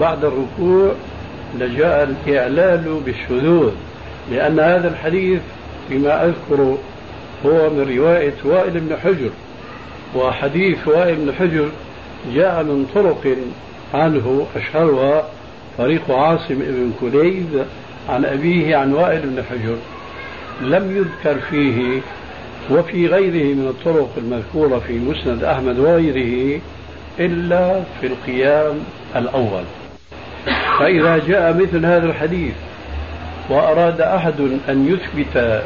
بعد 0.00 0.24
الركوع 0.24 0.92
لجاء 1.58 2.16
الإعلال 2.26 3.00
بالشذوذ 3.06 3.72
لأن 4.32 4.60
هذا 4.60 4.88
الحديث 4.88 5.40
فيما 5.88 6.24
أذكر 6.24 6.76
هو 7.46 7.70
من 7.70 7.96
رواية 7.98 8.34
وائل 8.44 8.80
بن 8.80 8.96
حجر 8.96 9.30
وحديث 10.16 10.88
وائل 10.88 11.16
بن 11.16 11.32
حجر 11.34 11.68
جاء 12.34 12.62
من 12.62 12.86
طرق 12.94 13.36
عنه 13.94 14.46
أشهرها 14.56 15.28
طريق 15.78 16.10
عاصم 16.10 16.54
بن 16.54 16.92
كليب 17.00 17.64
عن 18.08 18.24
أبيه 18.24 18.76
عن 18.76 18.92
وائل 18.92 19.20
بن 19.20 19.42
حجر 19.50 19.76
لم 20.62 20.96
يذكر 20.96 21.40
فيه 21.50 22.00
وفي 22.70 23.06
غيره 23.06 23.54
من 23.54 23.68
الطرق 23.68 24.10
المذكورة 24.18 24.78
في 24.78 24.98
مسند 24.98 25.44
أحمد 25.44 25.78
وغيره 25.78 26.60
إلا 27.20 27.82
في 28.00 28.06
القيام 28.06 28.74
الأول. 29.16 29.64
فإذا 30.78 31.22
جاء 31.28 31.54
مثل 31.54 31.86
هذا 31.86 32.06
الحديث 32.06 32.54
وأراد 33.50 34.00
أحد 34.00 34.40
أن 34.68 34.88
يثبت 34.88 35.62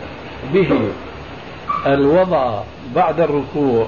به 0.55 0.69
الوضع 1.87 2.61
بعد 2.95 3.21
الركوع 3.21 3.87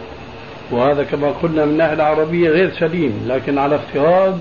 وهذا 0.71 1.03
كما 1.05 1.31
قلنا 1.43 1.65
من 1.65 1.73
الناحية 1.73 1.95
العربية 1.95 2.51
غير 2.51 2.71
سليم 2.71 3.25
لكن 3.29 3.59
على 3.59 3.77
افتراض 3.77 4.39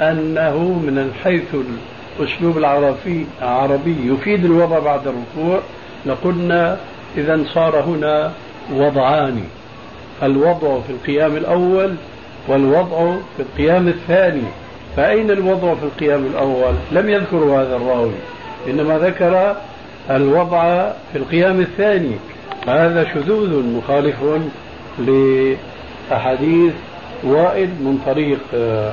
أنه 0.00 0.58
من 0.58 1.12
حيث 1.24 1.54
الأسلوب 2.20 2.58
العربي 2.58 3.26
العربي 3.42 3.96
يفيد 4.04 4.44
الوضع 4.44 4.78
بعد 4.78 5.00
الركوع 5.06 5.60
لقلنا 6.06 6.76
إذا 7.16 7.44
صار 7.54 7.80
هنا 7.80 8.32
وضعان 8.74 9.44
الوضع 10.22 10.80
في 10.80 10.90
القيام 10.90 11.36
الأول 11.36 11.94
والوضع 12.48 13.16
في 13.36 13.42
القيام 13.42 13.88
الثاني. 13.88 14.42
فأين 14.96 15.30
الوضع 15.30 15.74
في 15.74 15.82
القيام 15.82 16.26
الأول؟ 16.26 16.74
لم 16.92 17.08
يذكر 17.08 17.36
هذا 17.36 17.76
الراوي. 17.76 18.12
إنما 18.68 18.98
ذكر 18.98 19.56
الوضع 20.10 20.90
في 21.12 21.18
القيام 21.18 21.60
الثاني. 21.60 22.16
فهذا 22.66 23.04
شذوذ 23.14 23.62
مخالف 23.62 24.16
لأحاديث 24.98 26.72
وائل 27.24 27.68
من 27.68 28.02
طريق 28.06 28.38
آه، 28.54 28.92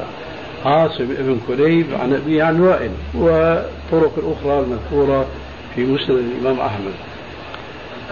عاصم 0.66 1.06
بن 1.06 1.40
كليب 1.48 1.86
عن 2.02 2.14
أبيه 2.14 2.44
عن 2.44 2.60
وائل 2.62 2.92
والطرق 3.14 4.12
الأخرى 4.18 4.60
المذكورة 4.60 5.26
في 5.76 5.84
مسند 5.86 6.10
الإمام 6.10 6.60
أحمد. 6.60 6.94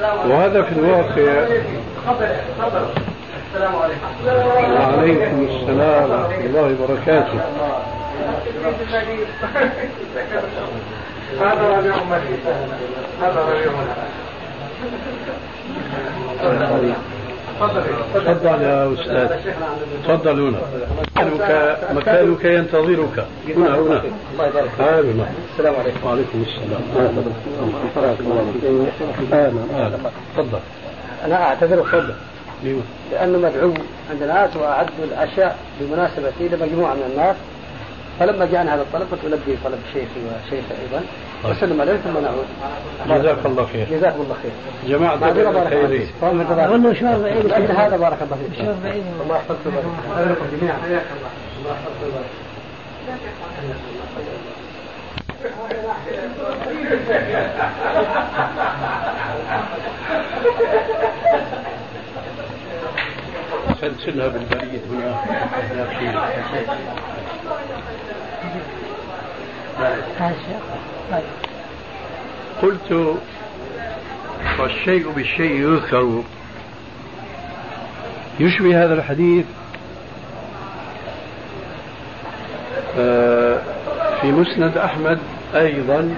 وهذا 0.02 0.62
في 0.64 0.72
الواقع. 0.72 1.48
السلام 3.54 3.76
عليكم 3.76 4.08
وعليكم 4.74 5.48
السلام 5.50 6.12
ورحمة 6.12 6.46
الله 6.46 6.76
وبركاته. 6.82 7.40
هذا 11.40 11.78
ربيع 11.78 11.96
هذا 13.22 13.40
ربيع 13.40 13.72
تفضل. 18.16 18.62
يا 18.62 18.94
أستاذ. 18.94 19.28
تفضل 20.08 20.42
هنا. 20.42 20.60
مكانك 21.18 21.78
مكانك 21.92 22.46
ينتظرك. 22.46 23.26
هنا 23.48 23.76
هنا. 23.76 24.02
الله 24.34 24.48
يبارك 24.48 24.70
فيك. 24.78 25.26
السلام 25.54 25.76
عليكم. 25.76 26.08
وعليكم 26.08 26.44
السلام. 26.48 26.82
أهلا. 29.34 29.86
أهلا. 29.86 29.98
تفضل. 30.38 30.60
أنا 31.26 31.44
أعتذر 31.44 31.80
تفضل 31.82 32.14
لأنه 33.12 33.38
مدعو 33.38 33.74
عند 34.12 34.22
الناس 34.22 34.56
واعدوا 34.56 34.94
الأشياء 35.04 35.58
بمناسبتي 35.80 36.48
لمجموعه 36.48 36.94
من 36.94 37.04
الناس. 37.12 37.36
فلما 38.22 38.46
جاءنا 38.46 38.76
هذا 38.76 38.82
الطلب 38.82 39.08
قلت 39.12 39.26
البي 39.26 39.58
طلب 39.64 39.80
شيخي 39.94 40.22
وشيخي 40.26 40.74
أيضا. 40.82 41.04
وسلم 41.44 41.82
عليه 41.82 41.98
ثم 41.98 42.18
نعود. 42.18 42.46
جزاك 43.20 43.46
الله 43.46 43.66
خير. 43.66 43.88
جزاكم 43.92 44.22
الله 44.22 44.36
خير. 44.44 44.52
جماعة 44.88 45.16
الخيرين 45.16 46.08
قلنا 46.72 46.94
شهر 46.94 47.20
بعيد. 47.20 47.54
انت 47.54 47.72
هذا 47.72 47.98
بارك 47.98 48.18
الله 48.22 48.38
فيك. 48.38 48.58
شهر 48.66 48.76
بعيد. 48.84 49.04
الله 49.24 49.36
يحفظك. 49.36 49.58
ويبارك 49.66 50.38
جميعا 50.62 50.78
حياك 50.78 51.06
الله. 51.18 51.30
الله. 51.58 51.76
يحفظك 51.76 52.02
ويبارك 55.64 56.02
سلسلها 63.82 64.28
بالبريد 64.28 64.82
هنا؟ 64.92 65.22
قلت 72.62 73.18
والشيء 74.60 75.12
بالشيء 75.12 75.52
يذكر. 75.52 76.24
يشبه 78.40 78.84
هذا 78.84 78.94
الحديث 78.94 79.46
آه، 83.00 83.62
في 84.22 84.32
مسند 84.32 84.78
أحمد 84.78 85.20
أيضا 85.56 86.16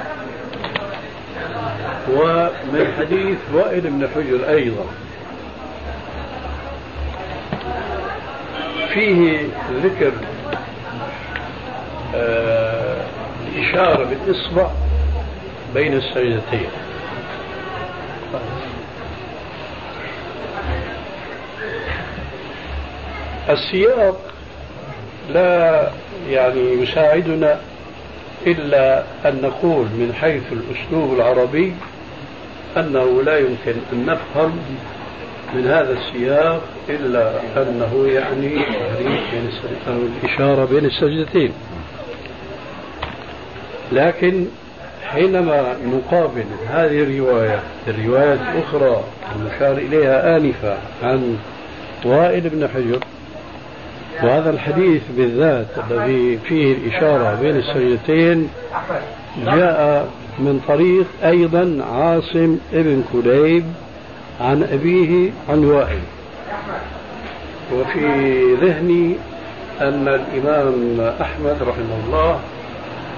ومن 2.09 2.93
حديث 2.99 3.37
وائل 3.53 3.81
بن 3.81 4.07
حجر 4.15 4.49
أيضا. 4.49 4.85
فيه 8.93 9.47
ذكر 9.83 10.11
آه 12.15 13.05
الإشارة 13.55 14.03
بالإصبع 14.03 14.67
بين 15.73 15.93
السجدتين. 15.93 16.67
السياق 23.49 24.19
لا 25.29 25.89
يعني 26.29 26.73
يساعدنا 26.73 27.59
إلا 28.47 29.03
أن 29.25 29.41
نقول 29.41 29.85
من 29.85 30.13
حيث 30.21 30.43
الأسلوب 30.51 31.13
العربي 31.13 31.73
أنه 32.77 33.21
لا 33.21 33.37
يمكن 33.39 33.73
أن 33.93 34.05
نفهم 34.05 34.59
من 35.53 35.67
هذا 35.67 35.93
السياق 35.93 36.61
إلا 36.89 37.31
أنه 37.57 38.07
يعني 38.07 38.47
بين 38.49 39.49
أو 39.87 39.93
الإشارة 39.93 40.65
بين 40.65 40.85
السجدتين. 40.85 41.51
لكن 43.91 44.45
حينما 45.13 45.75
نقابل 45.85 46.45
هذه 46.69 47.03
الرواية 47.03 47.59
الروايات 47.87 48.39
الأخرى 48.39 49.03
المشار 49.35 49.77
إليها 49.77 50.37
آنفا 50.37 50.77
عن 51.03 51.37
وائل 52.05 52.49
بن 52.49 52.67
حجر 52.67 52.99
وهذا 54.23 54.49
الحديث 54.49 55.01
بالذات 55.17 55.67
الذي 55.91 56.39
فيه 56.47 56.73
الإشارة 56.73 57.37
بين 57.41 57.55
السجدتين 57.55 58.49
جاء 59.45 60.07
من 60.39 60.61
طريق 60.67 61.05
أيضا 61.23 61.85
عاصم 61.91 62.57
ابن 62.73 63.03
كليب 63.13 63.63
عن 64.41 64.63
أبيه 64.63 65.31
عن 65.49 65.65
وائل. 65.65 66.01
وفي 67.73 68.05
ذهني 68.61 69.15
أن 69.81 70.07
الإمام 70.07 70.99
أحمد 71.21 71.57
رحمه 71.61 71.99
الله 72.05 72.39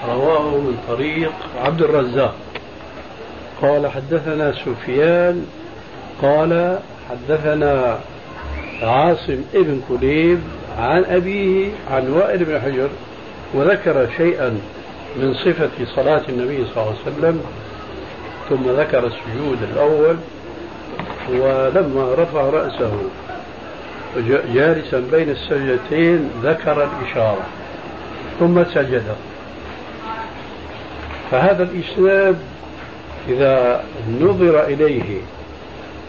رواه 0.07 0.49
من 0.49 0.77
طريق 0.87 1.31
عبد 1.65 1.81
الرزاق. 1.81 2.35
قال 3.61 3.87
حدثنا 3.87 4.53
سفيان. 4.53 5.45
قال 6.21 6.79
حدثنا 7.09 7.99
عاصم 8.81 9.41
ابن 9.55 9.81
كليب 9.89 10.39
عن 10.77 11.03
أبيه 11.03 11.69
عن 11.91 12.09
وائل 12.13 12.45
بن 12.45 12.61
حجر 12.61 12.89
وذكر 13.53 14.07
شيئا 14.17 14.49
من 15.17 15.33
صفة 15.33 15.85
صلاة 15.95 16.21
النبي 16.29 16.65
صلى 16.65 16.83
الله 16.83 16.95
عليه 17.05 17.17
وسلم 17.17 17.41
ثم 18.49 18.69
ذكر 18.69 19.05
السجود 19.05 19.57
الأول. 19.73 20.15
ولما 21.29 22.15
رفع 22.17 22.41
رأسه 22.41 22.91
جالسا 24.53 24.99
بين 25.11 25.29
السجدتين 25.29 26.29
ذكر 26.43 26.83
الإشارة 26.83 27.45
ثم 28.39 28.63
سجد. 28.63 29.15
فهذا 31.31 31.63
الإسناد 31.63 32.37
إذا 33.27 33.83
نظر 34.21 34.63
إليه 34.63 35.21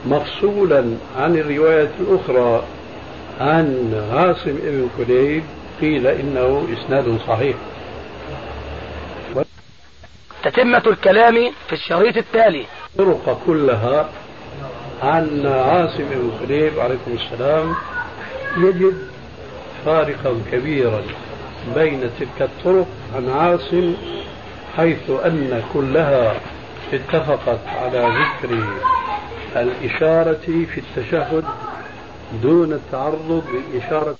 مفصولا 0.06 0.84
عن 1.18 1.36
الرواية 1.36 1.90
الأخرى 2.00 2.62
عن 3.40 3.94
عاصم 4.12 4.52
بن 4.62 4.88
كليب 4.98 5.42
قيل 5.80 6.06
إنه 6.06 6.68
إسناد 6.72 7.18
صحيح. 7.28 7.56
تتمة 10.44 10.82
الكلام 10.86 11.52
في 11.66 11.72
الشريط 11.72 12.16
التالي. 12.16 12.64
طرق 12.98 13.40
كلها 13.46 14.08
عن 15.02 15.46
عاصم 15.46 16.04
بن 16.10 16.30
كليب 16.46 16.78
عليكم 16.80 17.12
السلام 17.12 17.74
يجد 18.58 18.98
فارقا 19.84 20.40
كبيرا 20.52 21.02
بين 21.74 22.10
تلك 22.18 22.40
الطرق 22.50 22.86
عن 23.16 23.28
عاصم 23.30 23.94
حيث 24.76 25.10
أن 25.24 25.62
كلها 25.74 26.34
اتفقت 26.92 27.58
على 27.66 27.98
ذكر 28.18 28.64
الإشارة 29.56 30.46
في 30.74 30.80
التشهد 30.80 31.44
دون 32.42 32.72
التعرض 32.72 33.44
للإشارة 33.54 34.16